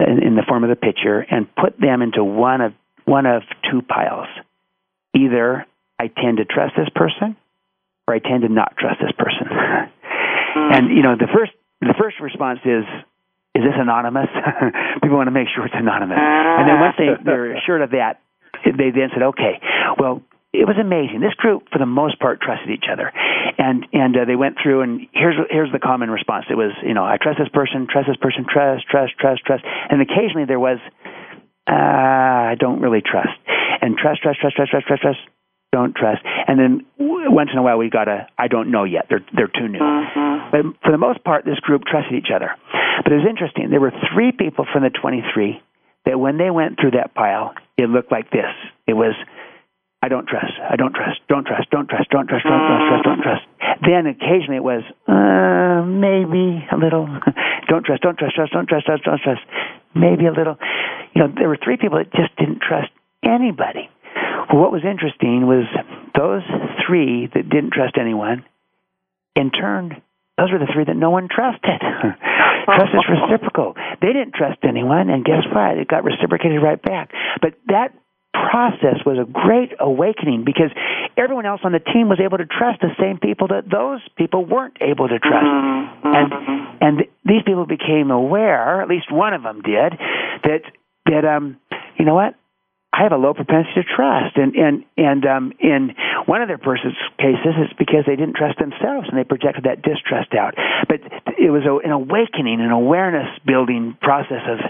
in, 0.00 0.34
the 0.34 0.42
form 0.48 0.64
of 0.64 0.70
the 0.70 0.76
picture 0.76 1.20
and 1.20 1.46
put 1.54 1.78
them 1.78 2.02
into 2.02 2.24
one 2.24 2.60
of 2.60 2.72
one 3.04 3.24
of 3.24 3.42
two 3.70 3.82
piles. 3.82 4.26
Either 5.14 5.64
I 5.98 6.08
tend 6.08 6.38
to 6.38 6.44
trust 6.44 6.74
this 6.76 6.88
person 6.92 7.36
or 8.08 8.14
I 8.14 8.18
tend 8.18 8.42
to 8.42 8.48
not 8.48 8.76
trust 8.76 8.98
this 9.00 9.12
person. 9.16 9.46
and 10.56 10.90
you 10.90 11.02
know, 11.02 11.14
the 11.14 11.30
first 11.32 11.52
the 11.80 11.94
first 11.96 12.18
response 12.20 12.58
is 12.64 12.82
is 13.54 13.62
this 13.62 13.78
anonymous? 13.78 14.28
People 15.02 15.16
want 15.16 15.28
to 15.28 15.36
make 15.36 15.48
sure 15.54 15.64
it's 15.64 15.74
anonymous. 15.78 16.18
And 16.18 16.68
then 16.68 16.80
once 16.80 16.96
they, 16.98 17.08
they're 17.24 17.56
assured 17.62 17.80
of 17.80 17.90
that, 17.92 18.20
they 18.64 18.90
then 18.90 19.08
said, 19.14 19.22
okay, 19.32 19.62
well, 19.98 20.20
it 20.52 20.68
was 20.68 20.76
amazing. 20.80 21.20
This 21.20 21.34
group, 21.34 21.68
for 21.72 21.78
the 21.78 21.88
most 21.88 22.18
part, 22.20 22.40
trusted 22.40 22.68
each 22.68 22.84
other, 22.90 23.12
and 23.58 23.86
and 23.92 24.16
uh, 24.16 24.24
they 24.24 24.36
went 24.36 24.56
through. 24.62 24.82
And 24.82 25.06
here's 25.12 25.36
here's 25.50 25.72
the 25.72 25.78
common 25.78 26.10
response. 26.10 26.46
It 26.50 26.56
was, 26.56 26.72
you 26.82 26.94
know, 26.94 27.04
I 27.04 27.16
trust 27.20 27.38
this 27.38 27.48
person, 27.48 27.86
trust 27.90 28.08
this 28.08 28.16
person, 28.16 28.46
trust, 28.48 28.86
trust, 28.88 29.12
trust, 29.18 29.42
trust, 29.44 29.64
and 29.64 30.00
occasionally 30.00 30.46
there 30.46 30.60
was, 30.60 30.78
uh, 31.66 31.72
I 31.72 32.56
don't 32.58 32.80
really 32.80 33.02
trust, 33.02 33.36
and 33.80 33.96
trust, 33.96 34.22
trust, 34.22 34.40
trust, 34.40 34.56
trust, 34.56 34.70
trust, 34.70 34.86
trust, 34.86 35.02
trust, 35.02 35.18
don't 35.72 35.94
trust, 35.94 36.22
and 36.24 36.58
then 36.58 36.86
once 36.98 37.50
in 37.52 37.58
a 37.58 37.62
while 37.62 37.78
we 37.78 37.90
got 37.90 38.08
a 38.08 38.26
I 38.38 38.48
don't 38.48 38.70
know 38.70 38.84
yet. 38.84 39.06
They're 39.08 39.24
they're 39.34 39.52
too 39.52 39.68
new. 39.68 39.80
Mm-hmm. 39.80 40.50
But 40.50 40.60
for 40.82 40.92
the 40.92 40.98
most 40.98 41.24
part, 41.24 41.44
this 41.44 41.58
group 41.60 41.82
trusted 41.84 42.14
each 42.14 42.30
other. 42.34 42.54
But 43.02 43.12
it 43.12 43.16
was 43.16 43.26
interesting. 43.28 43.70
There 43.70 43.80
were 43.80 43.92
three 44.14 44.32
people 44.32 44.66
from 44.72 44.82
the 44.82 44.90
23 44.90 45.60
that 46.06 46.18
when 46.18 46.38
they 46.38 46.50
went 46.50 46.78
through 46.80 46.92
that 46.92 47.14
pile, 47.14 47.54
it 47.76 47.90
looked 47.90 48.10
like 48.10 48.30
this. 48.30 48.48
It 48.86 48.94
was, 48.94 49.14
I 50.06 50.08
don't 50.08 50.28
trust, 50.28 50.54
I 50.62 50.76
don't 50.76 50.94
trust, 50.94 51.18
don't 51.26 51.44
trust, 51.44 51.68
don't 51.74 51.88
trust, 51.88 52.10
don't 52.14 52.28
trust, 52.28 52.46
don't 52.46 52.62
trust, 52.62 52.86
trust, 52.86 53.02
don't 53.02 53.22
trust. 53.26 53.42
Then 53.82 54.06
occasionally 54.06 54.54
it 54.54 54.62
was, 54.62 54.86
uh, 55.10 55.82
maybe 55.82 56.62
a 56.70 56.78
little, 56.78 57.10
don't 57.66 57.82
trust, 57.82 58.06
don't 58.06 58.16
trust, 58.16 58.36
trust, 58.36 58.52
don't 58.52 58.68
trust, 58.68 58.86
trust, 58.86 59.02
don't 59.02 59.18
trust, 59.18 59.42
maybe 59.98 60.26
a 60.26 60.32
little. 60.32 60.62
You 61.10 61.26
know, 61.26 61.34
there 61.34 61.48
were 61.48 61.58
three 61.58 61.76
people 61.76 61.98
that 61.98 62.14
just 62.14 62.30
didn't 62.38 62.62
trust 62.62 62.94
anybody. 63.26 63.90
Well, 64.46 64.62
what 64.62 64.70
was 64.70 64.86
interesting 64.86 65.50
was 65.50 65.66
those 66.14 66.46
three 66.86 67.26
that 67.26 67.50
didn't 67.50 67.72
trust 67.74 67.98
anyone, 67.98 68.46
in 69.34 69.50
turn, 69.50 69.90
those 70.38 70.52
were 70.52 70.62
the 70.62 70.70
three 70.70 70.84
that 70.86 70.94
no 70.94 71.10
one 71.10 71.26
trusted. 71.26 71.82
Trust 71.82 72.94
is 72.94 73.06
reciprocal. 73.10 73.74
They 74.00 74.14
didn't 74.14 74.34
trust 74.38 74.62
anyone, 74.62 75.10
and 75.10 75.24
guess 75.24 75.42
what? 75.50 75.78
It 75.78 75.88
got 75.88 76.04
reciprocated 76.04 76.62
right 76.62 76.80
back. 76.80 77.10
But 77.42 77.54
that 77.66 77.90
process 78.50 79.04
was 79.04 79.18
a 79.18 79.28
great 79.30 79.72
awakening 79.80 80.44
because 80.44 80.70
everyone 81.16 81.46
else 81.46 81.60
on 81.64 81.72
the 81.72 81.80
team 81.80 82.08
was 82.08 82.20
able 82.20 82.38
to 82.38 82.46
trust 82.46 82.80
the 82.80 82.92
same 83.00 83.18
people 83.18 83.48
that 83.48 83.68
those 83.70 84.00
people 84.16 84.44
weren't 84.44 84.76
able 84.80 85.08
to 85.08 85.18
trust. 85.18 85.46
Mm-hmm. 85.46 86.14
And 86.14 86.28
and 86.80 86.94
these 87.24 87.42
people 87.44 87.66
became 87.66 88.10
aware, 88.10 88.80
at 88.82 88.88
least 88.88 89.10
one 89.10 89.34
of 89.34 89.42
them 89.42 89.62
did, 89.62 89.92
that 90.44 90.62
that 91.06 91.24
um 91.24 91.58
you 91.98 92.04
know 92.04 92.14
what? 92.14 92.34
I 92.96 93.02
have 93.02 93.12
a 93.12 93.20
low 93.20 93.34
propensity 93.34 93.82
to 93.82 93.84
trust, 93.84 94.36
and 94.36 94.54
and 94.56 94.84
and 94.96 95.26
um, 95.26 95.52
in 95.60 95.92
one 96.24 96.40
of 96.40 96.48
their 96.48 96.56
person's 96.56 96.96
cases, 97.18 97.52
it's 97.60 97.76
because 97.76 98.04
they 98.06 98.16
didn't 98.16 98.36
trust 98.36 98.58
themselves 98.58 99.08
and 99.10 99.18
they 99.18 99.24
projected 99.24 99.64
that 99.64 99.82
distrust 99.82 100.32
out. 100.32 100.54
But 100.88 101.04
it 101.36 101.52
was 101.52 101.68
a, 101.68 101.76
an 101.84 101.92
awakening, 101.92 102.62
an 102.62 102.70
awareness 102.70 103.28
building 103.44 103.98
process 104.00 104.40
of 104.48 104.60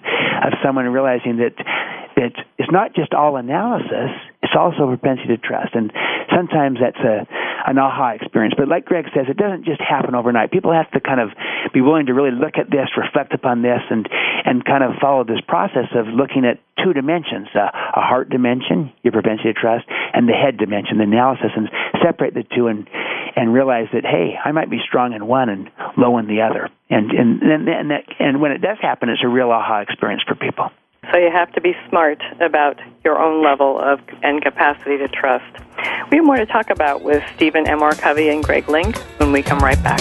of 0.43 0.59
someone 0.59 0.87
realizing 0.87 1.39
that 1.39 1.55
it's 2.17 2.73
not 2.73 2.95
just 2.95 3.13
all 3.13 3.37
analysis; 3.37 4.11
it's 4.43 4.57
also 4.57 4.89
propensity 4.89 5.37
to 5.37 5.39
trust. 5.39 5.75
And 5.75 5.93
sometimes 6.35 6.79
that's 6.81 6.99
a 6.99 7.29
an 7.67 7.79
aha 7.79 8.15
experience. 8.15 8.55
But 8.57 8.69
like 8.69 8.85
Greg 8.85 9.07
says, 9.15 9.27
it 9.29 9.37
doesn't 9.37 9.65
just 9.65 9.81
happen 9.81 10.15
overnight. 10.15 10.51
People 10.51 10.73
have 10.73 10.91
to 10.93 11.01
kind 11.01 11.21
of 11.21 11.31
be 11.75 11.81
willing 11.81 12.07
to 12.07 12.15
really 12.15 12.31
look 12.31 12.57
at 12.59 12.71
this, 12.71 12.89
reflect 12.97 13.35
upon 13.35 13.63
this, 13.63 13.83
and 13.91 14.09
and 14.45 14.65
kind 14.65 14.83
of 14.83 14.93
follow 15.01 15.25
this 15.25 15.41
process 15.47 15.93
of 15.95 16.07
looking 16.07 16.45
at 16.45 16.59
two 16.83 16.93
dimensions: 16.93 17.49
uh, 17.55 17.69
a 17.69 18.01
heart 18.01 18.31
dimension, 18.31 18.93
your 19.03 19.13
propensity 19.13 19.53
to 19.53 19.61
trust, 19.61 19.85
and 20.15 20.29
the 20.29 20.33
head 20.33 20.57
dimension, 20.57 20.99
the 20.99 21.05
analysis, 21.05 21.53
and 21.57 21.69
separate 22.03 22.35
the 22.35 22.45
two 22.55 22.69
and 22.69 22.89
and 23.37 23.53
realize 23.53 23.89
that 23.93 24.05
hey, 24.05 24.37
I 24.43 24.53
might 24.53 24.71
be 24.71 24.81
strong 24.87 25.13
in 25.13 25.27
one 25.27 25.49
and 25.49 25.69
low 25.99 26.17
in 26.19 26.27
the 26.27 26.41
other. 26.43 26.71
And 26.89 27.11
and 27.11 27.43
and 27.43 27.69
and, 27.69 27.91
that, 27.91 28.05
and 28.19 28.41
when 28.41 28.53
it 28.53 28.63
does 28.63 28.79
happen, 28.81 29.09
it's 29.09 29.25
a 29.25 29.29
real 29.29 29.51
aha 29.51 29.81
experience 29.81 30.23
for 30.27 30.35
people. 30.35 30.71
So 31.13 31.19
you 31.19 31.31
have 31.31 31.53
to 31.53 31.61
be 31.61 31.75
smart 31.89 32.23
about 32.41 32.81
your 33.05 33.19
own 33.19 33.43
level 33.43 33.79
of 33.79 34.01
and 34.23 34.43
capacity 34.43 34.99
to 34.99 35.09
trust. 35.09 35.45
We 36.11 36.19
have 36.19 36.27
more 36.27 36.37
to 36.37 36.47
talk 36.47 36.71
about 36.71 37.03
with 37.03 37.23
Stephen 37.35 37.67
M. 37.69 37.83
R. 37.83 37.95
Covey 37.95 38.29
and 38.29 38.43
Greg 38.43 38.69
Link 38.69 38.97
when 39.19 39.33
we 39.33 39.43
come 39.43 39.59
right 39.61 39.81
back. 39.83 40.01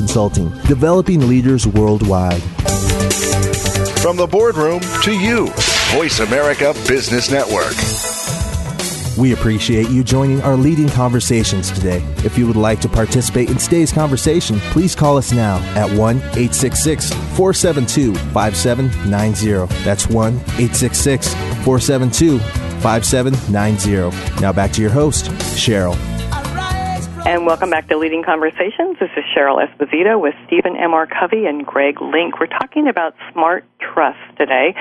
Consulting, 0.01 0.49
developing 0.63 1.27
leaders 1.27 1.67
worldwide. 1.67 2.41
From 4.01 4.17
the 4.17 4.27
boardroom 4.27 4.81
to 5.03 5.11
you, 5.11 5.45
Voice 5.93 6.21
America 6.21 6.73
Business 6.87 7.29
Network. 7.29 7.75
We 9.15 9.33
appreciate 9.33 9.89
you 9.89 10.03
joining 10.03 10.41
our 10.41 10.55
leading 10.55 10.89
conversations 10.89 11.69
today. 11.69 12.03
If 12.25 12.35
you 12.35 12.47
would 12.47 12.55
like 12.55 12.81
to 12.81 12.89
participate 12.89 13.51
in 13.51 13.57
today's 13.57 13.91
conversation, 13.91 14.59
please 14.71 14.95
call 14.95 15.17
us 15.17 15.31
now 15.31 15.57
at 15.75 15.87
1 15.95 16.17
866 16.17 17.13
472 17.13 18.15
5790. 18.15 19.83
That's 19.83 20.07
1 20.07 20.33
866 20.33 21.31
472 21.63 22.39
5790. 22.39 24.41
Now 24.41 24.51
back 24.51 24.71
to 24.71 24.81
your 24.81 24.89
host, 24.89 25.25
Cheryl. 25.53 26.10
And 27.23 27.45
welcome 27.45 27.69
back 27.69 27.87
to 27.89 27.97
Leading 27.97 28.23
Conversations. 28.23 28.97
This 28.99 29.11
is 29.15 29.23
Cheryl 29.37 29.63
Esposito 29.63 30.19
with 30.19 30.33
Stephen 30.47 30.75
M. 30.75 30.93
R. 30.95 31.05
Covey 31.05 31.45
and 31.45 31.63
Greg 31.63 32.01
Link. 32.01 32.39
We're 32.39 32.47
talking 32.47 32.87
about 32.87 33.13
Smart 33.31 33.63
Trust 33.79 34.17
today. 34.39 34.73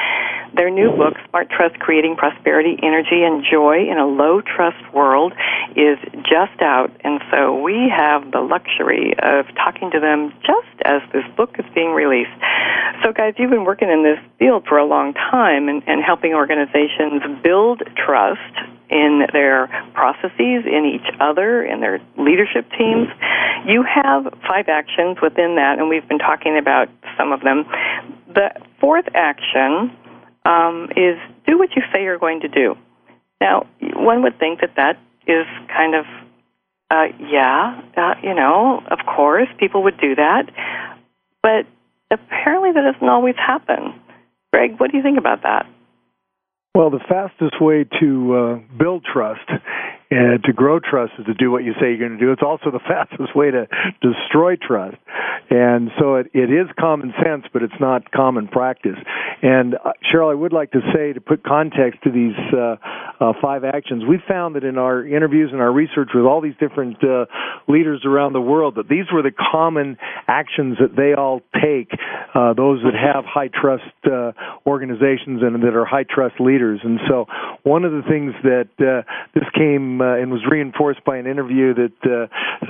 Their 0.56 0.70
new 0.70 0.90
book, 0.96 1.14
Smart 1.28 1.50
Trust 1.50 1.78
Creating 1.80 2.16
Prosperity, 2.16 2.78
Energy, 2.82 3.22
and 3.22 3.44
Joy 3.44 3.90
in 3.90 3.98
a 3.98 4.06
Low 4.06 4.40
Trust 4.40 4.80
World, 4.94 5.34
is 5.76 5.98
just 6.24 6.62
out. 6.62 6.90
And 7.04 7.20
so 7.30 7.60
we 7.60 7.92
have 7.94 8.32
the 8.32 8.40
luxury 8.40 9.12
of 9.22 9.44
talking 9.54 9.90
to 9.90 10.00
them 10.00 10.32
just 10.40 10.80
as 10.86 11.02
this 11.12 11.24
book 11.36 11.56
is 11.58 11.66
being 11.74 11.92
released. 11.92 12.32
So, 13.04 13.12
guys, 13.12 13.34
you've 13.36 13.50
been 13.50 13.64
working 13.64 13.90
in 13.90 14.02
this 14.02 14.18
field 14.38 14.64
for 14.66 14.78
a 14.78 14.86
long 14.86 15.12
time 15.12 15.68
and, 15.68 15.82
and 15.86 16.02
helping 16.02 16.32
organizations 16.32 17.20
build 17.42 17.82
trust 17.96 18.56
in 18.90 19.22
their 19.32 19.68
processes, 19.94 20.66
in 20.66 20.84
each 20.94 21.14
other, 21.20 21.62
in 21.64 21.80
their 21.80 22.00
leadership 22.18 22.68
teams. 22.76 23.08
You 23.66 23.84
have 23.84 24.24
five 24.48 24.68
actions 24.68 25.18
within 25.22 25.56
that, 25.56 25.78
and 25.78 25.88
we've 25.88 26.06
been 26.08 26.18
talking 26.18 26.58
about 26.58 26.88
some 27.16 27.32
of 27.32 27.40
them. 27.40 27.64
The 28.34 28.50
fourth 28.80 29.06
action 29.14 29.96
um, 30.44 30.88
is 30.96 31.16
do 31.46 31.58
what 31.58 31.70
you 31.76 31.82
say 31.92 32.02
you're 32.02 32.18
going 32.18 32.40
to 32.40 32.48
do. 32.48 32.76
Now, 33.40 33.66
one 33.80 34.22
would 34.22 34.38
think 34.38 34.60
that 34.60 34.74
that 34.76 34.98
is 35.26 35.46
kind 35.68 35.94
of, 35.94 36.04
uh, 36.90 37.06
yeah, 37.20 37.80
uh, 37.96 38.14
you 38.22 38.34
know, 38.34 38.82
of 38.90 38.98
course, 39.06 39.48
people 39.58 39.84
would 39.84 39.98
do 40.00 40.16
that, 40.16 40.50
but 41.42 41.66
apparently 42.10 42.72
that 42.72 42.92
doesn't 42.92 43.08
always 43.08 43.36
happen. 43.36 43.94
Greg, 44.52 44.80
what 44.80 44.90
do 44.90 44.96
you 44.96 45.02
think 45.02 45.18
about 45.18 45.42
that? 45.42 45.66
Well, 46.74 46.90
the 46.90 47.00
fastest 47.08 47.60
way 47.60 47.84
to 48.00 48.34
uh, 48.34 48.78
build 48.78 49.04
trust 49.04 49.48
and 50.10 50.42
to 50.44 50.52
grow 50.52 50.80
trust 50.80 51.12
is 51.18 51.26
to 51.26 51.34
do 51.34 51.50
what 51.50 51.62
you 51.62 51.72
say 51.74 51.88
you're 51.94 51.98
going 51.98 52.18
to 52.18 52.24
do. 52.24 52.32
It's 52.32 52.42
also 52.42 52.70
the 52.70 52.80
fastest 52.88 53.34
way 53.34 53.50
to 53.50 53.68
destroy 54.02 54.56
trust. 54.56 54.96
And 55.50 55.90
so 55.98 56.16
it, 56.16 56.28
it 56.32 56.50
is 56.50 56.68
common 56.78 57.12
sense, 57.24 57.44
but 57.52 57.62
it's 57.62 57.80
not 57.80 58.10
common 58.12 58.46
practice. 58.46 58.96
And 59.42 59.74
uh, 59.74 59.92
Cheryl, 60.06 60.30
I 60.30 60.34
would 60.34 60.52
like 60.52 60.70
to 60.72 60.80
say 60.94 61.12
to 61.12 61.20
put 61.20 61.42
context 61.42 62.02
to 62.04 62.10
these 62.10 62.36
uh, 62.52 62.76
uh, 63.20 63.32
five 63.42 63.64
actions, 63.64 64.04
we 64.08 64.22
found 64.28 64.54
that 64.54 64.64
in 64.64 64.78
our 64.78 65.04
interviews 65.04 65.50
and 65.52 65.60
our 65.60 65.72
research 65.72 66.10
with 66.14 66.24
all 66.24 66.40
these 66.40 66.54
different 66.60 67.02
uh, 67.02 67.26
leaders 67.66 68.02
around 68.04 68.32
the 68.32 68.40
world, 68.40 68.76
that 68.76 68.88
these 68.88 69.06
were 69.12 69.22
the 69.22 69.32
common 69.32 69.96
actions 70.28 70.76
that 70.78 70.94
they 70.94 71.14
all 71.14 71.40
take. 71.54 71.90
Uh, 72.34 72.54
those 72.54 72.80
that 72.82 72.94
have 72.94 73.24
high 73.24 73.48
trust 73.48 73.82
uh, 74.06 74.30
organizations 74.66 75.42
and 75.42 75.62
that 75.62 75.74
are 75.74 75.84
high 75.84 76.04
trust 76.04 76.38
leaders. 76.38 76.80
And 76.84 77.00
so 77.08 77.26
one 77.64 77.84
of 77.84 77.90
the 77.90 78.02
things 78.08 78.34
that 78.44 78.68
this 79.34 79.44
came 79.56 79.99
uh, 80.00 80.16
and 80.16 80.30
was 80.30 80.42
reinforced 80.50 81.04
by 81.04 81.16
an 81.16 81.26
interview 81.26 81.74
that 81.74 81.98
uh, 82.04 82.26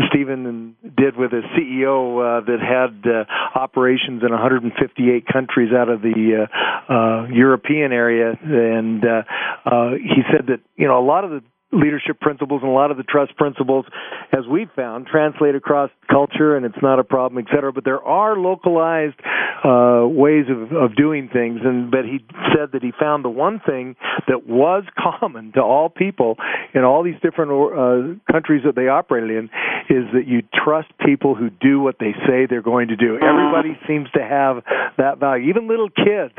Stephen 0.09 0.77
did 0.97 1.17
with 1.17 1.33
a 1.33 1.43
CEO 1.57 2.19
uh, 2.19 2.45
that 2.45 2.61
had 2.61 3.11
uh, 3.11 3.25
operations 3.59 4.23
in 4.23 4.31
158 4.31 5.27
countries 5.27 5.73
out 5.73 5.89
of 5.89 6.03
the 6.03 6.47
uh, 6.47 6.93
uh, 6.93 7.27
European 7.29 7.93
area, 7.93 8.33
and 8.43 9.05
uh, 9.05 9.23
uh, 9.65 9.91
he 9.93 10.23
said 10.31 10.47
that 10.49 10.61
you 10.77 10.87
know 10.87 10.99
a 10.99 11.05
lot 11.05 11.25
of 11.25 11.31
the 11.31 11.43
leadership 11.73 12.21
principles 12.21 12.63
and 12.63 12.71
a 12.71 12.75
lot 12.75 12.91
of 12.91 12.97
the 12.97 13.03
trust 13.03 13.37
principles, 13.37 13.85
as 14.33 14.47
we've 14.51 14.71
found, 14.75 15.07
translate 15.07 15.55
across 15.55 15.91
culture, 16.11 16.57
and 16.57 16.67
it's 16.67 16.83
not 16.83 16.99
a 16.99 17.05
problem, 17.05 17.45
et 17.45 17.55
cetera. 17.55 17.73
But 17.73 17.85
there 17.85 18.03
are 18.03 18.37
localized 18.37 19.17
uh, 19.65 20.07
ways 20.07 20.47
of, 20.49 20.73
of 20.73 20.97
doing 20.97 21.29
things, 21.33 21.61
and 21.65 21.91
but 21.91 22.05
he 22.05 22.25
said 22.57 22.73
that 22.73 22.83
he 22.83 22.93
found 22.99 23.25
the 23.25 23.31
one 23.31 23.61
thing 23.65 23.97
that 24.27 24.47
was 24.47 24.85
common 25.21 25.53
to 25.53 25.61
all 25.61 25.89
people 25.89 26.37
in 26.75 26.83
all 26.83 27.03
these 27.03 27.21
different 27.23 27.51
uh, 27.51 28.33
countries 28.33 28.63
that 28.65 28.75
they 28.75 28.89
operated 28.89 29.31
in 29.31 29.45
is 29.91 30.07
that 30.15 30.27
you 30.27 30.43
trust 30.65 30.89
people 31.05 31.35
who 31.35 31.51
do 31.51 31.81
what 31.81 31.97
they 31.99 32.13
say 32.27 32.47
they're 32.49 32.63
going 32.63 32.89
to 32.89 32.97
do. 32.97 33.17
Everybody 33.17 33.79
seems 33.87 34.11
to 34.13 34.23
have 34.23 34.63
that 34.99 35.19
value. 35.19 35.49
Even 35.49 35.69
little 35.69 35.91
kids, 35.91 36.35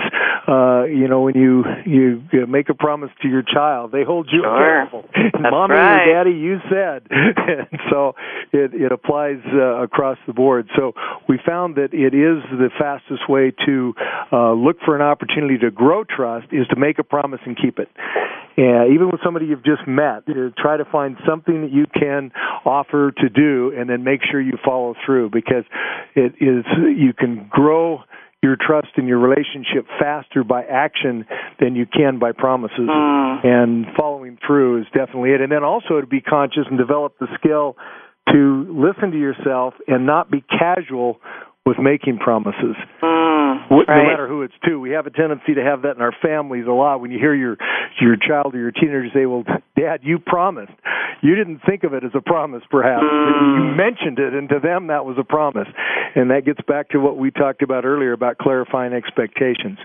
uh, 0.47 0.83
you 0.85 1.07
know, 1.07 1.21
when 1.21 1.35
you 1.35 1.63
you 1.85 2.47
make 2.47 2.69
a 2.69 2.73
promise 2.73 3.11
to 3.21 3.27
your 3.27 3.43
child, 3.43 3.91
they 3.91 4.03
hold 4.03 4.29
you 4.31 4.41
sure. 4.43 4.81
accountable. 4.81 5.09
Mommy 5.39 5.75
right. 5.75 6.07
or 6.07 6.13
daddy, 6.13 6.37
you 6.37 6.57
said. 6.69 7.07
and 7.11 7.79
so 7.89 8.15
it 8.51 8.73
it 8.73 8.91
applies 8.91 9.39
uh, 9.53 9.83
across 9.83 10.17
the 10.27 10.33
board. 10.33 10.69
So 10.75 10.93
we 11.27 11.39
found 11.45 11.75
that 11.75 11.93
it 11.93 12.13
is 12.13 12.43
the 12.51 12.69
fastest 12.77 13.29
way 13.29 13.53
to 13.65 13.93
uh, 14.31 14.53
look 14.53 14.77
for 14.85 14.95
an 14.95 15.01
opportunity 15.01 15.57
to 15.59 15.71
grow 15.71 16.03
trust 16.03 16.47
is 16.51 16.67
to 16.67 16.75
make 16.75 16.99
a 16.99 17.03
promise 17.03 17.39
and 17.45 17.57
keep 17.57 17.79
it. 17.79 17.89
And 18.57 18.93
even 18.93 19.09
with 19.09 19.21
somebody 19.23 19.45
you've 19.45 19.63
just 19.63 19.87
met, 19.87 20.23
uh, 20.27 20.49
try 20.57 20.77
to 20.77 20.85
find 20.85 21.17
something 21.27 21.61
that 21.61 21.71
you 21.71 21.85
can 21.87 22.31
offer 22.65 23.11
to 23.11 23.29
do, 23.29 23.73
and 23.77 23.89
then 23.89 24.03
make 24.03 24.21
sure 24.29 24.41
you 24.41 24.57
follow 24.63 24.95
through 25.05 25.29
because 25.29 25.63
it 26.15 26.33
is 26.39 26.65
you 26.97 27.13
can 27.17 27.47
grow 27.49 28.03
your 28.41 28.57
trust 28.59 28.89
in 28.97 29.07
your 29.07 29.19
relationship 29.19 29.85
faster 29.99 30.43
by 30.43 30.63
action 30.63 31.25
than 31.59 31.75
you 31.75 31.85
can 31.85 32.17
by 32.19 32.31
promises. 32.31 32.89
Mm. 32.89 33.45
And 33.45 33.85
following 33.95 34.37
through 34.45 34.81
is 34.81 34.87
definitely 34.93 35.31
it. 35.31 35.41
And 35.41 35.51
then 35.51 35.63
also 35.63 36.01
to 36.01 36.07
be 36.07 36.21
conscious 36.21 36.63
and 36.69 36.77
develop 36.77 37.17
the 37.19 37.27
skill 37.39 37.75
to 38.31 38.65
listen 38.69 39.11
to 39.11 39.19
yourself 39.19 39.75
and 39.87 40.05
not 40.05 40.31
be 40.31 40.41
casual 40.41 41.19
with 41.65 41.77
making 41.77 42.17
promises. 42.17 42.75
Mm, 43.03 43.10
no 43.71 43.85
right. 43.87 44.07
matter 44.07 44.27
who 44.27 44.43
it's 44.43 44.53
to. 44.65 44.79
We 44.79 44.91
have 44.91 45.07
a 45.07 45.11
tendency 45.11 45.55
to 45.55 45.63
have 45.63 45.83
that 45.83 45.95
in 45.95 46.01
our 46.01 46.13
families 46.21 46.65
a 46.67 46.71
lot. 46.71 47.01
When 47.01 47.11
you 47.11 47.19
hear 47.19 47.33
your 47.33 47.57
your 47.99 48.15
child 48.15 48.53
or 48.55 48.59
your 48.59 48.71
teenager 48.71 49.07
say, 49.13 49.25
"Well, 49.25 49.43
Dad, 49.77 50.01
you 50.03 50.19
promised," 50.19 50.73
you 51.21 51.35
didn't 51.35 51.61
think 51.65 51.83
of 51.83 51.93
it 51.93 52.03
as 52.03 52.11
a 52.13 52.21
promise, 52.21 52.63
perhaps. 52.69 53.03
Mm. 53.03 53.55
You 53.55 53.75
mentioned 53.75 54.19
it, 54.19 54.33
and 54.33 54.49
to 54.49 54.59
them 54.59 54.87
that 54.87 55.05
was 55.05 55.17
a 55.17 55.23
promise. 55.23 55.67
And 56.13 56.29
that 56.31 56.45
gets 56.45 56.59
back 56.67 56.89
to 56.89 56.99
what 56.99 57.17
we 57.17 57.31
talked 57.31 57.61
about 57.61 57.85
earlier 57.85 58.11
about 58.11 58.37
clarifying 58.37 58.93
expectations. 58.93 59.79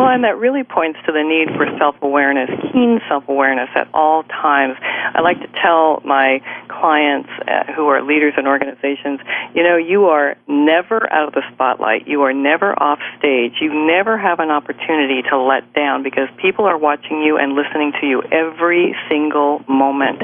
Well, 0.00 0.08
and 0.08 0.24
that 0.24 0.38
really 0.38 0.64
points 0.64 0.98
to 1.04 1.12
the 1.12 1.20
need 1.20 1.54
for 1.60 1.68
self 1.76 1.94
awareness, 2.00 2.48
keen 2.72 3.00
self 3.06 3.28
awareness 3.28 3.68
at 3.74 3.86
all 3.92 4.22
times. 4.22 4.76
I 4.80 5.20
like 5.20 5.38
to 5.42 5.48
tell 5.60 6.00
my 6.06 6.40
clients 6.68 7.28
uh, 7.46 7.70
who 7.76 7.88
are 7.88 8.00
leaders 8.00 8.32
in 8.38 8.46
organizations, 8.46 9.20
you 9.54 9.62
know, 9.62 9.76
you 9.76 10.06
are 10.06 10.36
never 10.48 11.04
out 11.12 11.28
of 11.28 11.34
the 11.34 11.42
spotlight. 11.52 12.08
You 12.08 12.22
are 12.22 12.32
never 12.32 12.72
off 12.80 12.98
stage. 13.18 13.60
You 13.60 13.74
never 13.74 14.16
have 14.16 14.40
an 14.40 14.50
opportunity 14.50 15.20
to 15.28 15.36
let 15.36 15.70
down 15.74 16.02
because 16.02 16.28
people 16.40 16.64
are 16.64 16.78
watching 16.78 17.20
you 17.20 17.36
and 17.36 17.52
listening 17.52 17.92
to 18.00 18.06
you 18.06 18.22
every 18.32 18.96
single 19.10 19.62
moment. 19.68 20.22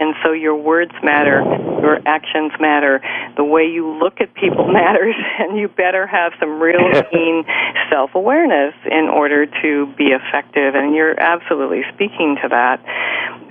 And 0.00 0.14
so 0.22 0.32
your 0.32 0.56
words 0.56 0.92
matter, 1.02 1.40
your 1.80 2.00
actions 2.04 2.52
matter, 2.60 3.00
the 3.36 3.44
way 3.44 3.64
you 3.64 3.88
look 3.88 4.20
at 4.20 4.34
people 4.34 4.68
matters, 4.72 5.14
and 5.38 5.56
you 5.56 5.68
better 5.68 6.06
have 6.06 6.32
some 6.38 6.60
real 6.60 7.02
keen 7.10 7.44
self 7.90 8.14
awareness 8.14 8.74
in 8.90 9.08
order 9.14 9.46
to 9.46 9.86
be 9.96 10.10
effective. 10.10 10.74
And 10.74 10.94
you're 10.94 11.18
absolutely 11.18 11.82
speaking 11.94 12.36
to 12.42 12.48
that. 12.48 12.82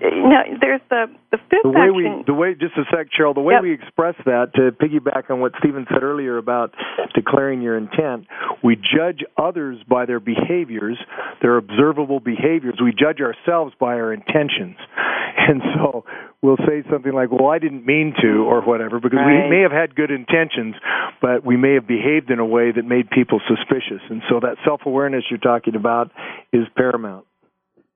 Now, 0.04 0.44
there's 0.60 0.82
the 0.90 1.08
the 1.34 1.40
fifth 1.50 1.66
the 1.66 1.70
way 1.74 1.90
action. 1.90 2.18
we 2.22 2.24
the 2.30 2.34
way 2.38 2.54
just 2.54 2.78
a 2.78 2.86
sec 2.94 3.08
cheryl 3.10 3.34
the 3.34 3.42
way 3.42 3.56
Yep. 3.58 3.64
we 3.64 3.74
express 3.74 4.14
that 4.26 4.54
to 4.54 4.70
piggyback 4.72 5.30
on 5.34 5.42
what 5.42 5.52
stephen 5.58 5.86
said 5.90 6.04
earlier 6.04 6.38
about 6.38 6.74
declaring 7.16 7.62
your 7.62 7.76
intent 7.76 8.28
we 8.64 8.76
judge 8.78 9.26
others 9.36 9.78
by 9.90 10.06
their 10.06 10.20
behaviors 10.22 10.98
their 11.42 11.58
observable 11.58 12.20
behaviors 12.20 12.78
we 12.82 12.94
judge 12.94 13.20
ourselves 13.20 13.74
by 13.80 13.96
our 13.96 14.14
intentions 14.14 14.78
and 15.50 15.62
so 15.76 16.06
we'll 16.44 16.62
say 16.70 16.84
something 16.92 17.14
like 17.14 17.32
well 17.32 17.50
i 17.50 17.58
didn't 17.58 17.84
mean 17.86 18.14
to 18.22 18.46
or 18.46 18.62
whatever 18.62 19.00
because 19.00 19.18
Right. 19.18 19.50
we 19.50 19.50
may 19.50 19.62
have 19.64 19.72
had 19.74 19.96
good 19.96 20.12
intentions 20.12 20.76
but 21.20 21.44
we 21.44 21.58
may 21.58 21.74
have 21.74 21.88
behaved 21.88 22.30
in 22.30 22.38
a 22.40 22.46
way 22.46 22.72
that 22.72 22.86
made 22.86 23.10
people 23.10 23.42
suspicious 23.48 24.02
and 24.10 24.22
so 24.30 24.40
that 24.40 24.58
self 24.64 24.82
awareness 24.86 25.24
you're 25.32 25.40
talking 25.42 25.74
about 25.76 26.12
is 26.54 26.64
paramount 26.78 27.26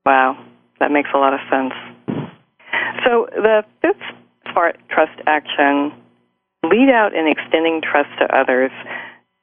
Wow, 0.06 0.42
that 0.80 0.90
makes 0.90 1.10
a 1.14 1.18
lot 1.18 1.34
of 1.34 1.40
sense. 1.52 1.74
So 3.04 3.26
the 3.32 3.64
fifth 3.82 3.96
part, 4.54 4.76
trust 4.90 5.18
action, 5.26 5.92
lead 6.64 6.90
out 6.90 7.14
in 7.14 7.26
extending 7.26 7.80
trust 7.82 8.10
to 8.20 8.26
others. 8.36 8.70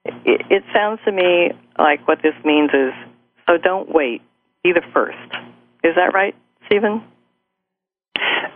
It, 0.05 0.41
it 0.49 0.63
sounds 0.73 0.99
to 1.05 1.11
me 1.11 1.51
like 1.79 2.07
what 2.07 2.19
this 2.21 2.35
means 2.43 2.69
is 2.73 2.93
so 3.47 3.57
don't 3.57 3.89
wait, 3.93 4.21
be 4.63 4.71
the 4.73 4.81
first. 4.93 5.17
Is 5.83 5.93
that 5.95 6.13
right, 6.13 6.35
Stephen? 6.65 7.03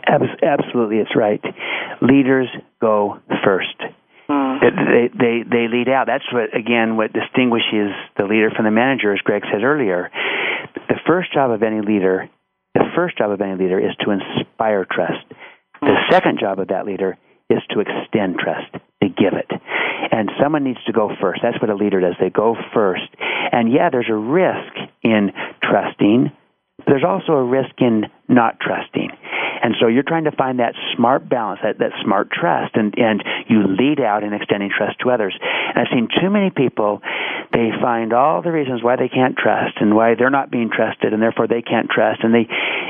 Abs- 0.07 0.41
absolutely, 0.41 0.97
it's 0.97 1.15
right. 1.15 1.41
Leaders 2.01 2.47
go 2.81 3.19
first. 3.43 3.75
Mm-hmm. 4.29 4.65
It- 4.65 4.73
They, 4.75 5.17
they 5.17 5.43
they 5.49 5.67
lead 5.67 5.89
out. 5.89 6.07
That's 6.07 6.25
what 6.31 6.55
again 6.55 6.97
what 6.97 7.13
distinguishes 7.13 7.91
the 8.17 8.25
leader 8.25 8.49
from 8.55 8.65
the 8.65 8.71
manager, 8.71 9.13
as 9.13 9.19
Greg 9.21 9.43
said 9.51 9.63
earlier. 9.63 10.11
The 10.87 10.99
first 11.07 11.33
job 11.33 11.51
of 11.51 11.63
any 11.63 11.81
leader, 11.81 12.29
the 12.73 12.85
first 12.95 13.17
job 13.17 13.31
of 13.31 13.41
any 13.41 13.55
leader 13.55 13.79
is 13.79 13.95
to 14.01 14.11
inspire 14.11 14.85
trust. 14.89 15.25
The 15.81 15.95
second 16.11 16.39
job 16.39 16.59
of 16.59 16.67
that 16.67 16.85
leader 16.85 17.17
is 17.49 17.59
to 17.71 17.79
extend 17.79 18.37
trust, 18.37 18.73
to 19.01 19.09
give 19.09 19.33
it. 19.33 19.49
And 20.11 20.29
someone 20.41 20.63
needs 20.63 20.83
to 20.85 20.93
go 20.93 21.09
first. 21.21 21.41
That's 21.41 21.59
what 21.61 21.69
a 21.69 21.75
leader 21.75 21.99
does. 21.99 22.15
They 22.19 22.29
go 22.29 22.55
first. 22.73 23.09
And 23.51 23.71
yeah, 23.71 23.89
there's 23.89 24.09
a 24.09 24.15
risk 24.15 24.73
in 25.03 25.31
trusting. 25.63 26.31
There's 26.85 27.03
also 27.07 27.33
a 27.33 27.43
risk 27.43 27.73
in 27.79 28.05
not 28.27 28.59
trusting. 28.59 29.09
And 29.61 29.75
so 29.79 29.87
you're 29.87 30.07
trying 30.07 30.25
to 30.25 30.31
find 30.31 30.59
that 30.59 30.73
smart 30.95 31.27
balance, 31.27 31.59
that, 31.63 31.79
that 31.79 31.91
smart 32.03 32.31
trust, 32.31 32.75
and, 32.75 32.93
and 32.97 33.23
you 33.47 33.67
lead 33.67 33.99
out 33.99 34.23
in 34.23 34.33
extending 34.33 34.69
trust 34.75 34.99
to 35.01 35.11
others. 35.11 35.37
And 35.41 35.77
I've 35.77 35.91
seen 35.91 36.07
too 36.21 36.29
many 36.29 36.49
people, 36.49 37.01
they 37.51 37.69
find 37.81 38.13
all 38.13 38.41
the 38.41 38.51
reasons 38.51 38.83
why 38.83 38.95
they 38.95 39.09
can't 39.09 39.35
trust 39.37 39.77
and 39.81 39.95
why 39.95 40.15
they're 40.15 40.29
not 40.29 40.51
being 40.51 40.69
trusted 40.69 41.13
and 41.13 41.21
therefore 41.21 41.47
they 41.47 41.61
can't 41.61 41.89
trust 41.89 42.21
and 42.23 42.33
they 42.33 42.47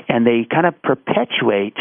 and 0.08 0.26
they 0.26 0.46
kind 0.50 0.66
of 0.66 0.82
perpetuate 0.82 1.78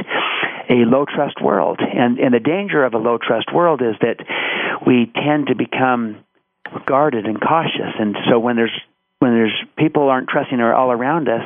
a 0.69 0.85
low 0.85 1.05
trust 1.05 1.43
world. 1.43 1.81
And 1.81 2.19
and 2.19 2.33
the 2.33 2.41
danger 2.41 2.85
of 2.85 2.95
a 2.95 2.99
low 2.99 3.19
trust 3.19 3.53
world 3.53 3.83
is 3.83 3.97
that 4.01 4.25
we 4.87 5.11
tend 5.15 5.49
to 5.49 5.55
become 5.55 6.25
guarded 6.87 7.27
and 7.27 7.41
cautious. 7.41 7.95
And 7.99 8.17
so 8.31 8.39
when 8.39 8.57
there's 8.57 8.77
when 9.19 9.33
there's 9.33 9.57
people 9.77 10.09
aren't 10.09 10.29
trusting 10.29 10.61
are 10.61 10.75
all 10.75 10.93
around 10.93 11.29
us, 11.29 11.43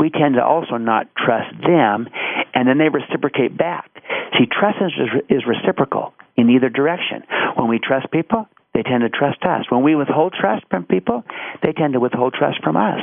we 0.00 0.10
tend 0.10 0.34
to 0.34 0.44
also 0.44 0.76
not 0.76 1.08
trust 1.16 1.54
them, 1.60 2.08
and 2.54 2.68
then 2.68 2.78
they 2.78 2.88
reciprocate 2.88 3.56
back. 3.56 3.90
See, 4.38 4.46
trust 4.46 4.78
is, 4.80 4.92
is 5.28 5.42
reciprocal 5.46 6.14
in 6.36 6.50
either 6.50 6.68
direction. 6.68 7.22
When 7.56 7.68
we 7.68 7.78
trust 7.78 8.10
people, 8.10 8.46
they 8.74 8.82
tend 8.82 9.02
to 9.02 9.10
trust 9.10 9.42
us. 9.42 9.66
When 9.68 9.82
we 9.82 9.94
withhold 9.94 10.34
trust 10.38 10.64
from 10.70 10.84
people, 10.84 11.24
they 11.62 11.72
tend 11.72 11.92
to 11.92 12.00
withhold 12.00 12.34
trust 12.34 12.62
from 12.62 12.76
us. 12.76 13.00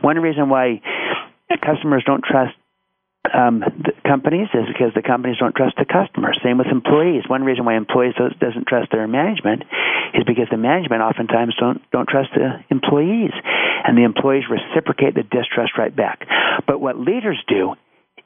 One 0.00 0.18
reason 0.18 0.48
why 0.48 0.80
customers 1.64 2.04
don't 2.06 2.22
trust 2.22 2.54
um, 3.34 3.62
companies 4.06 4.48
is 4.54 4.64
because 4.68 4.94
the 4.94 5.02
companies 5.02 5.36
don't 5.38 5.54
trust 5.54 5.76
the 5.76 5.84
customers. 5.84 6.38
Same 6.42 6.56
with 6.56 6.68
employees. 6.68 7.24
One 7.26 7.44
reason 7.44 7.64
why 7.64 7.76
employees 7.76 8.14
does, 8.16 8.32
doesn't 8.40 8.66
trust 8.66 8.90
their 8.92 9.06
management 9.06 9.64
is 10.14 10.24
because 10.24 10.46
the 10.50 10.56
management 10.56 11.02
oftentimes 11.02 11.54
don't 11.60 11.82
don't 11.90 12.08
trust 12.08 12.30
the 12.34 12.64
employees, 12.70 13.32
and 13.84 13.96
the 13.96 14.04
employees 14.04 14.44
reciprocate 14.50 15.14
the 15.14 15.22
distrust 15.22 15.72
right 15.78 15.94
back. 15.94 16.26
But 16.66 16.80
what 16.80 16.98
leaders 16.98 17.38
do 17.48 17.74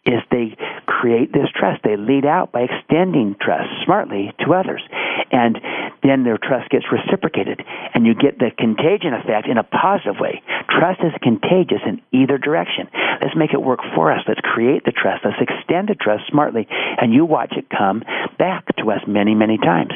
is 0.04 0.18
they 0.30 0.56
create 0.86 1.32
this 1.32 1.46
trust. 1.54 1.82
They 1.84 1.96
lead 1.96 2.26
out 2.26 2.50
by 2.50 2.66
extending 2.66 3.36
trust 3.40 3.70
smartly 3.84 4.34
to 4.42 4.54
others. 4.54 4.82
And 5.30 5.58
then 6.02 6.24
their 6.24 6.38
trust 6.38 6.70
gets 6.70 6.86
reciprocated. 6.90 7.62
And 7.94 8.04
you 8.04 8.14
get 8.14 8.38
the 8.38 8.50
contagion 8.50 9.14
effect 9.14 9.46
in 9.46 9.58
a 9.58 9.62
positive 9.62 10.18
way. 10.18 10.42
Trust 10.68 11.00
is 11.06 11.14
contagious 11.22 11.86
in 11.86 12.02
either 12.10 12.36
direction. 12.36 12.90
Let's 13.22 13.36
make 13.36 13.54
it 13.54 13.62
work 13.62 13.78
for 13.94 14.10
us. 14.10 14.20
Let's 14.26 14.40
create 14.42 14.84
the 14.84 14.92
trust. 14.92 15.24
Let's 15.24 15.38
extend 15.38 15.88
the 15.88 15.94
trust 15.94 16.24
smartly. 16.28 16.66
And 16.70 17.14
you 17.14 17.24
watch 17.24 17.54
it 17.56 17.70
come 17.70 18.02
back 18.38 18.66
to 18.82 18.90
us 18.90 19.00
many, 19.06 19.34
many 19.34 19.56
times. 19.58 19.92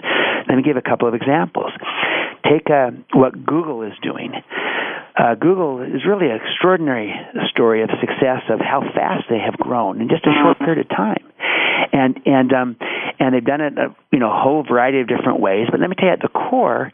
Let 0.49 0.55
me 0.55 0.63
give 0.63 0.77
a 0.77 0.87
couple 0.87 1.09
of 1.09 1.15
examples. 1.15 1.73
Take 2.47 2.71
uh, 2.71 2.91
what 3.13 3.35
Google 3.45 3.83
is 3.83 3.95
doing. 4.03 4.33
Uh, 5.17 5.35
Google 5.35 5.81
is 5.81 6.05
really 6.07 6.29
an 6.29 6.37
extraordinary 6.37 7.15
story 7.49 7.83
of 7.83 7.89
success 8.01 8.43
of 8.51 8.61
how 8.61 8.83
fast 8.95 9.25
they 9.31 9.39
have 9.39 9.57
grown 9.57 10.03
in 10.03 10.09
just 10.09 10.27
a 10.27 10.33
short 10.43 10.59
period 10.59 10.85
of 10.85 10.89
time, 10.91 11.25
and 11.93 12.21
and 12.27 12.53
um, 12.53 12.77
and 13.19 13.35
they've 13.35 13.45
done 13.45 13.63
it 13.63 13.79
a 13.79 13.97
you 14.13 14.19
know 14.19 14.31
a 14.31 14.39
whole 14.39 14.63
variety 14.63 15.01
of 15.01 15.09
different 15.09 15.41
ways. 15.41 15.69
But 15.71 15.81
let 15.81 15.89
me 15.89 15.97
tell 15.97 16.09
you, 16.09 16.13
at 16.13 16.21
the 16.21 16.29
core 16.29 16.93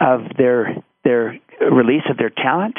of 0.00 0.22
their 0.36 0.82
their 1.04 1.38
release 1.60 2.02
of 2.10 2.16
their 2.16 2.30
talent 2.30 2.76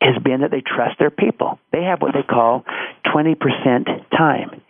has 0.00 0.20
been 0.22 0.40
that 0.40 0.50
they 0.50 0.62
trust 0.62 0.98
their 0.98 1.10
people. 1.10 1.58
They 1.70 1.82
have 1.82 2.00
what 2.00 2.14
they 2.14 2.22
call 2.22 2.64
twenty 3.12 3.34
percent 3.34 3.86
time. 4.16 4.62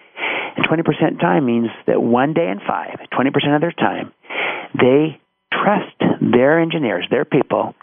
20% 0.58 1.18
time 1.18 1.46
means 1.46 1.68
that 1.86 2.00
one 2.02 2.34
day 2.34 2.48
in 2.50 2.60
five, 2.60 2.98
20% 3.10 3.54
of 3.54 3.62
their 3.62 3.72
time, 3.72 4.12
they 4.74 5.18
trust 5.50 5.96
their 6.20 6.60
engineers, 6.60 7.06
their 7.10 7.24
people, 7.24 7.74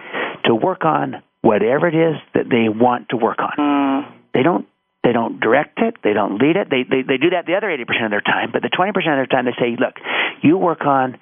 to 0.45 0.53
work 0.53 0.86
on 0.86 1.23
whatever 1.42 1.88
it 1.88 1.96
is 1.96 2.16
that 2.34 2.50
they 2.50 2.70
want 2.70 3.10
to 3.10 3.18
work 3.18 3.40
on. 3.40 3.56
Mm. 3.58 4.14
They 4.34 4.44
don't 4.44 4.68
they 5.04 5.14
don't 5.14 5.40
direct 5.40 5.80
it. 5.80 5.96
They 6.04 6.14
don't 6.14 6.38
lead 6.42 6.58
it. 6.58 6.70
They, 6.70 6.84
they 6.84 7.02
they 7.02 7.18
do 7.18 7.32
that 7.32 7.46
the 7.46 7.56
other 7.56 7.68
80% 7.68 8.06
of 8.06 8.12
their 8.12 8.22
time. 8.22 8.52
But 8.52 8.62
the 8.62 8.70
20% 8.70 8.90
of 8.90 9.04
their 9.04 9.26
time, 9.26 9.46
they 9.46 9.56
say, 9.58 9.78
look, 9.80 9.96
you 10.44 10.58
work 10.58 10.86
on 10.86 11.18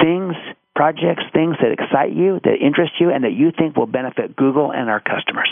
things, 0.00 0.36
projects, 0.76 1.24
things 1.32 1.56
that 1.60 1.72
excite 1.72 2.12
you, 2.12 2.40
that 2.44 2.56
interest 2.60 2.92
you, 3.00 3.10
and 3.10 3.24
that 3.24 3.32
you 3.32 3.50
think 3.50 3.76
will 3.76 3.86
benefit 3.86 4.36
Google 4.36 4.70
and 4.70 4.90
our 4.90 5.00
customers. 5.00 5.48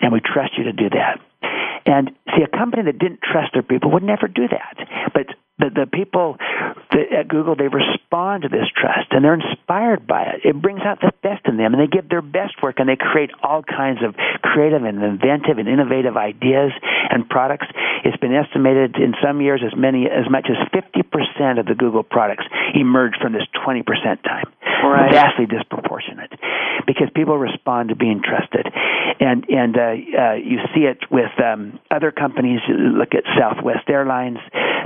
And 0.00 0.12
we 0.12 0.20
trust 0.20 0.58
you 0.58 0.64
to 0.64 0.72
do 0.72 0.90
that. 0.90 1.20
And 1.86 2.10
see, 2.36 2.42
a 2.42 2.56
company 2.56 2.82
that 2.84 2.98
didn't 2.98 3.20
trust 3.22 3.54
their 3.54 3.62
people 3.62 3.90
would 3.92 4.02
never 4.02 4.28
do 4.28 4.46
that. 4.46 4.76
But 5.14 5.34
the, 5.58 5.70
the 5.70 5.86
people 5.86 6.36
at 6.90 7.28
Google, 7.28 7.56
they 7.56 7.68
respond 7.68 8.42
to 8.42 8.48
this 8.48 8.66
trust 8.74 9.10
and 9.10 9.24
they're 9.24 9.38
inspired 9.38 10.06
by 10.06 10.22
it. 10.34 10.40
It 10.44 10.60
brings 10.60 10.80
out 10.82 11.00
the 11.00 11.12
best 11.22 11.46
in 11.46 11.56
them 11.56 11.74
and 11.74 11.82
they 11.82 11.86
give 11.90 12.08
their 12.08 12.22
best 12.22 12.62
work 12.62 12.76
and 12.78 12.88
they 12.88 12.96
create 12.96 13.30
all 13.42 13.62
kinds 13.62 14.00
of 14.02 14.14
creative 14.42 14.84
and 14.84 15.02
inventive 15.02 15.58
and 15.58 15.68
innovative 15.68 16.16
ideas 16.16 16.72
and 17.10 17.28
products. 17.28 17.66
It's 18.04 18.16
been 18.18 18.34
estimated 18.34 18.96
in 18.96 19.14
some 19.22 19.40
years 19.40 19.62
as 19.64 19.76
many 19.76 20.06
as 20.06 20.30
much 20.30 20.48
as 20.48 20.56
50% 20.70 21.60
of 21.60 21.66
the 21.66 21.74
Google 21.74 22.02
products 22.02 22.44
emerge 22.74 23.14
from 23.20 23.32
this 23.32 23.46
20% 23.66 23.84
time. 24.22 24.46
Right. 24.82 25.12
Vastly 25.12 25.46
disproportionate 25.46 26.32
because 26.88 27.12
people 27.14 27.36
respond 27.36 27.90
to 27.90 27.94
being 27.94 28.22
trusted. 28.24 28.66
And, 29.20 29.44
and 29.50 29.76
uh, 29.76 29.80
uh, 29.82 30.34
you 30.40 30.56
see 30.74 30.88
it 30.88 31.04
with 31.10 31.30
um, 31.36 31.78
other 31.90 32.10
companies. 32.10 32.60
Look 32.66 33.12
at 33.12 33.24
Southwest 33.38 33.84
Airlines, 33.88 34.38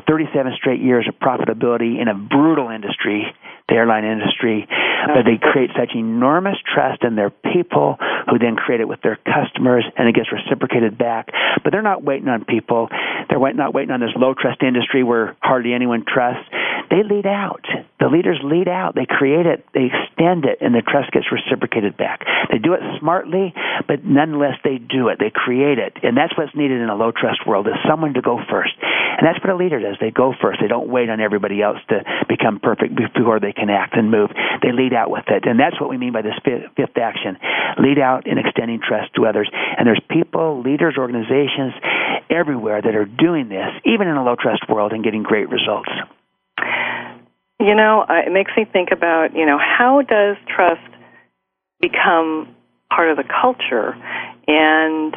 37 0.09 0.53
straight 0.59 0.83
years 0.83 1.07
of 1.09 1.15
profitability 1.23 2.03
in 2.03 2.09
a 2.09 2.15
brutal 2.15 2.71
industry, 2.71 3.23
the 3.69 3.77
airline 3.77 4.05
industry, 4.05 4.67
but 5.07 5.23
they 5.23 5.39
create 5.39 5.71
such 5.79 5.95
enormous 5.95 6.57
trust 6.75 7.05
in 7.05 7.15
their 7.15 7.31
people 7.31 7.97
who 8.29 8.39
then 8.39 8.57
create 8.57 8.81
it 8.81 8.89
with 8.89 9.01
their 9.03 9.19
customers 9.27 9.85
and 9.97 10.09
it 10.09 10.15
gets 10.15 10.29
reciprocated 10.33 10.99
back. 10.99 11.29
But 11.63 11.73
they're 11.73 11.83
not 11.83 12.03
waiting 12.03 12.29
on 12.29 12.45
people. 12.45 12.89
They're 13.29 13.41
not 13.53 13.75
waiting 13.75 13.91
on 13.91 14.01
this 14.01 14.15
low 14.17 14.35
trust 14.35 14.63
industry 14.63 15.03
where 15.03 15.37
hardly 15.43 15.73
anyone 15.73 16.05
trusts. 16.07 16.49
They 16.93 17.03
lead 17.03 17.27
out. 17.27 17.65
The 18.01 18.09
leaders 18.13 18.41
lead 18.45 18.69
out. 18.69 18.95
They 18.95 19.07
create 19.09 19.47
it, 19.47 19.65
they 19.73 19.89
extend 19.89 20.45
it, 20.45 20.59
and 20.61 20.75
the 20.75 20.83
trust 20.83 21.13
gets 21.13 21.31
reciprocated 21.33 21.97
back. 21.97 22.21
They 22.51 22.59
do 22.59 22.75
it 22.75 22.81
smartly, 23.01 23.55
but 23.89 24.05
nonetheless 24.05 24.61
they 24.63 24.77
do 24.77 25.09
it. 25.09 25.17
They 25.19 25.33
create 25.33 25.79
it. 25.79 25.97
And 26.03 26.17
that's 26.17 26.37
what's 26.37 26.55
needed 26.55 26.83
in 26.83 26.91
a 26.91 26.95
low 26.95 27.13
trust 27.17 27.47
world 27.47 27.67
is 27.67 27.81
someone 27.89 28.13
to 28.15 28.21
go 28.21 28.37
first. 28.51 28.77
And 28.83 29.25
that's 29.25 29.41
what 29.41 29.55
a 29.55 29.57
leader 29.57 29.81
does. 29.81 29.97
They 30.01 30.11
go 30.11 30.35
first. 30.37 30.61
They 30.61 30.69
don't 30.69 30.89
wait 30.89 31.09
on 31.09 31.21
everybody 31.21 31.63
else 31.63 31.79
to 31.89 32.05
become 32.29 32.61
perfect 32.61 32.93
before 32.93 33.41
they 33.41 33.53
can 33.53 33.71
act 33.71 33.97
and 33.97 34.11
move. 34.11 34.29
They 34.61 34.73
lead 34.73 34.93
out 34.93 35.09
with 35.09 35.25
it. 35.29 35.49
And 35.49 35.59
that's 35.59 35.81
what 35.81 35.89
we 35.89 35.97
mean 35.97 36.13
by 36.13 36.21
this 36.21 36.37
fifth 36.45 36.99
action. 37.01 37.39
Lead 37.79 37.99
out 37.99 38.12
in 38.25 38.39
extending 38.39 38.81
trust 38.81 39.15
to 39.15 39.27
others. 39.27 39.51
And 39.77 39.87
there's 39.87 40.01
people, 40.11 40.63
leaders, 40.63 40.95
organizations 40.99 41.75
everywhere 42.31 42.81
that 42.81 42.95
are 42.95 43.05
doing 43.05 43.49
this, 43.49 43.69
even 43.85 44.09
in 44.09 44.17
a 44.17 44.25
low 44.25 44.37
trust 44.41 44.69
world, 44.69 44.93
and 44.93 45.05
getting 45.05 45.23
great 45.23 45.49
results. 45.49 45.91
You 47.61 47.75
know, 47.75 48.05
it 48.09 48.33
makes 48.33 48.51
me 48.57 48.65
think 48.65 48.91
about, 48.91 49.37
you 49.37 49.47
know, 49.47 49.59
how 49.59 50.03
does 50.03 50.37
trust 50.49 50.81
become 51.81 52.55
part 52.93 53.11
of 53.11 53.17
the 53.17 53.25
culture? 53.25 53.95
And, 54.49 55.15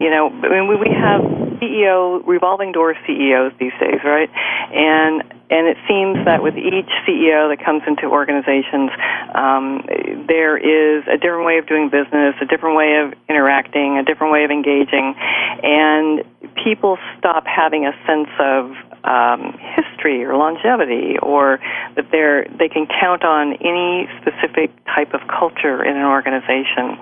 you 0.00 0.10
know, 0.10 0.28
I 0.28 0.48
mean, 0.48 0.68
we 0.68 0.90
have 0.90 1.22
CEO, 1.60 2.26
revolving 2.26 2.72
door 2.72 2.94
CEOs 3.06 3.52
these 3.58 3.72
days, 3.80 4.00
right? 4.04 4.30
And 4.72 5.22
and 5.50 5.66
it 5.66 5.78
seems 5.88 6.24
that 6.26 6.42
with 6.42 6.56
each 6.58 6.92
CEO 7.08 7.48
that 7.48 7.64
comes 7.64 7.82
into 7.86 8.04
organizations, 8.04 8.90
um, 9.34 9.80
there 10.28 10.58
is 10.58 11.04
a 11.08 11.16
different 11.16 11.46
way 11.46 11.56
of 11.56 11.66
doing 11.66 11.88
business, 11.88 12.34
a 12.42 12.44
different 12.44 12.76
way 12.76 13.00
of 13.00 13.14
interacting, 13.30 13.96
a 13.96 14.04
different 14.04 14.30
way 14.30 14.44
of 14.44 14.50
engaging, 14.50 15.16
and 15.16 16.22
people 16.62 16.98
stop 17.18 17.46
having 17.46 17.86
a 17.86 17.92
sense 18.06 18.28
of 18.38 18.76
um, 19.04 19.56
history 19.72 20.22
or 20.24 20.36
longevity, 20.36 21.16
or 21.22 21.60
that 21.96 22.10
they're 22.12 22.44
they 22.58 22.68
can 22.68 22.86
count 23.00 23.24
on 23.24 23.54
any 23.64 24.06
specific 24.20 24.70
type 24.84 25.14
of 25.14 25.20
culture 25.28 25.82
in 25.82 25.96
an 25.96 26.04
organization, 26.04 26.98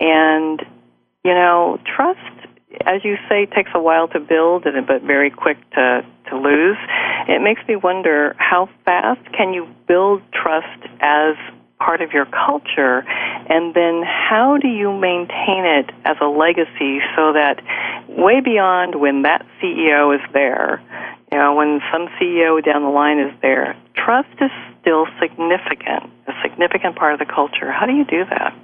and 0.00 0.66
you 1.26 1.34
know, 1.34 1.78
trust 1.84 2.45
as 2.84 3.04
you 3.04 3.16
say, 3.28 3.46
takes 3.46 3.70
a 3.74 3.80
while 3.80 4.08
to 4.08 4.20
build, 4.20 4.64
but 4.64 5.02
very 5.02 5.30
quick 5.30 5.58
to 5.72 6.04
to 6.30 6.36
lose. 6.36 6.76
It 7.28 7.40
makes 7.40 7.60
me 7.68 7.76
wonder 7.76 8.34
how 8.38 8.68
fast 8.84 9.20
can 9.32 9.52
you 9.52 9.68
build 9.86 10.22
trust 10.32 10.82
as 11.00 11.36
part 11.78 12.00
of 12.00 12.12
your 12.12 12.26
culture, 12.26 13.04
and 13.48 13.74
then 13.74 14.02
how 14.02 14.56
do 14.60 14.68
you 14.68 14.92
maintain 14.92 15.64
it 15.64 15.90
as 16.04 16.16
a 16.20 16.26
legacy 16.26 17.00
so 17.14 17.32
that 17.32 17.60
way 18.08 18.40
beyond 18.40 18.98
when 19.00 19.22
that 19.22 19.44
CEO 19.60 20.14
is 20.14 20.22
there, 20.32 20.82
you 21.30 21.38
know, 21.38 21.54
when 21.54 21.80
some 21.92 22.08
CEO 22.18 22.64
down 22.64 22.82
the 22.82 22.88
line 22.88 23.18
is 23.18 23.32
there, 23.42 23.76
trust 23.94 24.32
is 24.40 24.50
still 24.80 25.06
significant, 25.20 26.10
a 26.26 26.32
significant 26.42 26.96
part 26.96 27.12
of 27.12 27.18
the 27.18 27.26
culture. 27.26 27.70
How 27.70 27.86
do 27.86 27.92
you 27.92 28.04
do 28.04 28.24
that? 28.30 28.56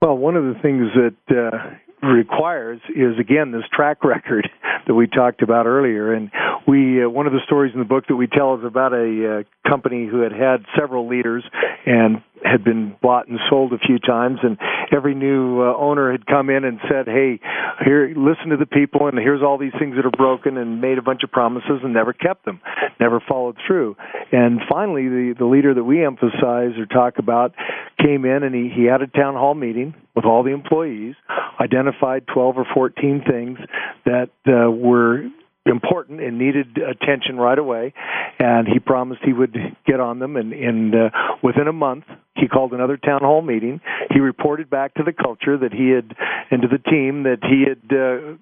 Well, 0.00 0.16
one 0.16 0.36
of 0.36 0.44
the 0.44 0.54
things 0.60 0.88
that 0.94 1.16
uh, 1.28 1.76
requires 2.02 2.80
is 2.94 3.18
again 3.18 3.52
this 3.52 3.64
track 3.72 4.04
record 4.04 4.48
that 4.86 4.94
we 4.94 5.06
talked 5.06 5.42
about 5.42 5.66
earlier. 5.66 6.12
And 6.12 6.30
we 6.66 7.02
uh, 7.04 7.08
one 7.08 7.26
of 7.26 7.32
the 7.32 7.40
stories 7.46 7.72
in 7.72 7.78
the 7.78 7.86
book 7.86 8.04
that 8.08 8.16
we 8.16 8.26
tell 8.26 8.54
is 8.56 8.64
about 8.64 8.92
a 8.92 9.40
uh, 9.40 9.68
company 9.68 10.06
who 10.06 10.20
had 10.20 10.32
had 10.32 10.64
several 10.78 11.08
leaders 11.08 11.44
and 11.86 12.22
had 12.44 12.64
been 12.64 12.94
bought 13.02 13.28
and 13.28 13.38
sold 13.48 13.72
a 13.72 13.78
few 13.78 13.98
times 13.98 14.38
and 14.42 14.58
every 14.92 15.14
new 15.14 15.60
uh, 15.62 15.76
owner 15.76 16.12
had 16.12 16.26
come 16.26 16.50
in 16.50 16.64
and 16.64 16.78
said 16.88 17.06
hey 17.06 17.40
here 17.84 18.12
listen 18.16 18.50
to 18.50 18.56
the 18.56 18.66
people 18.66 19.08
and 19.08 19.18
here's 19.18 19.42
all 19.42 19.58
these 19.58 19.72
things 19.78 19.96
that 19.96 20.06
are 20.06 20.16
broken 20.16 20.56
and 20.56 20.80
made 20.80 20.98
a 20.98 21.02
bunch 21.02 21.22
of 21.22 21.30
promises 21.30 21.80
and 21.82 21.92
never 21.92 22.12
kept 22.12 22.44
them 22.44 22.60
never 23.00 23.20
followed 23.20 23.56
through. 23.66 23.96
And 24.32 24.60
finally 24.68 25.08
the 25.08 25.34
the 25.38 25.44
leader 25.44 25.74
that 25.74 25.84
we 25.84 26.04
emphasize 26.04 26.76
or 26.78 26.86
talk 26.86 27.18
about 27.18 27.54
came 27.98 28.24
in 28.24 28.42
and 28.42 28.54
he 28.54 28.70
he 28.74 28.84
had 28.84 29.02
a 29.02 29.06
town 29.06 29.34
hall 29.34 29.54
meeting 29.54 29.94
with 30.14 30.24
all 30.24 30.42
the 30.42 30.50
employees 30.50 31.14
identified 31.60 32.26
12 32.32 32.58
or 32.58 32.66
14 32.74 33.24
things 33.28 33.58
that 34.04 34.30
uh, 34.46 34.70
were 34.70 35.28
important 35.66 36.20
and 36.20 36.38
needed 36.38 36.78
attention 36.78 37.36
right 37.36 37.58
away 37.58 37.92
and 38.38 38.66
he 38.68 38.78
promised 38.78 39.20
he 39.24 39.32
would 39.32 39.56
get 39.86 40.00
on 40.00 40.18
them 40.18 40.36
and, 40.36 40.52
and 40.52 40.94
uh, 40.94 41.10
within 41.42 41.68
a 41.68 41.72
month 41.72 42.04
he 42.36 42.48
called 42.48 42.72
another 42.72 42.96
town 42.96 43.20
hall 43.22 43.40
meeting. 43.40 43.80
He 44.12 44.20
reported 44.20 44.68
back 44.68 44.94
to 44.94 45.02
the 45.02 45.12
culture 45.12 45.56
that 45.56 45.72
he 45.72 45.90
had 45.90 46.14
and 46.50 46.62
to 46.62 46.68
the 46.68 46.78
team 46.78 47.22
that 47.24 47.38
he 47.42 47.64
had 47.66 47.80
uh, 47.90 48.36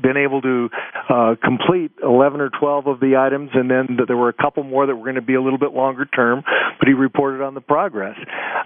been 0.00 0.16
able 0.16 0.40
to 0.42 0.68
uh, 1.08 1.34
complete 1.42 1.92
11 2.02 2.40
or 2.40 2.50
12 2.50 2.86
of 2.86 3.00
the 3.00 3.16
items 3.16 3.50
and 3.54 3.70
then 3.70 3.96
that 3.98 4.06
there 4.06 4.16
were 4.16 4.28
a 4.28 4.32
couple 4.34 4.62
more 4.62 4.86
that 4.86 4.94
were 4.94 5.04
going 5.04 5.16
to 5.16 5.22
be 5.22 5.34
a 5.34 5.42
little 5.42 5.58
bit 5.58 5.72
longer 5.72 6.04
term 6.04 6.42
but 6.78 6.88
he 6.88 6.94
reported 6.94 7.42
on 7.42 7.54
the 7.54 7.60
progress. 7.60 8.16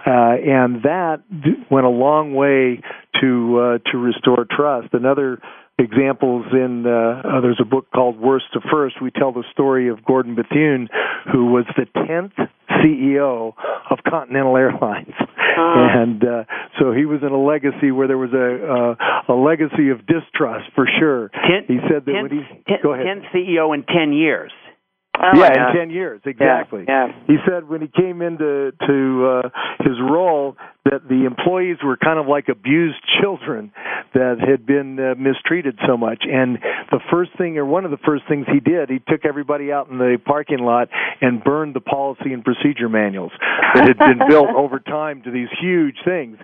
Uh, 0.05 0.09
and 0.09 0.83
that 0.83 1.23
went 1.69 1.85
a 1.85 1.89
long 1.89 2.33
way 2.33 2.81
to 3.21 3.59
uh, 3.59 3.91
to 3.91 3.97
restore 3.97 4.45
trust. 4.49 4.93
Another 4.93 5.39
examples 5.79 6.45
in 6.51 6.85
uh, 6.85 7.21
uh, 7.37 7.41
there's 7.41 7.59
a 7.61 7.65
book 7.65 7.87
called 7.93 8.19
Worst 8.19 8.45
to 8.53 8.59
First. 8.71 9.01
We 9.01 9.11
tell 9.11 9.31
the 9.31 9.43
story 9.51 9.89
of 9.89 10.03
Gordon 10.03 10.35
Bethune, 10.35 10.89
who 11.31 11.51
was 11.51 11.65
the 11.75 11.85
tenth 12.07 12.33
CEO 12.69 13.53
of 13.89 13.99
Continental 14.07 14.57
Airlines, 14.57 15.13
uh. 15.19 15.23
and 15.57 16.23
uh, 16.23 16.43
so 16.79 16.91
he 16.91 17.05
was 17.05 17.21
in 17.21 17.31
a 17.31 17.41
legacy 17.41 17.91
where 17.91 18.07
there 18.07 18.17
was 18.17 18.33
a 18.33 18.97
uh, 19.29 19.33
a 19.33 19.35
legacy 19.35 19.89
of 19.89 20.05
distrust 20.07 20.69
for 20.75 20.87
sure. 20.99 21.29
Ten, 21.29 21.65
he 21.67 21.77
said 21.87 22.05
that 22.05 22.11
ten, 22.11 22.23
when 22.23 22.31
he 22.31 22.41
ten, 22.67 22.77
go 22.81 22.93
ahead. 22.93 23.05
tenth 23.05 23.25
CEO 23.33 23.73
in 23.73 23.83
ten 23.83 24.13
years. 24.13 24.51
Oh 25.19 25.31
yeah, 25.35 25.69
in 25.69 25.75
ten 25.75 25.89
years, 25.89 26.21
exactly. 26.25 26.85
Yeah, 26.87 27.07
yeah. 27.07 27.13
He 27.25 27.37
said 27.47 27.67
when 27.67 27.81
he 27.81 27.87
came 27.87 28.21
into 28.21 28.71
to 28.85 29.41
uh, 29.45 29.49
his 29.79 29.97
role 29.99 30.55
the 31.17 31.25
employees 31.25 31.77
were 31.83 31.97
kind 31.97 32.19
of 32.19 32.27
like 32.27 32.49
abused 32.49 32.97
children 33.21 33.71
that 34.13 34.37
had 34.39 34.65
been 34.65 34.99
uh, 34.99 35.15
mistreated 35.17 35.77
so 35.87 35.97
much. 35.97 36.23
And 36.23 36.57
the 36.91 36.99
first 37.11 37.31
thing, 37.37 37.57
or 37.57 37.65
one 37.65 37.85
of 37.85 37.91
the 37.91 38.01
first 38.05 38.23
things 38.27 38.45
he 38.51 38.59
did, 38.59 38.89
he 38.89 38.99
took 39.07 39.25
everybody 39.25 39.71
out 39.71 39.89
in 39.89 39.97
the 39.97 40.17
parking 40.23 40.59
lot 40.59 40.89
and 41.21 41.43
burned 41.43 41.75
the 41.75 41.81
policy 41.81 42.33
and 42.33 42.43
procedure 42.43 42.89
manuals 42.89 43.31
that 43.73 43.87
had 43.87 43.97
been 43.97 44.19
built 44.29 44.49
over 44.55 44.79
time 44.79 45.21
to 45.23 45.31
these 45.31 45.49
huge 45.59 45.97
things. 46.05 46.37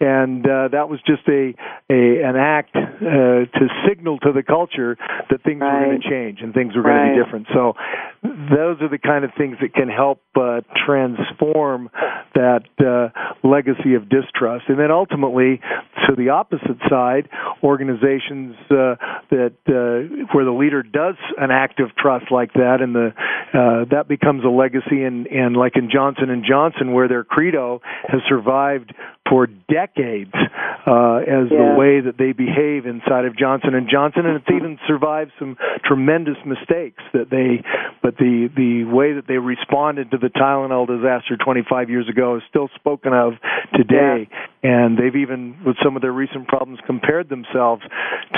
And 0.00 0.46
uh, 0.46 0.68
that 0.72 0.88
was 0.88 1.00
just 1.06 1.26
a, 1.28 1.52
a 1.90 2.24
an 2.24 2.36
act 2.36 2.74
uh, 2.74 3.44
to 3.44 3.64
signal 3.86 4.18
to 4.20 4.32
the 4.32 4.42
culture 4.42 4.96
that 5.28 5.42
things 5.42 5.60
right. 5.60 5.80
were 5.80 5.86
going 5.86 6.00
to 6.00 6.08
change 6.08 6.38
and 6.40 6.54
things 6.54 6.74
were 6.74 6.82
going 6.82 6.96
to 6.96 7.14
be 7.14 7.22
different. 7.22 7.46
So 7.52 7.74
those 8.22 8.82
are 8.82 8.88
the 8.88 8.98
kind 8.98 9.24
of 9.24 9.30
things 9.36 9.56
that 9.62 9.72
can 9.72 9.88
help 9.88 10.20
uh, 10.36 10.60
transform 10.86 11.88
that 12.34 12.64
uh, 12.78 13.08
legacy 13.46 13.94
of 13.94 14.08
distrust. 14.08 14.64
And 14.68 14.78
then 14.78 14.90
ultimately, 14.90 15.60
to 16.06 16.16
the 16.16 16.28
opposite 16.28 16.78
side, 16.88 17.28
organizations 17.62 18.56
uh, 18.70 18.96
that 19.30 19.54
uh, 19.68 20.26
where 20.32 20.44
the 20.44 20.52
leader 20.52 20.82
does 20.82 21.16
an 21.38 21.50
act 21.50 21.80
of 21.80 21.96
trust 21.96 22.26
like 22.30 22.52
that, 22.54 22.78
and 22.80 22.94
the 22.94 23.12
uh, 23.54 23.84
that 23.90 24.06
becomes 24.06 24.44
a 24.44 24.48
legacy. 24.48 25.02
And, 25.02 25.26
and 25.26 25.56
like 25.56 25.76
in 25.76 25.90
Johnson 25.90 26.28
and 26.30 26.44
Johnson, 26.48 26.92
where 26.92 27.08
their 27.08 27.24
credo 27.24 27.80
has 28.06 28.20
survived 28.28 28.92
for 29.28 29.46
decades 29.46 30.34
uh, 30.34 31.22
as 31.22 31.46
yeah. 31.50 31.56
the 31.56 31.74
way 31.78 32.00
that 32.00 32.16
they 32.18 32.32
behave 32.32 32.84
inside 32.84 33.24
of 33.24 33.38
Johnson 33.38 33.74
and 33.74 33.88
Johnson, 33.88 34.26
and 34.26 34.36
it's 34.36 34.50
even 34.50 34.78
survived 34.88 35.30
some 35.38 35.56
tremendous 35.84 36.36
mistakes 36.44 37.02
that 37.12 37.30
they, 37.30 37.62
but 38.02 38.09
the 38.18 38.48
the 38.56 38.84
way 38.84 39.14
that 39.14 39.26
they 39.26 39.38
responded 39.38 40.10
to 40.10 40.18
the 40.18 40.28
Tylenol 40.28 40.86
disaster 40.86 41.36
25 41.36 41.90
years 41.90 42.08
ago 42.08 42.36
is 42.36 42.42
still 42.48 42.68
spoken 42.74 43.12
of 43.12 43.34
today, 43.74 44.28
yeah. 44.30 44.46
and 44.62 44.98
they've 44.98 45.16
even 45.16 45.56
with 45.64 45.76
some 45.82 45.96
of 45.96 46.02
their 46.02 46.12
recent 46.12 46.48
problems 46.48 46.78
compared 46.86 47.28
themselves 47.28 47.82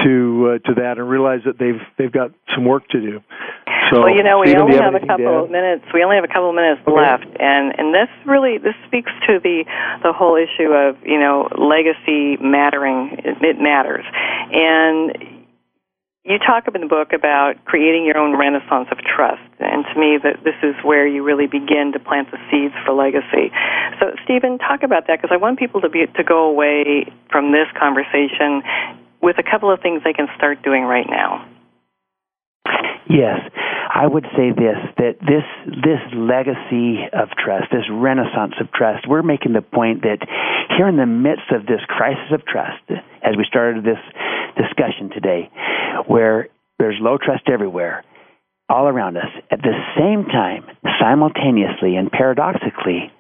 to 0.05 0.59
uh, 0.59 0.69
to 0.69 0.75
that 0.81 0.99
and 0.99 1.09
realized 1.09 1.45
that 1.47 1.59
they've 1.59 1.81
they've 1.99 2.13
got 2.13 2.31
some 2.55 2.65
work 2.65 2.87
to 2.89 3.01
do. 3.01 3.21
So, 3.91 4.03
well, 4.03 4.15
you 4.15 4.23
know, 4.23 4.41
we 4.41 4.49
Stephen, 4.49 4.63
only 4.63 4.77
have, 4.77 4.93
have 4.95 5.03
a 5.03 5.07
couple 5.07 5.45
of 5.45 5.51
minutes. 5.51 5.85
We 5.93 6.03
only 6.03 6.17
have 6.17 6.25
a 6.25 6.33
couple 6.33 6.49
of 6.49 6.55
minutes 6.55 6.81
okay. 6.87 6.97
left, 6.97 7.27
and 7.39 7.75
and 7.79 7.95
this 7.95 8.09
really 8.27 8.59
this 8.59 8.75
speaks 8.87 9.11
to 9.29 9.39
the 9.43 9.65
the 10.03 10.13
whole 10.13 10.37
issue 10.37 10.73
of 10.73 10.97
you 11.05 11.19
know 11.19 11.49
legacy 11.57 12.37
mattering. 12.41 13.17
It, 13.25 13.43
it 13.43 13.59
matters, 13.61 14.05
and 14.53 15.32
you 16.25 16.39
talk 16.39 16.65
in 16.73 16.81
the 16.81 16.87
book 16.87 17.13
about 17.13 17.59
creating 17.65 18.07
your 18.07 18.17
own 18.17 18.39
renaissance 18.39 18.87
of 18.93 18.99
trust, 19.03 19.43
and 19.59 19.85
to 19.93 19.95
me, 19.99 20.19
that 20.23 20.45
this 20.45 20.55
is 20.63 20.75
where 20.85 21.07
you 21.07 21.25
really 21.25 21.47
begin 21.47 21.91
to 21.93 21.99
plant 21.99 22.31
the 22.31 22.39
seeds 22.51 22.75
for 22.87 22.95
legacy. 22.95 23.51
So, 23.99 24.15
Stephen, 24.23 24.59
talk 24.59 24.83
about 24.85 25.09
that 25.09 25.19
because 25.19 25.35
I 25.35 25.37
want 25.37 25.59
people 25.59 25.81
to 25.81 25.89
be 25.89 26.07
to 26.07 26.25
go 26.25 26.47
away 26.47 27.11
from 27.31 27.51
this 27.51 27.67
conversation 27.75 28.63
with 29.21 29.39
a 29.39 29.43
couple 29.43 29.71
of 29.71 29.81
things 29.81 30.03
they 30.05 30.13
can 30.13 30.29
start 30.37 30.63
doing 30.63 30.85
right 30.85 31.07
now. 31.11 31.49
Yes, 33.11 33.43
I 33.93 34.07
would 34.07 34.25
say 34.37 34.55
this 34.55 34.79
that 34.97 35.19
this 35.21 35.45
this 35.67 36.01
legacy 36.15 37.03
of 37.13 37.35
trust, 37.35 37.75
this 37.75 37.85
renaissance 37.91 38.55
of 38.61 38.71
trust, 38.71 39.09
we're 39.09 39.27
making 39.27 39.55
the 39.55 39.61
point 39.61 40.03
that 40.03 40.23
here 40.79 40.87
in 40.87 40.97
the 40.97 41.07
midst 41.07 41.51
of 41.51 41.67
this 41.67 41.83
crisis 41.89 42.31
of 42.31 42.47
trust, 42.47 42.81
as 43.27 43.35
we 43.37 43.45
started 43.45 43.83
this 43.83 43.99
discussion 44.57 45.11
today, 45.11 45.51
where 46.07 46.49
there's 46.79 46.97
low 47.01 47.19
trust 47.19 47.49
everywhere, 47.53 48.05
all 48.69 48.87
around 48.87 49.17
us, 49.17 49.29
at 49.51 49.61
the 49.63 49.75
same 49.97 50.25
time, 50.25 50.65
simultaneously 51.01 51.97
and 51.97 52.11
paradoxically, 52.11 53.13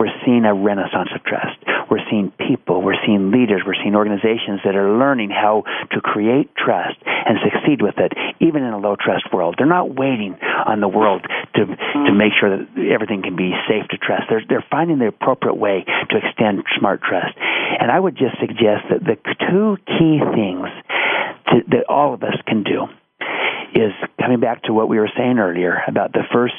we're 0.00 0.16
seeing 0.24 0.46
a 0.46 0.54
renaissance 0.54 1.10
of 1.14 1.22
trust. 1.24 1.60
We're 1.90 2.00
seeing 2.08 2.32
people, 2.40 2.80
we're 2.80 2.96
seeing 3.04 3.30
leaders, 3.30 3.60
we're 3.66 3.76
seeing 3.76 3.94
organizations 3.94 4.64
that 4.64 4.74
are 4.74 4.96
learning 4.96 5.28
how 5.28 5.64
to 5.92 6.00
create 6.00 6.48
trust 6.56 6.96
and 7.04 7.36
succeed 7.44 7.82
with 7.82 7.98
it, 7.98 8.16
even 8.40 8.62
in 8.64 8.72
a 8.72 8.78
low 8.78 8.96
trust 8.96 9.28
world. 9.30 9.56
They're 9.58 9.68
not 9.68 9.94
waiting 9.94 10.40
on 10.40 10.80
the 10.80 10.88
world 10.88 11.26
to 11.54 11.66
to 11.66 12.12
make 12.16 12.32
sure 12.32 12.48
that 12.48 12.64
everything 12.90 13.20
can 13.20 13.36
be 13.36 13.52
safe 13.68 13.86
to 13.90 13.98
trust. 13.98 14.24
They're 14.30 14.42
they're 14.48 14.64
finding 14.70 14.98
the 14.98 15.08
appropriate 15.08 15.60
way 15.60 15.84
to 15.84 16.16
extend 16.16 16.64
smart 16.78 17.02
trust. 17.02 17.36
And 17.36 17.90
I 17.90 18.00
would 18.00 18.16
just 18.16 18.40
suggest 18.40 18.88
that 18.88 19.04
the 19.04 19.20
two 19.50 19.76
key 19.84 20.16
things 20.32 20.68
to, 21.52 21.60
that 21.76 21.84
all 21.90 22.14
of 22.14 22.22
us 22.22 22.40
can 22.46 22.62
do 22.62 22.88
is 23.74 23.92
coming 24.20 24.40
back 24.40 24.62
to 24.64 24.72
what 24.72 24.88
we 24.88 24.98
were 24.98 25.10
saying 25.16 25.38
earlier 25.38 25.82
about 25.86 26.12
the 26.12 26.24
first 26.32 26.54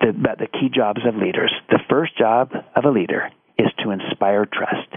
the, 0.00 0.10
about 0.10 0.38
the 0.38 0.46
key 0.46 0.68
jobs 0.72 1.00
of 1.06 1.16
leaders. 1.16 1.52
The 1.70 1.80
first 1.88 2.16
job 2.16 2.52
of 2.76 2.84
a 2.84 2.90
leader 2.90 3.30
is 3.58 3.68
to 3.82 3.90
inspire 3.90 4.46
trust. 4.46 4.88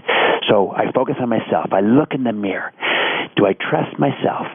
So 0.48 0.70
I 0.70 0.92
focus 0.92 1.16
on 1.20 1.28
myself. 1.28 1.72
I 1.72 1.80
look 1.80 2.12
in 2.14 2.24
the 2.24 2.32
mirror. 2.32 2.72
Do 3.36 3.46
I 3.46 3.54
trust 3.54 3.98
myself? 3.98 4.46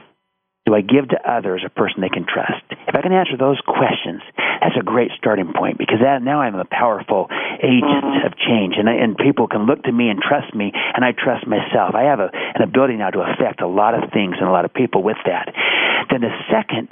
Do 0.68 0.76
I 0.76 0.84
give 0.84 1.08
to 1.16 1.20
others 1.24 1.64
a 1.64 1.72
person 1.72 2.04
they 2.04 2.12
can 2.12 2.28
trust? 2.28 2.60
If 2.92 2.94
I 2.94 3.00
can 3.00 3.16
answer 3.16 3.40
those 3.40 3.56
questions, 3.64 4.20
that's 4.60 4.76
a 4.76 4.84
great 4.84 5.12
starting 5.16 5.54
point 5.56 5.78
because 5.80 6.04
that, 6.04 6.22
now 6.22 6.42
I'm 6.42 6.56
a 6.56 6.68
powerful 6.68 7.32
agent 7.64 8.04
mm-hmm. 8.04 8.28
of 8.28 8.36
change, 8.36 8.76
and, 8.76 8.90
I, 8.90 9.00
and 9.00 9.16
people 9.16 9.48
can 9.48 9.66
look 9.66 9.84
to 9.84 9.94
me 9.94 10.10
and 10.10 10.20
trust 10.20 10.54
me, 10.54 10.74
and 10.76 11.06
I 11.06 11.16
trust 11.16 11.48
myself. 11.48 11.96
I 11.96 12.12
have 12.12 12.20
a, 12.20 12.30
an 12.34 12.68
ability 12.68 13.00
now 13.00 13.12
to 13.12 13.24
affect 13.24 13.62
a 13.62 13.68
lot 13.68 13.96
of 13.96 14.12
things 14.12 14.36
and 14.40 14.50
a 14.50 14.52
lot 14.52 14.66
of 14.66 14.74
people 14.74 15.04
with 15.04 15.16
that. 15.24 15.56
Then 16.12 16.20
the 16.20 16.36
second 16.52 16.92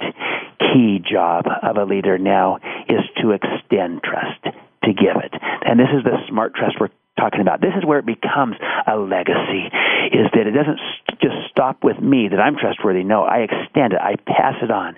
key 0.58 1.04
job 1.04 1.44
of 1.44 1.76
a 1.76 1.84
leader 1.84 2.16
now 2.16 2.56
is 2.88 3.04
to 3.20 3.36
extend 3.36 4.00
trust, 4.02 4.40
to 4.88 4.92
give 4.96 5.20
it. 5.20 5.36
And 5.68 5.78
this 5.78 5.92
is 5.92 6.02
the 6.02 6.16
smart 6.28 6.54
trust 6.54 6.80
we're 6.80 6.88
talking 7.18 7.40
about. 7.40 7.60
This 7.60 7.74
is 7.76 7.84
where 7.84 7.98
it 7.98 8.06
becomes 8.06 8.56
a 8.86 8.96
legacy, 8.96 9.68
is 10.12 10.28
that 10.32 10.46
it 10.46 10.52
doesn't 10.52 10.78
just 11.20 11.36
stop 11.50 11.82
with 11.82 11.98
me 11.98 12.28
that 12.28 12.40
I'm 12.40 12.56
trustworthy. 12.56 13.04
No, 13.04 13.24
I 13.24 13.48
extend 13.48 13.92
it. 13.92 14.00
I 14.00 14.16
pass 14.16 14.54
it 14.62 14.70
on. 14.70 14.96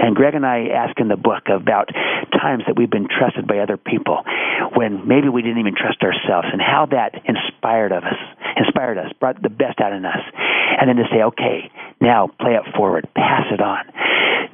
And 0.00 0.16
Greg 0.16 0.34
and 0.34 0.46
I 0.46 0.68
ask 0.68 0.98
in 0.98 1.08
the 1.08 1.16
book 1.16 1.48
about 1.48 1.90
times 2.32 2.64
that 2.66 2.76
we've 2.76 2.90
been 2.90 3.08
trusted 3.08 3.46
by 3.46 3.58
other 3.58 3.76
people 3.76 4.22
when 4.74 5.06
maybe 5.06 5.28
we 5.28 5.42
didn't 5.42 5.58
even 5.58 5.74
trust 5.74 6.02
ourselves 6.02 6.48
and 6.52 6.60
how 6.60 6.86
that 6.90 7.14
inspired 7.26 7.92
of 7.92 8.04
us, 8.04 8.18
inspired 8.56 8.98
us, 8.98 9.12
brought 9.18 9.40
the 9.42 9.50
best 9.50 9.80
out 9.80 9.92
in 9.92 10.04
us. 10.04 10.22
And 10.80 10.88
then 10.88 10.96
to 10.96 11.04
say, 11.12 11.22
okay, 11.22 11.70
now 12.00 12.28
play 12.40 12.54
it 12.54 12.74
forward, 12.74 13.08
pass 13.14 13.44
it 13.52 13.60
on. 13.60 13.84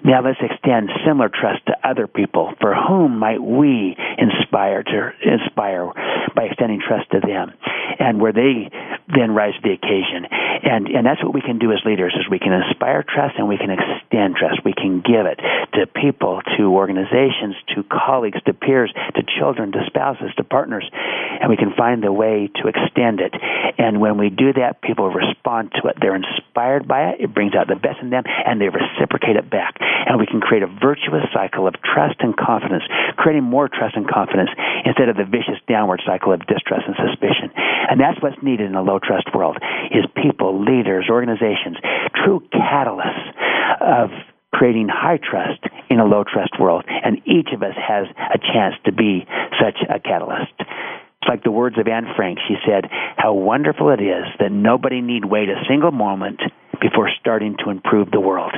Now 0.05 0.23
let's 0.23 0.39
extend 0.41 0.91
similar 1.07 1.29
trust 1.29 1.67
to 1.67 1.75
other 1.83 2.07
people. 2.07 2.55
For 2.61 2.75
whom 2.75 3.19
might 3.19 3.43
we 3.43 3.97
inspire 4.19 4.83
to 4.83 5.11
inspire 5.23 5.91
by 6.35 6.45
extending 6.45 6.81
trust 6.87 7.06
to 7.13 7.21
them, 7.21 7.53
and 7.99 8.21
where 8.21 8.33
they 8.33 8.71
then 9.15 9.33
rise 9.33 9.55
to 9.55 9.61
the 9.63 9.73
occasion. 9.73 10.27
And 10.63 10.89
and 10.89 11.07
that's 11.07 11.23
what 11.23 11.35
we 11.35 11.41
can 11.41 11.59
do 11.59 11.73
as 11.73 11.81
leaders: 11.85 12.15
is 12.19 12.29
we 12.31 12.39
can 12.39 12.53
inspire 12.53 13.03
trust 13.03 13.37
and 13.39 13.49
we 13.49 13.59
can 13.59 13.71
extend 13.71 14.37
trust. 14.37 14.65
We 14.65 14.73
can 14.73 15.01
give 15.01 15.27
it 15.27 15.41
to 15.75 15.87
people, 15.87 16.41
to 16.57 16.73
organizations, 16.73 17.57
to 17.75 17.85
colleagues, 17.85 18.39
to 18.47 18.55
peers, 18.55 18.93
to 19.15 19.23
children, 19.39 19.73
to 19.73 19.85
spouses, 19.87 20.31
to 20.37 20.45
partners, 20.45 20.89
and 20.93 21.51
we 21.51 21.57
can 21.57 21.73
find 21.77 22.03
the 22.03 22.13
way 22.13 22.51
to 22.63 22.69
extend 22.69 23.21
it. 23.21 23.35
And 23.79 24.01
when 24.01 24.19
we 24.19 24.31
do 24.31 24.53
that, 24.55 24.81
people 24.83 25.11
respond 25.11 25.73
to 25.83 25.89
it. 25.89 25.97
They're 26.01 26.17
inspired 26.17 26.89
by 26.89 27.11
it. 27.11 27.21
It 27.21 27.35
brings 27.35 27.55
out 27.55 27.69
the 27.69 27.77
best 27.77 28.01
in 28.01 28.11
them, 28.11 28.25
and 28.27 28.61
they 28.61 28.69
reciprocate 28.69 29.37
it 29.37 29.51
back 29.51 29.77
and 30.07 30.23
we 30.23 30.27
can 30.27 30.41
create 30.41 30.63
a 30.63 30.71
virtuous 30.71 31.27
cycle 31.35 31.67
of 31.67 31.75
trust 31.83 32.17
and 32.21 32.37
confidence, 32.37 32.85
creating 33.19 33.43
more 33.43 33.69
trust 33.69 33.97
and 33.97 34.09
confidence 34.09 34.51
instead 34.87 35.11
of 35.11 35.17
the 35.17 35.27
vicious 35.27 35.59
downward 35.69 36.01
cycle 36.07 36.33
of 36.33 36.47
distrust 36.47 36.87
and 36.87 36.95
suspicion. 36.95 37.51
And 37.91 38.01
that's 38.01 38.23
what's 38.23 38.39
needed 38.41 38.71
in 38.71 38.75
a 38.79 38.83
low 38.83 39.03
trust 39.03 39.35
world 39.35 39.59
is 39.91 40.07
people, 40.15 40.46
leaders, 40.53 41.07
organizations, 41.11 41.77
true 42.15 42.43
catalysts 42.53 43.33
of 43.81 44.11
creating 44.53 44.89
high 44.89 45.19
trust 45.19 45.61
in 45.91 46.01
a 46.01 46.05
low 46.05 46.25
trust 46.25 46.59
world. 46.59 46.85
And 46.89 47.19
each 47.27 47.49
of 47.53 47.63
us 47.63 47.75
has 47.77 48.07
a 48.35 48.39
chance 48.39 48.75
to 48.85 48.93
be 48.93 49.27
such 49.61 49.79
a 49.89 50.01
catalyst. 50.01 50.53
It's 50.59 51.29
like 51.29 51.45
the 51.45 51.51
words 51.51 51.77
of 51.79 51.89
Anne 51.89 52.07
Frank. 52.17 52.39
She 52.47 52.55
said, 52.67 52.89
How 53.17 53.35
wonderful 53.35 53.91
it 53.91 54.01
is 54.01 54.25
that 54.39 54.53
nobody 54.53 55.01
need 55.01 55.25
wait 55.25 55.49
a 55.49 55.65
single 55.69 55.91
moment 55.91 56.41
before 56.81 57.11
starting 57.21 57.57
to 57.65 57.71
improve 57.71 58.11
the 58.11 58.21
world. 58.21 58.53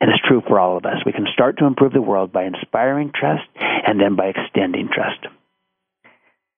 And 0.00 0.10
it's 0.10 0.22
true 0.26 0.42
for 0.46 0.60
all 0.60 0.76
of 0.76 0.84
us. 0.84 1.04
We 1.04 1.12
can 1.12 1.26
start 1.32 1.58
to 1.58 1.66
improve 1.66 1.92
the 1.92 2.02
world 2.02 2.32
by 2.32 2.44
inspiring 2.44 3.10
trust 3.14 3.48
and 3.58 4.00
then 4.00 4.14
by 4.14 4.26
extending 4.26 4.88
trust. 4.92 5.26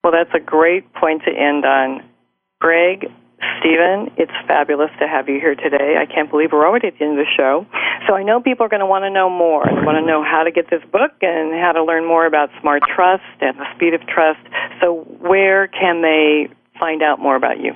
Well, 0.04 0.12
that's 0.12 0.34
a 0.34 0.44
great 0.44 0.92
point 0.94 1.22
to 1.24 1.30
end 1.30 1.64
on. 1.64 2.02
Greg, 2.60 3.06
Stephen, 3.60 4.10
it's 4.16 4.32
fabulous 4.46 4.90
to 5.00 5.08
have 5.08 5.28
you 5.28 5.40
here 5.40 5.54
today. 5.54 5.96
I 6.00 6.06
can't 6.06 6.30
believe 6.30 6.50
we're 6.52 6.66
already 6.66 6.88
at 6.88 6.98
the 6.98 7.04
end 7.04 7.18
of 7.18 7.24
the 7.24 7.30
show. 7.36 7.66
So 8.08 8.14
I 8.14 8.22
know 8.22 8.40
people 8.40 8.66
are 8.66 8.68
going 8.68 8.80
to 8.80 8.86
want 8.86 9.04
to 9.04 9.10
know 9.10 9.30
more. 9.30 9.64
They 9.64 9.84
want 9.84 9.96
to 9.96 10.06
know 10.06 10.24
how 10.24 10.44
to 10.44 10.50
get 10.50 10.68
this 10.70 10.82
book 10.92 11.12
and 11.22 11.54
how 11.56 11.72
to 11.72 11.84
learn 11.84 12.06
more 12.06 12.26
about 12.26 12.50
smart 12.60 12.82
trust 12.94 13.22
and 13.40 13.58
the 13.58 13.66
speed 13.76 13.94
of 13.94 14.02
trust. 14.06 14.40
So 14.80 15.06
where 15.20 15.68
can 15.68 16.02
they 16.02 16.48
find 16.78 17.02
out 17.02 17.18
more 17.18 17.36
about 17.36 17.60
you? 17.60 17.72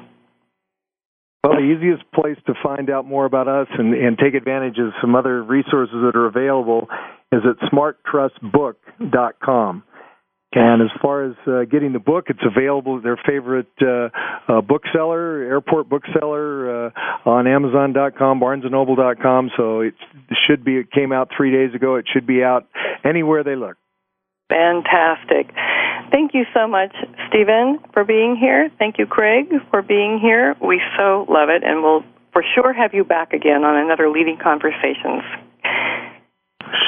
Well, 1.44 1.60
the 1.60 1.60
easiest 1.60 2.10
place 2.12 2.38
to 2.46 2.54
find 2.62 2.88
out 2.88 3.04
more 3.04 3.26
about 3.26 3.48
us 3.48 3.66
and, 3.78 3.92
and 3.94 4.16
take 4.16 4.32
advantage 4.34 4.78
of 4.78 4.94
some 5.00 5.14
other 5.14 5.42
resources 5.42 5.96
that 6.00 6.16
are 6.16 6.24
available 6.26 6.88
is 7.32 7.42
at 7.44 7.58
smarttrustbook.com. 7.68 9.82
And 10.54 10.82
as 10.82 10.90
far 11.02 11.24
as 11.24 11.34
uh, 11.46 11.64
getting 11.70 11.92
the 11.92 11.98
book, 11.98 12.26
it's 12.28 12.44
available 12.44 12.98
at 12.98 13.02
their 13.02 13.18
favorite 13.26 13.72
uh, 13.82 14.08
uh, 14.48 14.60
bookseller, 14.60 15.42
airport 15.42 15.88
bookseller, 15.88 16.86
uh, 16.86 16.90
on 17.28 17.46
Amazon.com, 17.46 18.40
BarnesandNoble.com. 18.40 19.50
So 19.56 19.80
it 19.80 19.94
should 20.46 20.64
be. 20.64 20.76
It 20.78 20.92
came 20.92 21.12
out 21.12 21.30
three 21.36 21.50
days 21.50 21.74
ago. 21.74 21.96
It 21.96 22.06
should 22.12 22.26
be 22.26 22.42
out 22.42 22.66
anywhere 23.04 23.42
they 23.42 23.56
look. 23.56 23.76
Fantastic. 24.48 25.50
Thank 26.12 26.34
you 26.34 26.44
so 26.54 26.68
much, 26.68 26.94
Stephen, 27.28 27.80
for 27.92 28.04
being 28.04 28.36
here. 28.36 28.70
Thank 28.78 28.98
you, 28.98 29.06
Greg, 29.06 29.46
for 29.70 29.82
being 29.82 30.20
here. 30.22 30.54
We 30.60 30.80
so 30.96 31.26
love 31.28 31.48
it, 31.48 31.64
and 31.64 31.82
we'll 31.82 32.04
for 32.32 32.44
sure 32.54 32.72
have 32.72 32.94
you 32.94 33.04
back 33.04 33.32
again 33.32 33.64
on 33.64 33.76
another 33.76 34.10
Leading 34.10 34.38
Conversations. 34.40 35.22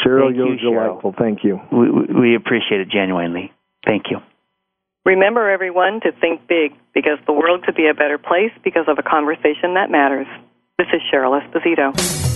Cheryl, 0.05 0.35
you're 0.35 0.57
delightful. 0.57 1.15
Thank 1.19 1.43
you. 1.43 1.61
We, 1.73 1.91
we 1.91 2.37
appreciate 2.37 2.81
it 2.81 2.89
genuinely. 2.89 3.53
Thank 3.87 4.11
you. 4.11 4.19
Remember, 5.05 5.49
everyone, 5.49 6.01
to 6.01 6.11
think 6.21 6.49
big 6.49 6.73
because 6.93 7.19
the 7.27 7.33
world 7.33 7.65
could 7.65 7.77
be 7.77 7.87
a 7.87 7.95
better 7.95 8.19
place 8.19 8.51
because 8.65 8.87
of 8.89 8.99
a 8.99 9.03
conversation 9.03 9.75
that 9.75 9.89
matters. 9.89 10.27
This 10.79 10.89
is 10.93 11.01
Cheryl 11.11 11.41
Esposito. 11.41 12.36